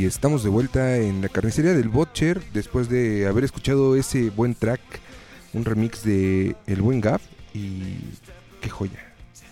Y 0.00 0.06
estamos 0.06 0.42
de 0.42 0.48
vuelta 0.48 0.96
en 0.96 1.20
la 1.20 1.28
carnicería 1.28 1.74
del 1.74 1.90
Butcher 1.90 2.40
después 2.54 2.88
de 2.88 3.26
haber 3.26 3.44
escuchado 3.44 3.96
ese 3.96 4.30
buen 4.30 4.54
track, 4.54 4.80
un 5.52 5.62
remix 5.62 6.02
de 6.04 6.56
El 6.66 6.80
Buen 6.80 7.02
Gap 7.02 7.20
y 7.52 7.96
qué 8.62 8.70
joya. 8.70 8.98
Sí. 9.34 9.44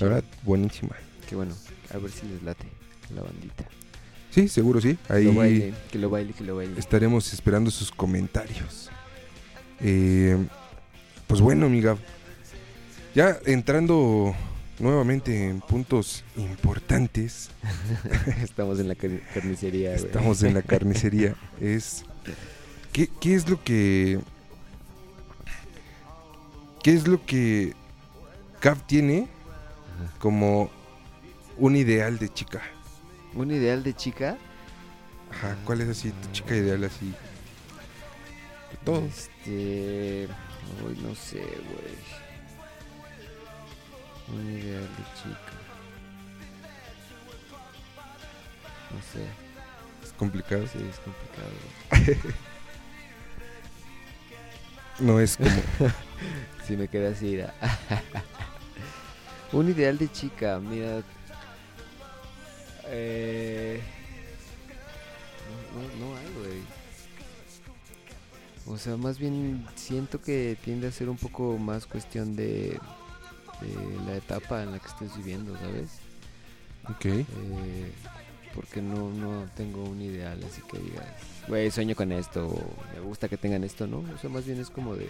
La 0.00 0.08
verdad, 0.08 0.24
buenísima. 0.42 0.96
Que 1.28 1.36
bueno, 1.36 1.54
a 1.94 1.98
ver 1.98 2.10
si 2.10 2.26
les 2.26 2.42
late 2.42 2.66
la 3.14 3.22
bandita. 3.22 3.66
Sí, 4.32 4.48
seguro 4.48 4.80
sí. 4.80 4.98
Que 5.06 5.12
Ahí 5.12 5.24
lo 5.26 5.34
baile, 5.34 5.74
que 5.92 5.98
lo 6.00 6.10
baile, 6.10 6.32
que 6.32 6.42
lo 6.42 6.56
baile. 6.56 6.76
estaremos 6.76 7.32
esperando 7.32 7.70
sus 7.70 7.92
comentarios. 7.92 8.90
Eh, 9.78 10.36
pues 11.28 11.40
bueno, 11.40 11.66
amiga. 11.66 11.96
Ya 13.14 13.38
entrando 13.46 14.34
nuevamente 14.80 15.48
en 15.48 15.60
puntos 15.60 16.24
importantes, 16.36 17.50
Estamos 18.42 18.78
en 18.80 18.88
la 18.88 18.94
car- 18.94 19.20
carnicería, 19.34 19.90
güey. 19.92 20.04
estamos 20.04 20.42
en 20.42 20.54
la 20.54 20.62
carnicería. 20.62 21.34
Es. 21.60 22.04
¿qué, 22.92 23.08
qué 23.20 23.34
es 23.34 23.48
lo 23.48 23.62
que. 23.62 24.20
¿Qué 26.82 26.94
es 26.94 27.06
lo 27.08 27.24
que 27.26 27.74
Cav 28.60 28.86
tiene 28.86 29.28
como 30.20 30.70
un 31.56 31.76
ideal 31.76 32.18
de 32.18 32.28
chica? 32.32 32.62
Un 33.34 33.50
ideal 33.50 33.82
de 33.82 33.94
chica. 33.94 34.38
Ajá, 35.30 35.56
¿cuál 35.64 35.80
es 35.82 35.88
así 35.88 36.10
tu 36.10 36.30
chica 36.32 36.56
ideal 36.56 36.84
así? 36.84 37.06
De 38.70 38.76
todo. 38.84 39.04
Este. 39.04 40.28
Uy, 40.86 40.96
no 41.02 41.14
sé, 41.14 41.38
güey. 41.38 42.17
Un 44.32 44.50
ideal 44.50 44.82
de 44.82 45.04
chica. 45.16 45.52
No 48.90 49.02
sé, 49.12 49.26
Es 50.04 50.12
complicado. 50.14 50.66
sí, 50.66 50.78
es 50.88 51.00
complicado. 51.00 52.28
No 55.00 55.20
es 55.20 55.36
como. 55.36 55.50
Si 56.66 56.76
me 56.76 56.88
queda 56.88 57.10
así. 57.10 57.38
Un 59.52 59.70
ideal 59.70 59.96
de 59.96 60.10
chica, 60.10 60.58
mira. 60.58 61.02
Eh, 62.86 63.80
no, 65.72 65.80
no, 65.80 66.10
no 66.10 66.16
hay, 66.16 66.26
güey. 66.34 66.60
O 68.66 68.76
sea, 68.76 68.96
más 68.98 69.18
bien 69.18 69.66
siento 69.76 70.20
que 70.20 70.58
tiende 70.62 70.88
a 70.88 70.92
ser 70.92 71.08
un 71.08 71.16
poco 71.16 71.56
más 71.56 71.86
cuestión 71.86 72.36
de, 72.36 72.78
de 73.60 74.04
la 74.06 74.16
etapa 74.16 74.62
en 74.62 74.72
la 74.72 74.78
que 74.78 74.88
estés 74.88 75.16
viviendo, 75.16 75.56
¿sabes? 75.58 75.90
Ok. 76.90 77.04
Eh, 77.06 77.92
porque 78.54 78.80
no, 78.82 79.10
no 79.10 79.46
tengo 79.56 79.84
un 79.84 80.00
ideal, 80.00 80.42
así 80.44 80.62
que 80.62 80.78
digas, 80.78 81.06
güey, 81.46 81.70
sueño 81.70 81.94
con 81.94 82.10
esto, 82.12 82.48
o 82.48 82.74
me 82.94 83.00
gusta 83.00 83.28
que 83.28 83.36
tengan 83.36 83.62
esto, 83.62 83.86
¿no? 83.86 83.98
O 83.98 84.18
sea, 84.18 84.30
más 84.30 84.46
bien 84.46 84.58
es 84.58 84.70
como 84.70 84.96
de 84.96 85.08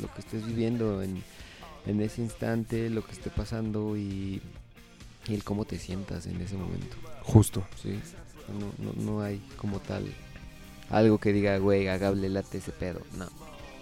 lo 0.00 0.12
que 0.14 0.20
estés 0.20 0.46
viviendo 0.46 1.02
en, 1.02 1.22
en 1.86 2.00
ese 2.00 2.22
instante, 2.22 2.88
lo 2.88 3.04
que 3.04 3.12
esté 3.12 3.30
pasando 3.30 3.96
y, 3.96 4.40
y 5.26 5.34
el 5.34 5.44
cómo 5.44 5.64
te 5.64 5.78
sientas 5.78 6.26
en 6.26 6.40
ese 6.40 6.56
momento, 6.56 6.96
Justo. 7.22 7.66
¿sí? 7.82 8.00
No, 8.48 8.92
no, 8.92 8.92
no 9.02 9.22
hay 9.22 9.38
como 9.56 9.80
tal 9.80 10.06
algo 10.90 11.18
que 11.18 11.32
diga, 11.32 11.58
güey, 11.58 11.88
agable 11.88 12.28
late 12.30 12.58
ese 12.58 12.72
pedo, 12.72 13.00
no. 13.16 13.26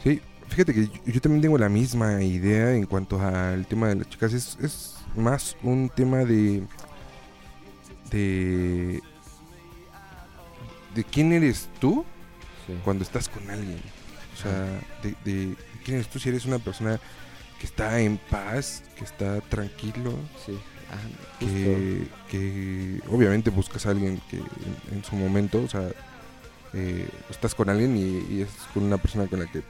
Sí, 0.03 0.20
fíjate 0.48 0.74
que 0.74 0.86
yo, 0.89 0.93
yo 1.06 1.20
también 1.20 1.43
tengo 1.43 1.59
la 1.59 1.68
misma 1.68 2.23
idea 2.23 2.74
en 2.74 2.86
cuanto 2.86 3.20
al 3.20 3.66
tema 3.66 3.89
de 3.89 3.97
las 3.97 4.09
chicas. 4.09 4.32
Es, 4.32 4.56
es 4.62 4.94
más 5.16 5.56
un 5.62 5.90
tema 5.94 6.18
de. 6.24 6.62
de. 8.10 9.01
de 10.94 11.05
quién 11.05 11.32
eres 11.32 11.68
tú 11.81 12.05
Sí. 12.66 12.73
cuando 12.85 13.05
estás 13.05 13.28
con 13.28 13.48
alguien. 13.48 13.78
O 14.35 14.43
sea, 14.43 14.81
de, 15.02 15.14
de 15.24 15.56
quién 15.85 15.98
eres 15.98 16.09
tú 16.09 16.18
si 16.18 16.28
eres 16.31 16.44
una 16.47 16.59
persona 16.59 16.98
que 17.60 17.66
está 17.66 18.01
en 18.01 18.18
paz, 18.18 18.82
que 18.98 19.05
está 19.05 19.40
tranquilo, 19.43 20.12
Sí, 20.44 20.59
ajá, 20.90 21.09
justo. 21.40 21.55
que, 21.55 22.09
que 22.28 23.01
obviamente 23.09 23.51
buscas 23.51 23.86
a 23.86 23.90
alguien 23.90 24.20
que 24.28 24.36
en, 24.39 24.47
en 24.97 25.05
su 25.05 25.14
momento, 25.16 25.62
o 25.62 25.68
sea, 25.68 25.89
eh, 26.74 27.09
estás 27.31 27.55
con 27.55 27.70
alguien 27.70 27.97
y, 27.97 28.35
y 28.35 28.43
es 28.43 28.51
con 28.74 28.82
una 28.82 28.98
persona 28.98 29.27
con 29.28 29.39
la 29.40 29.47
que 29.47 29.62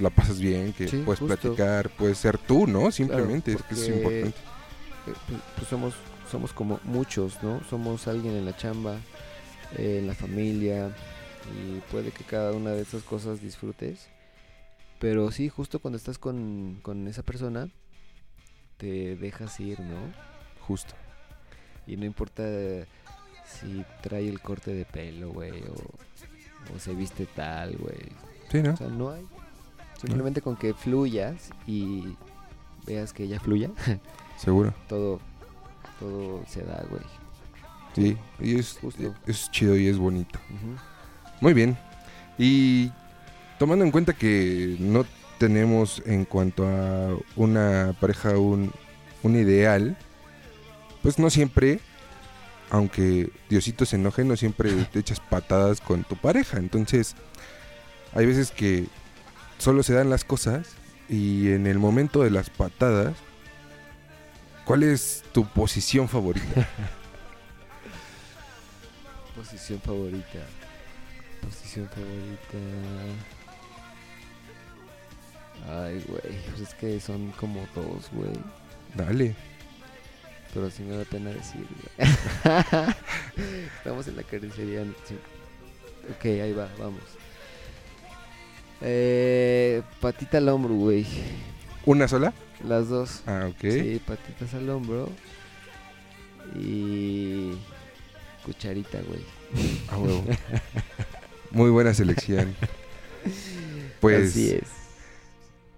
la 0.00 0.10
pasas 0.10 0.38
bien, 0.40 0.72
que 0.72 0.88
Sí, 0.88 1.02
puedes 1.04 1.20
justo. 1.20 1.36
platicar, 1.40 1.90
puedes 1.90 2.18
ser 2.18 2.38
tú, 2.38 2.66
¿no? 2.66 2.90
Simplemente, 2.90 3.52
es 3.52 3.62
que 3.62 3.74
es 3.74 3.88
importante. 3.88 4.28
eh, 4.28 4.32
pues, 5.04 5.40
pues 5.56 5.68
somos 5.68 5.94
somos 6.30 6.52
como 6.52 6.78
muchos, 6.84 7.42
¿no? 7.42 7.60
Somos 7.68 8.06
alguien 8.06 8.34
en 8.36 8.44
la 8.44 8.56
chamba, 8.56 8.96
eh, 9.76 9.98
en 9.98 10.06
la 10.06 10.14
familia 10.14 10.94
y 11.52 11.80
puede 11.90 12.12
que 12.12 12.22
cada 12.22 12.52
una 12.52 12.70
de 12.70 12.82
esas 12.82 13.02
cosas 13.02 13.40
disfrutes. 13.42 14.08
Pero 15.00 15.32
sí, 15.32 15.48
justo 15.48 15.80
cuando 15.80 15.96
estás 15.96 16.18
con, 16.18 16.78
con 16.82 17.08
esa 17.08 17.22
persona, 17.24 17.68
te 18.76 19.16
dejas 19.16 19.58
ir, 19.58 19.80
¿no? 19.80 19.96
Justo. 20.60 20.94
Y 21.86 21.96
no 21.96 22.04
importa 22.04 22.44
si 23.44 23.84
trae 24.02 24.28
el 24.28 24.40
corte 24.40 24.72
de 24.72 24.84
pelo, 24.84 25.30
güey, 25.32 25.62
o, 25.62 26.76
o 26.76 26.78
se 26.78 26.94
viste 26.94 27.26
tal, 27.26 27.76
güey. 27.76 27.98
Sí, 28.52 28.62
¿no? 28.62 28.74
O 28.74 28.76
sea, 28.76 28.88
no 28.88 29.10
hay. 29.10 29.26
Simplemente 30.00 30.40
con 30.40 30.56
que 30.56 30.72
fluyas 30.74 31.50
y 31.66 32.16
veas 32.86 33.12
que 33.12 33.24
ella 33.24 33.38
fluya, 33.40 33.70
Seguro. 34.38 34.72
todo, 34.88 35.20
todo 35.98 36.42
se 36.48 36.62
da, 36.64 36.82
güey. 36.88 37.02
Sí, 37.94 38.16
y 38.38 38.58
es, 38.58 38.78
Justo. 38.80 39.14
es 39.26 39.50
chido 39.50 39.76
y 39.76 39.88
es 39.88 39.98
bonito. 39.98 40.38
Muy 41.40 41.52
bien. 41.54 41.76
Y 42.38 42.90
tomando 43.58 43.84
en 43.84 43.90
cuenta 43.90 44.12
que 44.14 44.76
no 44.78 45.04
tenemos 45.38 46.02
en 46.06 46.24
cuanto 46.24 46.66
a 46.66 47.16
una 47.36 47.94
pareja 48.00 48.38
un, 48.38 48.72
un 49.22 49.36
ideal, 49.36 49.96
pues 51.02 51.18
no 51.18 51.28
siempre, 51.30 51.80
aunque 52.70 53.30
Diosito 53.48 53.84
se 53.84 53.96
enoje, 53.96 54.24
no 54.24 54.36
siempre 54.36 54.70
te 54.92 55.00
echas 55.00 55.18
patadas 55.20 55.80
con 55.80 56.04
tu 56.04 56.16
pareja. 56.16 56.58
Entonces, 56.58 57.16
hay 58.14 58.24
veces 58.26 58.50
que 58.52 58.86
solo 59.60 59.82
se 59.82 59.92
dan 59.94 60.10
las 60.10 60.24
cosas 60.24 60.68
y 61.08 61.52
en 61.52 61.66
el 61.66 61.78
momento 61.78 62.22
de 62.22 62.30
las 62.30 62.50
patadas, 62.50 63.14
¿cuál 64.64 64.82
es 64.82 65.22
tu 65.32 65.46
posición 65.46 66.08
favorita? 66.08 66.68
Posición 69.36 69.80
favorita. 69.80 70.38
Posición 71.40 71.88
favorita. 71.88 72.58
Ay, 75.68 76.04
güey, 76.08 76.20
pues 76.50 76.60
es 76.68 76.74
que 76.74 77.00
son 77.00 77.30
como 77.32 77.66
dos, 77.74 78.10
güey. 78.12 78.32
Dale. 78.94 79.34
Pero 80.52 80.70
sí 80.70 80.82
me 80.82 80.96
da 80.96 81.04
pena 81.04 81.30
decir, 81.30 81.66
güey. 81.96 82.08
Estamos 83.78 84.08
en 84.08 84.16
la 84.16 84.22
carnicería. 84.24 84.82
Ok, 84.82 86.24
ahí 86.24 86.52
va, 86.52 86.68
vamos. 86.78 87.02
Eh, 88.80 89.82
patita 90.00 90.38
al 90.38 90.48
hombro, 90.48 90.74
güey. 90.74 91.06
¿Una 91.84 92.08
sola? 92.08 92.32
Las 92.66 92.88
dos. 92.88 93.22
Ah, 93.26 93.48
ok. 93.50 93.60
Sí, 93.60 94.00
patitas 94.06 94.54
al 94.54 94.68
hombro. 94.70 95.08
Y. 96.58 97.52
Cucharita, 98.44 98.98
güey. 99.02 99.24
A 99.90 99.98
huevo. 99.98 100.24
Muy 101.50 101.70
buena 101.70 101.92
selección. 101.94 102.54
Pues 104.00 104.30
Así 104.30 104.52
es. 104.52 104.68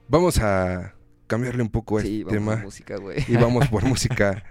vamos 0.08 0.38
a 0.38 0.94
cambiarle 1.26 1.62
un 1.62 1.70
poco 1.70 1.98
Sí, 2.00 2.20
este 2.20 2.36
vamos 2.36 2.54
tema 2.54 2.64
música, 2.64 2.96
güey. 2.98 3.24
y 3.26 3.36
vamos 3.36 3.66
por 3.68 3.84
música. 3.84 4.44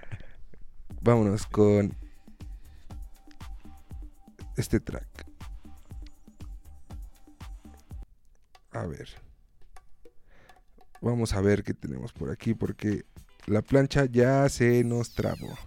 Vámonos 1.02 1.46
con 1.48 1.96
este 4.58 4.80
track. 4.80 5.26
A 8.72 8.86
ver. 8.86 9.10
Vamos 11.02 11.34
a 11.34 11.42
ver 11.42 11.64
qué 11.64 11.74
tenemos 11.74 12.14
por 12.14 12.30
aquí 12.30 12.54
porque 12.54 13.06
la 13.48 13.62
plancha 13.62 14.06
ya 14.06 14.48
se 14.50 14.84
nos 14.84 15.14
trabó. 15.14 15.58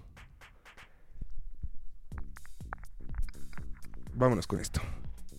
Vámonos 4.14 4.46
con 4.46 4.60
esto. 4.60 4.80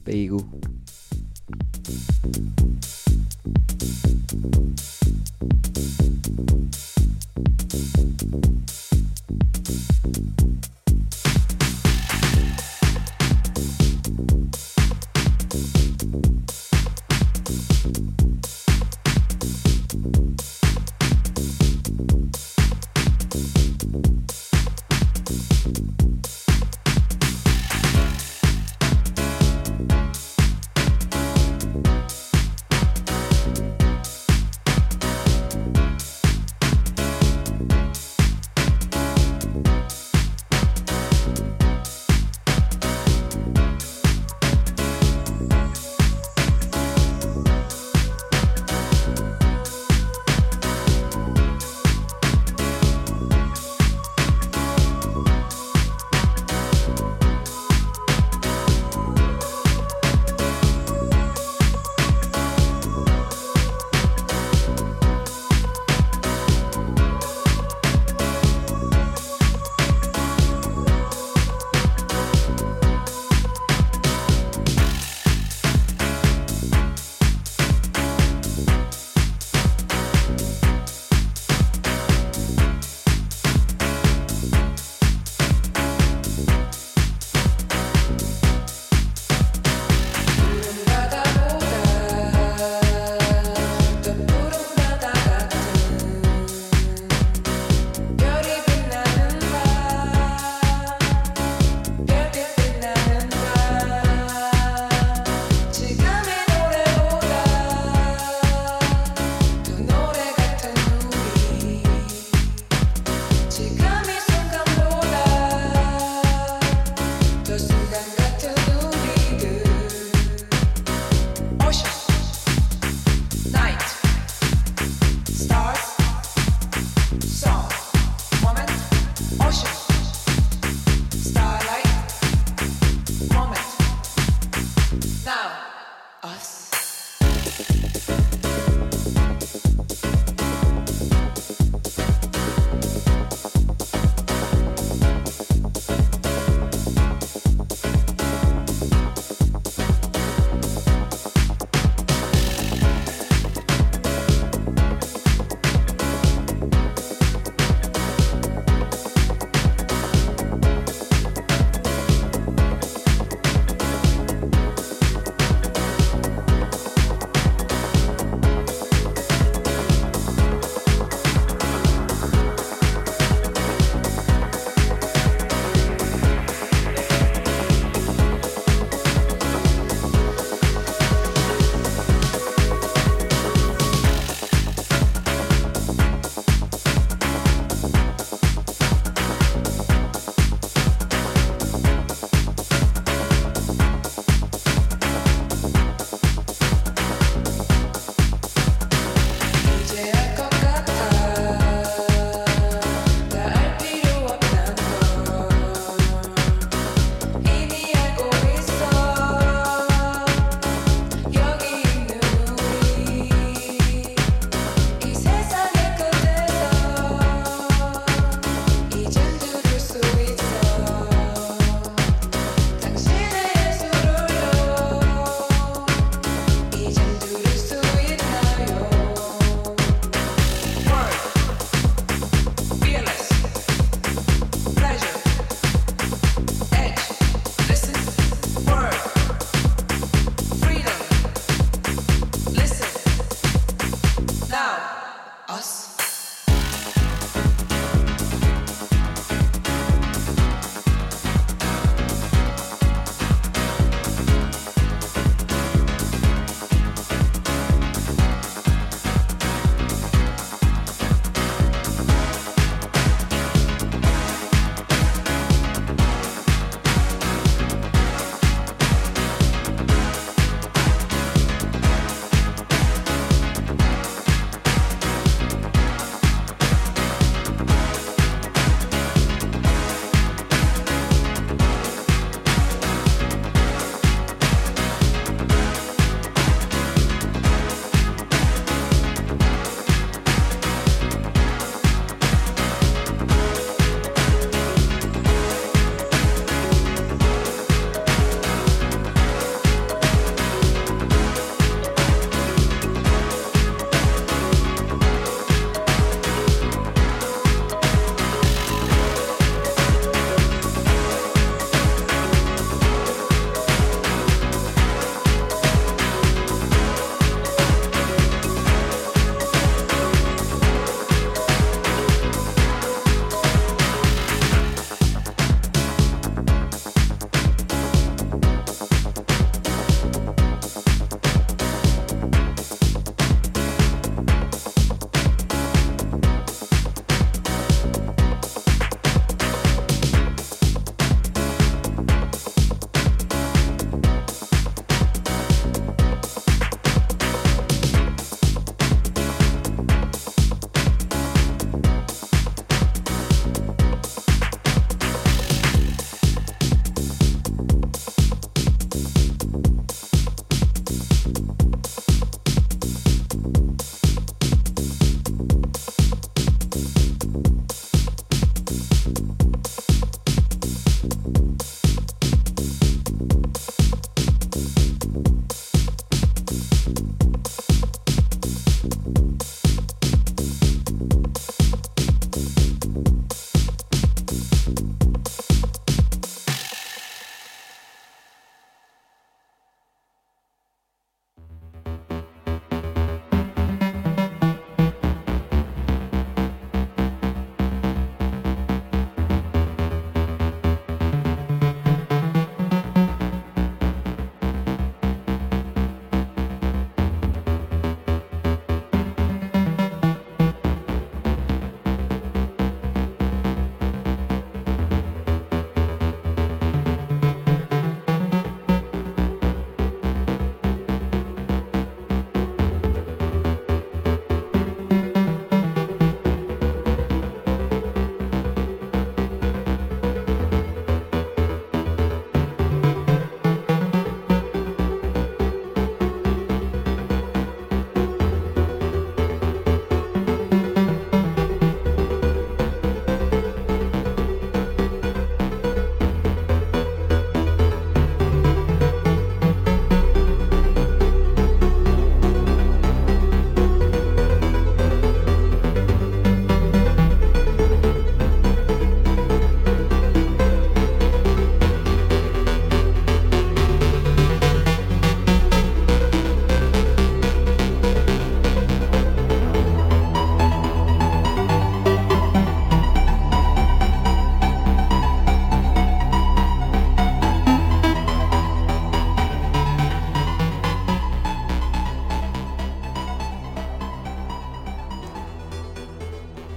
Peigu. 0.03 0.45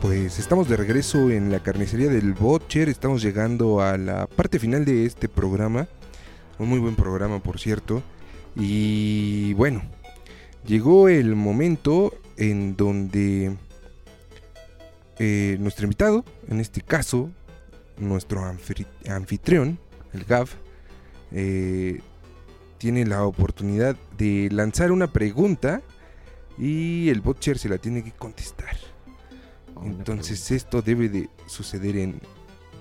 Pues 0.08 0.38
estamos 0.38 0.70
de 0.70 0.76
regreso 0.78 1.30
en 1.30 1.52
la 1.52 1.62
carnicería 1.62 2.08
del 2.08 2.32
Butcher. 2.32 2.88
Estamos 2.88 3.20
llegando 3.20 3.82
a 3.82 3.98
la 3.98 4.26
parte 4.26 4.58
final 4.58 4.86
de 4.86 5.04
este 5.04 5.28
programa. 5.28 5.86
Un 6.58 6.70
muy 6.70 6.78
buen 6.78 6.96
programa, 6.96 7.42
por 7.42 7.60
cierto. 7.60 8.02
Y 8.56 9.52
bueno, 9.52 9.82
llegó 10.66 11.10
el 11.10 11.36
momento 11.36 12.14
en 12.38 12.74
donde 12.74 13.54
eh, 15.18 15.58
nuestro 15.60 15.84
invitado, 15.84 16.24
en 16.48 16.60
este 16.60 16.80
caso, 16.80 17.28
nuestro 17.98 18.42
anfitrión, 19.06 19.78
el 20.14 20.24
Gav, 20.24 20.48
eh, 21.32 22.00
tiene 22.78 23.04
la 23.04 23.24
oportunidad 23.24 23.94
de 24.16 24.48
lanzar 24.52 24.90
una 24.90 25.12
pregunta 25.12 25.82
y 26.56 27.10
el 27.10 27.20
Butcher 27.20 27.58
se 27.58 27.68
la 27.68 27.76
tiene 27.76 28.02
que 28.02 28.12
contestar. 28.12 28.87
Entonces 29.84 30.50
esto 30.50 30.82
debe 30.82 31.08
de 31.08 31.28
suceder 31.46 31.96
en 31.96 32.20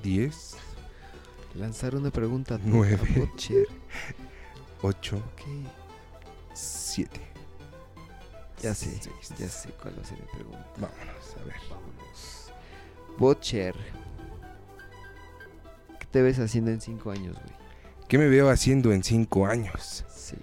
10, 0.03 0.34
pregunta. 0.34 0.64
Lanzar 1.56 1.95
una 1.95 2.11
pregunta. 2.11 2.56
a 2.56 2.60
Nueve. 2.64 2.99
Butcher. 3.15 3.68
8, 4.82 5.15
Ok, 5.34 5.41
7. 6.53 7.19
Ya 8.61 8.74
sé, 8.74 8.99
ya 9.38 9.48
sé 9.48 9.69
cuál 9.82 9.98
va 9.98 10.02
a 10.02 10.06
ser 10.06 10.19
mi 10.19 10.26
pregunta. 10.34 10.65
Vámonos, 10.78 11.36
a 11.40 11.44
ver. 11.45 11.56
Vámonos. 11.69 12.52
Butcher. 13.18 13.76
¿Qué 15.99 16.06
te 16.11 16.22
ves 16.22 16.40
haciendo 16.40 16.72
en 16.72 16.82
cinco 16.82 17.11
años, 17.11 17.36
güey? 17.36 17.57
¿Qué 18.07 18.18
me 18.18 18.28
veo 18.30 18.49
haciendo 18.49 18.94
en 18.94 19.03
5 19.03 19.45
años? 19.48 20.06
Sí. 20.10 20.38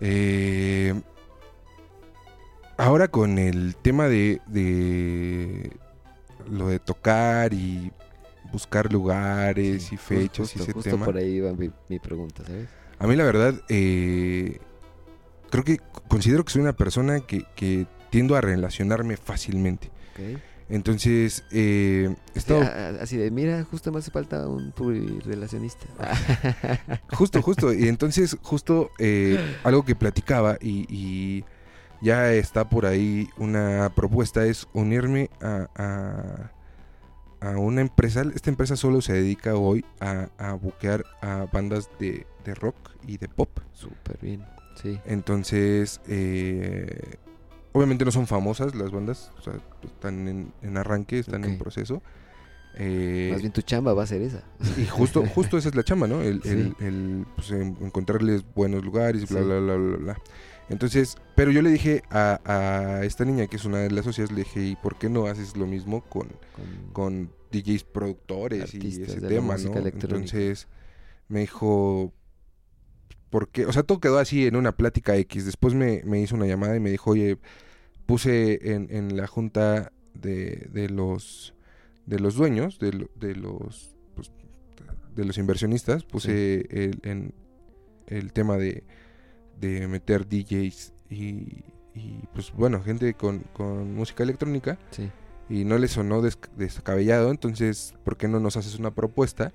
Eh, 0.00 1.00
ahora 2.76 3.08
con 3.08 3.38
el 3.38 3.76
tema 3.76 4.08
de, 4.08 4.40
de 4.46 5.70
lo 6.50 6.68
de 6.68 6.78
tocar 6.78 7.52
y 7.54 7.92
buscar 8.52 8.92
lugares 8.92 9.92
y 9.92 9.96
fechas 9.96 10.54
y 10.56 10.60
ese 10.60 10.72
justo 10.72 10.90
tema. 10.90 11.04
por 11.06 11.16
ahí 11.16 11.40
va 11.40 11.52
mi, 11.52 11.70
mi 11.88 11.98
pregunta, 11.98 12.44
¿sabes? 12.44 12.68
A 12.98 13.06
mí 13.06 13.16
la 13.16 13.24
verdad, 13.24 13.54
eh, 13.68 14.58
creo 15.50 15.64
que 15.64 15.78
considero 16.08 16.44
que 16.44 16.52
soy 16.52 16.62
una 16.62 16.74
persona 16.74 17.20
que, 17.20 17.44
que 17.56 17.86
tiendo 18.10 18.36
a 18.36 18.40
relacionarme 18.40 19.16
fácilmente. 19.16 19.90
Entonces, 20.68 21.44
eh, 21.50 22.14
he 22.34 22.38
estado- 22.38 22.62
así 23.00 23.16
de, 23.16 23.30
mira, 23.30 23.64
justo 23.64 23.90
me 23.92 23.98
hace 23.98 24.10
falta 24.10 24.46
un 24.48 24.72
relacionista. 25.24 25.86
justo, 27.12 27.42
justo, 27.42 27.72
y 27.72 27.88
entonces 27.88 28.36
justo 28.42 28.90
eh, 28.98 29.38
algo 29.64 29.84
que 29.84 29.94
platicaba 29.94 30.56
y, 30.60 30.86
y 30.88 31.44
ya 32.02 32.32
está 32.32 32.68
por 32.68 32.84
ahí 32.86 33.28
una 33.38 33.90
propuesta 33.94 34.44
es 34.44 34.66
unirme 34.72 35.30
a, 35.40 35.68
a, 37.40 37.48
a 37.48 37.58
una 37.58 37.80
empresa. 37.80 38.22
Esta 38.34 38.50
empresa 38.50 38.76
solo 38.76 39.00
se 39.00 39.12
dedica 39.14 39.54
hoy 39.54 39.84
a, 40.00 40.28
a 40.38 40.52
buquear 40.54 41.04
a 41.20 41.46
bandas 41.52 41.88
de, 41.98 42.26
de 42.44 42.54
rock 42.54 42.76
y 43.06 43.18
de 43.18 43.28
pop. 43.28 43.48
Súper 43.72 44.18
bien, 44.20 44.44
sí. 44.82 44.98
Entonces, 45.06 46.00
eh, 46.08 47.16
obviamente 47.72 48.04
no 48.04 48.10
son 48.12 48.26
famosas 48.26 48.74
las 48.74 48.90
bandas, 48.90 49.32
o 49.38 49.42
sea, 49.42 49.54
están 49.84 50.28
en, 50.28 50.52
en 50.62 50.76
arranque, 50.76 51.18
están 51.18 51.44
en 51.44 51.58
proceso. 51.58 52.02
Eh, 52.74 53.28
Más 53.32 53.42
bien 53.42 53.52
tu 53.52 53.60
chamba 53.60 53.92
va 53.92 54.02
a 54.04 54.06
ser 54.06 54.22
esa. 54.22 54.42
y 54.78 54.86
justo, 54.86 55.22
justo 55.26 55.58
esa 55.58 55.68
es 55.68 55.74
la 55.74 55.82
chamba, 55.84 56.06
¿no? 56.06 56.22
El, 56.22 56.40
Sí. 56.42 56.48
el- 56.48 56.74
el, 56.80 57.26
pues, 57.36 57.50
en- 57.50 57.76
encontrarles 57.82 58.44
buenos 58.54 58.82
lugares, 58.84 59.28
bla, 59.28 59.40
Sí. 59.40 59.44
bla, 59.46 59.58
bla, 59.60 59.74
bla, 59.76 59.96
bla. 59.98 60.16
Entonces, 60.72 61.16
pero 61.36 61.50
yo 61.50 61.62
le 61.62 61.70
dije 61.70 62.02
a, 62.10 62.40
a 62.44 63.04
esta 63.04 63.24
niña, 63.24 63.46
que 63.46 63.56
es 63.56 63.64
una 63.64 63.78
de 63.78 63.90
las 63.90 64.04
socias, 64.04 64.32
le 64.32 64.38
dije, 64.38 64.64
¿y 64.64 64.76
por 64.76 64.98
qué 64.98 65.08
no 65.08 65.26
haces 65.26 65.56
lo 65.56 65.66
mismo 65.66 66.02
con, 66.02 66.28
Con, 66.92 66.92
con 66.92 67.30
DJs 67.52 67.84
productores 67.84 68.74
y 68.74 68.88
ese 69.02 69.20
de 69.20 69.28
tema, 69.28 69.56
¿no? 69.58 69.76
Entonces, 69.76 70.68
me 71.28 71.40
dijo, 71.40 72.12
¿por 73.30 73.48
qué? 73.48 73.66
O 73.66 73.72
sea, 73.72 73.82
todo 73.82 74.00
quedó 74.00 74.18
así 74.18 74.46
en 74.46 74.56
una 74.56 74.72
plática 74.72 75.16
X. 75.16 75.44
Después 75.44 75.74
me, 75.74 76.02
me 76.04 76.20
hizo 76.20 76.34
una 76.34 76.46
llamada 76.46 76.74
y 76.76 76.80
me 76.80 76.90
dijo, 76.90 77.10
oye, 77.10 77.38
puse 78.06 78.72
en, 78.72 78.88
en 78.90 79.16
la 79.16 79.26
junta 79.26 79.92
de, 80.14 80.68
de 80.72 80.88
los 80.88 81.54
de 82.06 82.18
los 82.18 82.34
dueños, 82.34 82.78
de, 82.78 83.08
de 83.14 83.34
los 83.36 83.96
pues, 84.14 84.32
de 85.14 85.24
los 85.24 85.38
inversionistas, 85.38 86.04
puse 86.04 86.66
el, 86.70 86.98
en 87.04 87.34
el 88.06 88.32
tema 88.32 88.56
de, 88.56 88.84
de 89.62 89.86
meter 89.88 90.28
DJs 90.28 90.92
y, 91.08 91.64
y, 91.94 92.20
pues 92.34 92.52
bueno, 92.52 92.82
gente 92.82 93.14
con, 93.14 93.38
con 93.52 93.94
música 93.94 94.22
electrónica 94.24 94.76
sí. 94.90 95.08
y 95.48 95.64
no 95.64 95.78
le 95.78 95.88
sonó 95.88 96.20
des- 96.20 96.38
descabellado, 96.56 97.30
entonces, 97.30 97.94
¿por 98.04 98.16
qué 98.16 98.28
no 98.28 98.40
nos 98.40 98.56
haces 98.56 98.78
una 98.78 98.90
propuesta? 98.90 99.52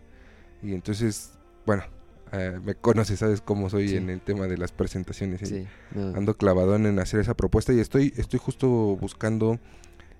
Y 0.63 0.73
entonces, 0.73 1.33
bueno, 1.65 1.83
eh, 2.31 2.59
me 2.63 2.75
conoces, 2.75 3.19
sabes 3.19 3.41
cómo 3.41 3.69
soy 3.69 3.89
Sí. 3.89 3.95
en 3.97 4.09
el 4.09 4.21
tema 4.21 4.47
de 4.47 4.57
las 4.57 4.71
presentaciones. 4.71 5.41
¿eh? 5.43 5.45
Sí, 5.45 5.67
no, 5.99 6.15
Ando 6.15 6.35
clavado 6.35 6.75
en 6.75 6.97
hacer 6.99 7.19
esa 7.19 7.35
propuesta 7.35 7.73
y 7.73 7.79
estoy, 7.79 8.13
estoy 8.17 8.39
justo 8.39 8.67
buscando, 8.95 9.59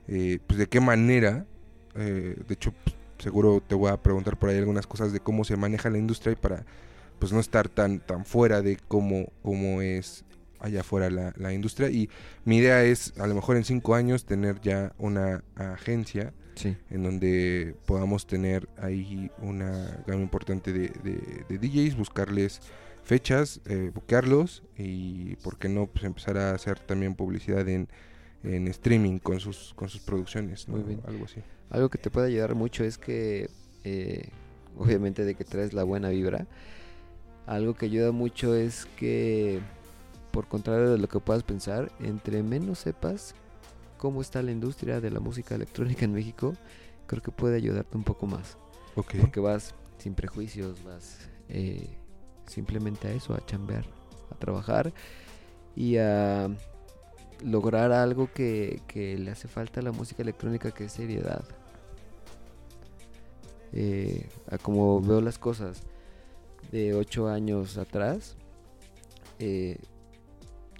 eh, 0.08 0.40
pues, 0.46 0.60
de 0.60 0.68
qué 0.68 0.80
manera, 0.82 1.46
eh, 1.96 2.36
de 2.48 2.54
hecho, 2.54 2.74
pues, 2.84 2.96
seguro 3.20 3.64
te 3.66 3.74
voy 3.76 3.90
a 3.92 3.98
preguntar 3.98 4.38
por 4.38 4.50
ahí 4.50 4.58
algunas 4.58 4.86
cosas 4.86 5.12
de 5.14 5.20
cómo 5.22 5.44
se 5.44 5.56
maneja 5.58 5.90
la 5.90 5.98
industria 5.98 6.34
y 6.34 6.36
para, 6.36 6.66
pues, 7.20 7.32
no 7.34 7.40
estar 7.40 7.70
tan, 7.70 8.00
tan 8.00 8.26
fuera 8.26 8.62
de 8.62 8.78
cómo, 8.88 9.32
cómo 9.42 9.82
es 9.82 10.24
allá 10.60 10.82
afuera 10.82 11.10
la, 11.10 11.34
la 11.38 11.54
industria. 11.54 11.90
Y 11.90 12.10
mi 12.46 12.58
idea 12.58 12.84
es, 12.84 13.14
a 13.20 13.28
lo 13.28 13.36
mejor 13.36 13.58
en 13.58 13.64
cinco 13.64 13.96
años, 13.96 14.26
tener 14.26 14.60
ya 14.62 14.94
una 14.98 15.44
agencia 15.56 16.34
sí. 16.56 16.76
en 16.90 17.04
donde 17.04 17.76
podamos 17.86 18.26
tener 18.26 18.68
ahí 18.78 19.30
una 19.40 20.04
gama 20.08 20.22
importante 20.22 20.74
de, 20.74 20.90
de- 21.04 21.46
de 21.48 21.58
DJs, 21.60 21.96
buscarles 21.96 22.62
fechas, 23.04 23.62
eh, 23.68 23.92
buquearlos 23.94 24.64
y, 24.78 25.36
¿por 25.38 25.58
qué 25.58 25.70
no?, 25.70 25.88
pues 25.88 26.04
empezar 26.06 26.38
a 26.38 26.52
hacer 26.52 26.80
también 26.80 27.16
publicidad 27.16 27.68
en, 27.70 27.88
en 28.44 28.68
streaming 28.68 29.20
con 29.20 29.40
sus, 29.40 29.74
con 29.76 29.88
sus 29.90 30.02
producciones, 30.02 30.68
¿no? 30.68 30.76
Muy 30.78 30.84
bien. 30.84 31.02
Algo 31.08 31.26
así. 31.26 31.42
Algo 31.70 31.90
que 31.90 31.98
te 32.00 32.10
puede 32.10 32.28
ayudar 32.28 32.56
mucho 32.56 32.84
es 32.84 32.98
que, 32.98 33.50
eh, 33.84 34.30
obviamente, 34.78 35.24
de 35.24 35.36
que 35.36 35.44
traes 35.46 35.72
la 35.74 35.84
buena 35.84 36.10
vibra. 36.10 36.48
Algo 37.48 37.76
que 37.76 37.86
ayuda 37.86 38.12
mucho 38.12 38.54
es 38.54 38.86
que, 38.98 39.62
por 40.32 40.48
contrario 40.48 40.92
de 40.92 40.98
lo 40.98 41.08
que 41.08 41.22
puedas 41.22 41.44
pensar, 41.44 41.90
entre 42.02 42.44
menos 42.44 42.80
sepas 42.80 43.36
cómo 43.98 44.22
está 44.22 44.42
la 44.44 44.52
industria 44.52 45.00
de 45.00 45.10
la 45.10 45.22
música 45.22 45.56
electrónica 45.56 46.04
en 46.04 46.12
México, 46.12 46.54
creo 47.08 47.22
que 47.22 47.32
puede 47.32 47.56
ayudarte 47.56 47.96
un 47.96 48.04
poco 48.04 48.28
más. 48.28 48.58
Porque 48.96 49.40
vas 49.40 49.74
sin 49.98 50.14
prejuicios, 50.14 50.84
vas 50.84 51.20
eh, 51.48 51.98
simplemente 52.48 53.08
a 53.08 53.12
eso, 53.12 53.34
a 53.34 53.46
chambear, 53.46 53.86
a 54.30 54.36
trabajar 54.36 54.92
y 55.74 55.96
a 55.98 56.50
lograr 57.42 57.94
algo 57.94 58.30
que, 58.34 58.82
que 58.88 59.18
le 59.18 59.32
hace 59.32 59.48
falta 59.48 59.80
a 59.80 59.84
la 59.84 59.94
música 59.94 60.22
electrónica, 60.22 60.72
que 60.72 60.86
es 60.86 60.92
seriedad. 60.92 61.46
Eh, 63.72 64.28
a 64.52 64.58
como 64.58 65.00
veo 65.00 65.22
las 65.22 65.40
cosas 65.40 65.84
de 66.72 66.94
ocho 66.94 67.28
años 67.28 67.78
atrás, 67.78 68.36
eh, 69.40 69.80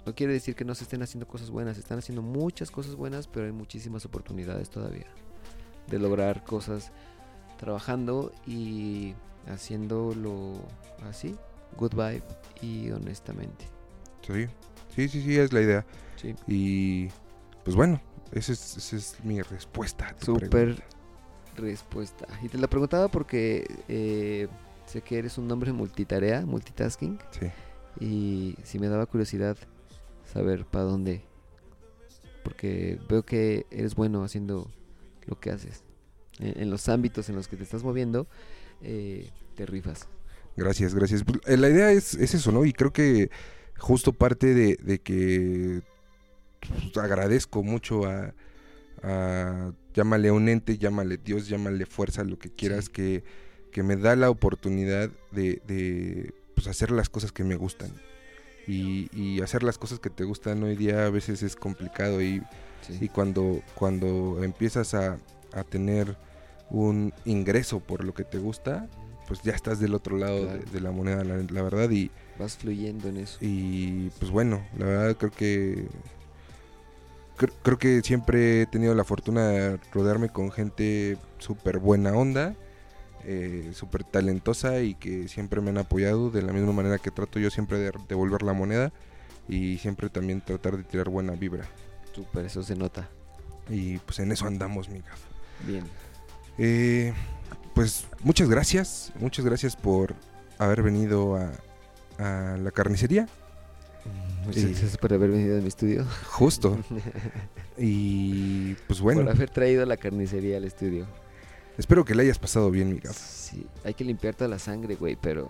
no 0.06 0.14
quiere 0.14 0.32
decir 0.32 0.54
que 0.54 0.64
no 0.64 0.74
se 0.74 0.84
estén 0.84 1.02
haciendo 1.02 1.26
cosas 1.28 1.50
buenas, 1.50 1.76
se 1.76 1.80
están 1.80 1.98
haciendo 1.98 2.22
muchas 2.22 2.70
cosas 2.70 2.94
buenas, 2.94 3.28
pero 3.28 3.46
hay 3.46 3.52
muchísimas 3.52 4.04
oportunidades 4.04 4.70
todavía 4.70 5.06
de 5.86 5.98
lograr 5.98 6.44
cosas 6.44 6.92
trabajando 7.58 8.32
y 8.46 9.14
haciéndolo 9.46 10.54
así, 11.08 11.36
good 11.76 11.92
vibe 11.92 12.22
y 12.62 12.90
honestamente. 12.90 13.66
Sí, 14.26 14.46
sí, 14.94 15.08
sí, 15.08 15.22
sí, 15.22 15.38
es 15.38 15.52
la 15.52 15.60
idea. 15.60 15.86
Sí. 16.16 16.34
Y, 16.46 17.08
pues 17.64 17.76
bueno, 17.76 18.00
esa 18.32 18.52
es, 18.52 18.76
esa 18.76 18.96
es 18.96 19.16
mi 19.24 19.40
respuesta 19.40 20.14
Súper 20.20 20.82
respuesta. 21.56 22.26
Y 22.42 22.48
te 22.48 22.58
la 22.58 22.68
preguntaba 22.68 23.08
porque 23.08 23.66
eh, 23.88 24.48
sé 24.88 25.02
que 25.02 25.18
eres 25.18 25.38
un 25.38 25.50
hombre 25.50 25.72
multitarea, 25.72 26.44
multitasking, 26.46 27.18
Sí. 27.30 27.46
y 28.04 28.56
si 28.64 28.78
me 28.78 28.88
daba 28.88 29.06
curiosidad 29.06 29.56
saber 30.32 30.64
para 30.64 30.84
dónde. 30.84 31.22
Porque 32.42 32.98
veo 33.08 33.24
que 33.24 33.66
eres 33.70 33.94
bueno 33.94 34.24
haciendo 34.24 34.70
lo 35.26 35.38
que 35.38 35.50
haces. 35.50 35.82
En, 36.38 36.62
en 36.62 36.70
los 36.70 36.88
ámbitos 36.88 37.28
en 37.28 37.36
los 37.36 37.48
que 37.48 37.56
te 37.56 37.62
estás 37.64 37.82
moviendo, 37.82 38.26
eh, 38.80 39.30
te 39.54 39.66
rifas. 39.66 40.08
Gracias, 40.56 40.94
gracias. 40.94 41.24
Pues, 41.24 41.40
eh, 41.46 41.56
La 41.56 41.68
idea 41.68 41.92
es, 41.92 42.14
es 42.14 42.34
eso, 42.34 42.50
¿no? 42.52 42.64
Y 42.64 42.72
creo 42.72 42.92
que 42.92 43.30
justo 43.78 44.12
parte 44.12 44.54
de, 44.54 44.76
de 44.82 44.98
que 45.00 45.82
pues, 46.60 46.96
agradezco 46.96 47.62
mucho 47.62 48.06
a, 48.06 48.34
a- 49.02 49.72
llámale 49.94 50.28
a 50.28 50.32
un 50.32 50.48
ente, 50.48 50.78
llámale 50.78 51.18
Dios, 51.18 51.48
llámale 51.48 51.86
fuerza, 51.86 52.24
lo 52.24 52.38
que 52.38 52.50
quieras, 52.50 52.86
Sí. 52.86 52.92
que, 52.92 53.24
que 53.72 53.82
me 53.82 53.96
da 53.96 54.16
la 54.16 54.30
oportunidad 54.30 55.10
de, 55.30 55.60
de, 55.66 56.32
pues, 56.54 56.66
hacer 56.66 56.90
las 56.90 57.08
cosas 57.08 57.32
que 57.32 57.44
me 57.44 57.56
gustan. 57.56 57.90
Y, 58.66 59.08
y 59.18 59.40
hacer 59.40 59.62
las 59.62 59.78
cosas 59.78 59.98
que 59.98 60.10
te 60.10 60.24
gustan 60.24 60.62
hoy 60.62 60.76
día 60.76 61.06
a 61.06 61.10
veces 61.10 61.42
es 61.42 61.56
complicado 61.56 62.20
y, 62.22 62.42
Sí. 62.82 62.96
y 63.00 63.08
cuando, 63.08 63.60
cuando 63.74 64.42
empiezas 64.44 64.94
a, 64.94 65.18
a 65.52 65.64
tener 65.64 66.16
un 66.70 67.12
ingreso 67.24 67.80
por 67.80 68.04
lo 68.04 68.14
que 68.14 68.22
te 68.24 68.38
gusta, 68.38 68.88
pues 69.26 69.42
ya 69.42 69.52
estás 69.52 69.80
del 69.80 69.94
otro 69.94 70.16
lado 70.16 70.36
de- 70.36 70.46
Claro. 70.46 70.70
de, 70.72 70.80
la 70.80 70.90
moneda, 70.92 71.24
la, 71.24 71.36
la 71.38 71.62
verdad. 71.62 71.90
Y, 71.90 72.10
Vas 72.38 72.56
fluyendo 72.56 73.08
en 73.08 73.16
eso. 73.16 73.36
y 73.40 74.10
pues 74.20 74.30
bueno, 74.30 74.64
la 74.78 74.84
verdad 74.86 75.16
creo 75.16 75.32
que 75.32 75.86
cre- 77.36 77.52
creo 77.62 77.78
que 77.78 78.00
siempre 78.02 78.62
he 78.62 78.66
tenido 78.66 78.94
la 78.94 79.04
fortuna 79.04 79.48
de 79.48 79.76
rodearme 79.92 80.28
con 80.28 80.50
gente 80.52 81.16
súper 81.38 81.78
buena 81.78 82.12
onda, 82.12 82.54
eh, 83.24 83.70
súper 83.74 84.04
talentosa 84.04 84.80
y 84.80 84.94
que 84.94 85.28
siempre 85.28 85.60
me 85.60 85.70
han 85.70 85.78
apoyado 85.78 86.30
de 86.30 86.42
la 86.42 86.52
misma 86.52 86.72
manera 86.72 86.98
que 86.98 87.10
trato 87.10 87.38
yo 87.38 87.50
siempre 87.50 87.78
de 87.78 87.92
devolver 88.08 88.42
la 88.42 88.52
moneda 88.52 88.92
y 89.48 89.78
siempre 89.78 90.08
también 90.08 90.40
tratar 90.40 90.76
de 90.76 90.84
tirar 90.84 91.08
buena 91.08 91.32
vibra. 91.32 91.64
Súper, 92.14 92.44
eso 92.46 92.62
se 92.62 92.74
nota. 92.76 93.08
Y 93.68 93.98
pues 93.98 94.18
en 94.18 94.32
eso 94.32 94.46
andamos, 94.46 94.88
mi 94.88 95.00
gaf. 95.00 95.20
Bien. 95.66 95.84
Eh, 96.58 97.12
pues 97.74 98.06
muchas 98.22 98.48
gracias, 98.48 99.12
muchas 99.20 99.44
gracias 99.44 99.76
por 99.76 100.14
haber 100.58 100.82
venido 100.82 101.36
a, 101.36 101.52
a 102.18 102.56
la 102.56 102.70
carnicería. 102.70 103.28
Muchas 104.44 104.62
Sí. 104.62 104.68
gracias 104.70 104.96
por 104.96 105.12
haber 105.12 105.30
venido 105.30 105.58
a 105.58 105.60
mi 105.60 105.68
estudio. 105.68 106.06
Justo. 106.30 106.78
Y 107.80 108.74
pues 108.88 109.00
bueno, 109.00 109.22
Por 109.22 109.30
haber 109.30 109.50
traído 109.50 109.86
la 109.86 109.96
carnicería 109.96 110.56
al 110.56 110.64
estudio. 110.64 111.06
Espero 111.78 112.04
que 112.04 112.14
le 112.14 112.24
hayas 112.24 112.38
pasado 112.38 112.70
bien, 112.70 112.92
mi 112.92 112.98
gaf. 113.00 113.16
Sí, 113.16 113.66
hay 113.84 113.94
que 113.94 114.04
limpiar 114.04 114.34
toda 114.34 114.48
la 114.48 114.58
sangre, 114.58 114.94
güey, 114.96 115.16
pero 115.20 115.48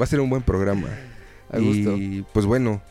Va 0.00 0.04
a 0.04 0.06
ser 0.06 0.20
un 0.20 0.28
buen 0.30 0.42
programa. 0.42 0.88
a 1.50 1.58
gusto. 1.58 1.96
Y 1.96 2.24
pues 2.32 2.46
bueno, 2.46 2.82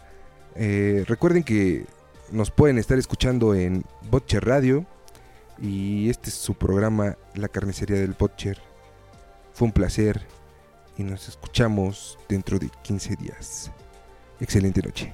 Eh, 0.58 1.04
recuerden 1.08 1.44
que 1.44 1.86
nos 2.32 2.50
pueden 2.50 2.78
estar 2.78 2.98
escuchando 2.98 3.54
en 3.54 3.84
Botcher 4.10 4.46
Radio. 4.46 4.86
Y 5.62 6.10
este 6.10 6.30
es 6.30 6.36
su 6.36 6.54
programa, 6.54 7.18
La 7.34 7.48
Carnicería 7.50 7.98
del 7.98 8.14
Botcher. 8.14 8.58
Fue 9.54 9.66
un 9.68 9.74
placer. 9.74 10.22
Y 10.98 11.04
nos 11.04 11.28
escuchamos 11.28 12.18
dentro 12.30 12.58
de 12.58 12.70
15 12.84 13.16
días. 13.18 13.70
Excelente 14.40 14.82
noche. 14.82 15.14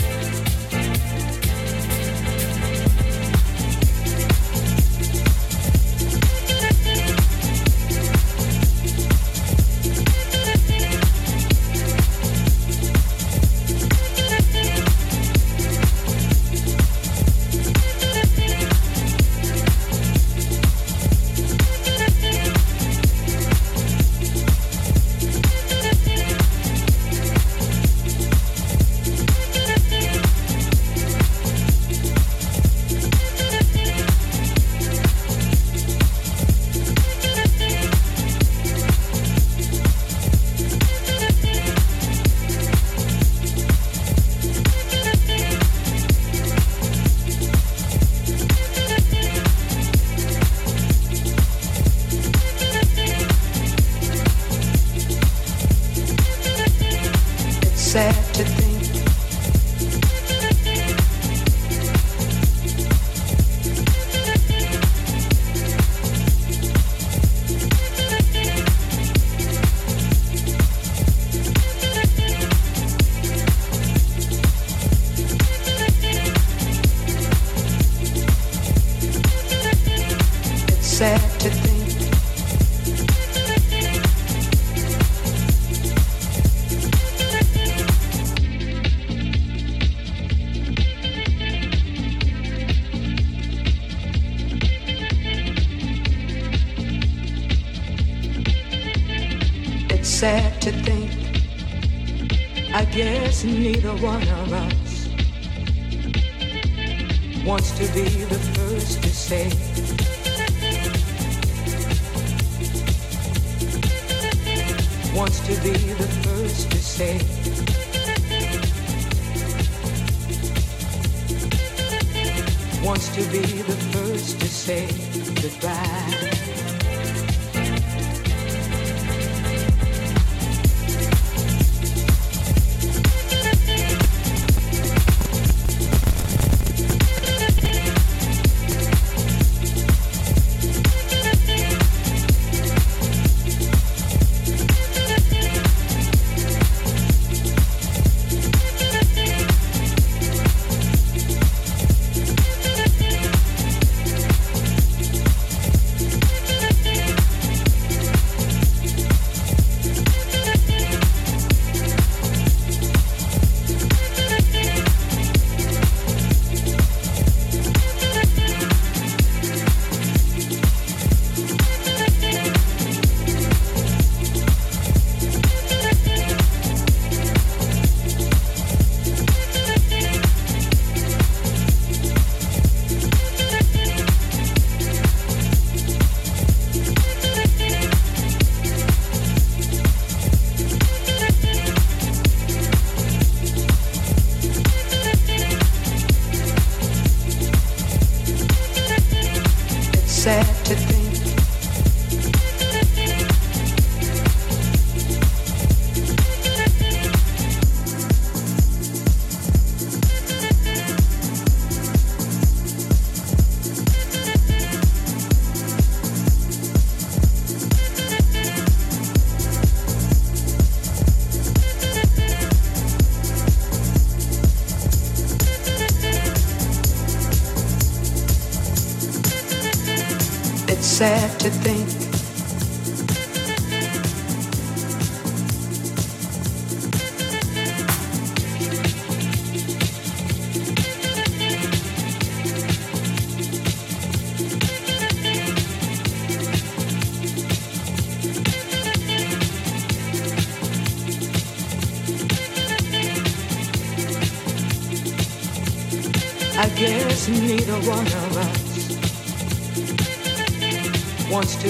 one. 104.01 104.30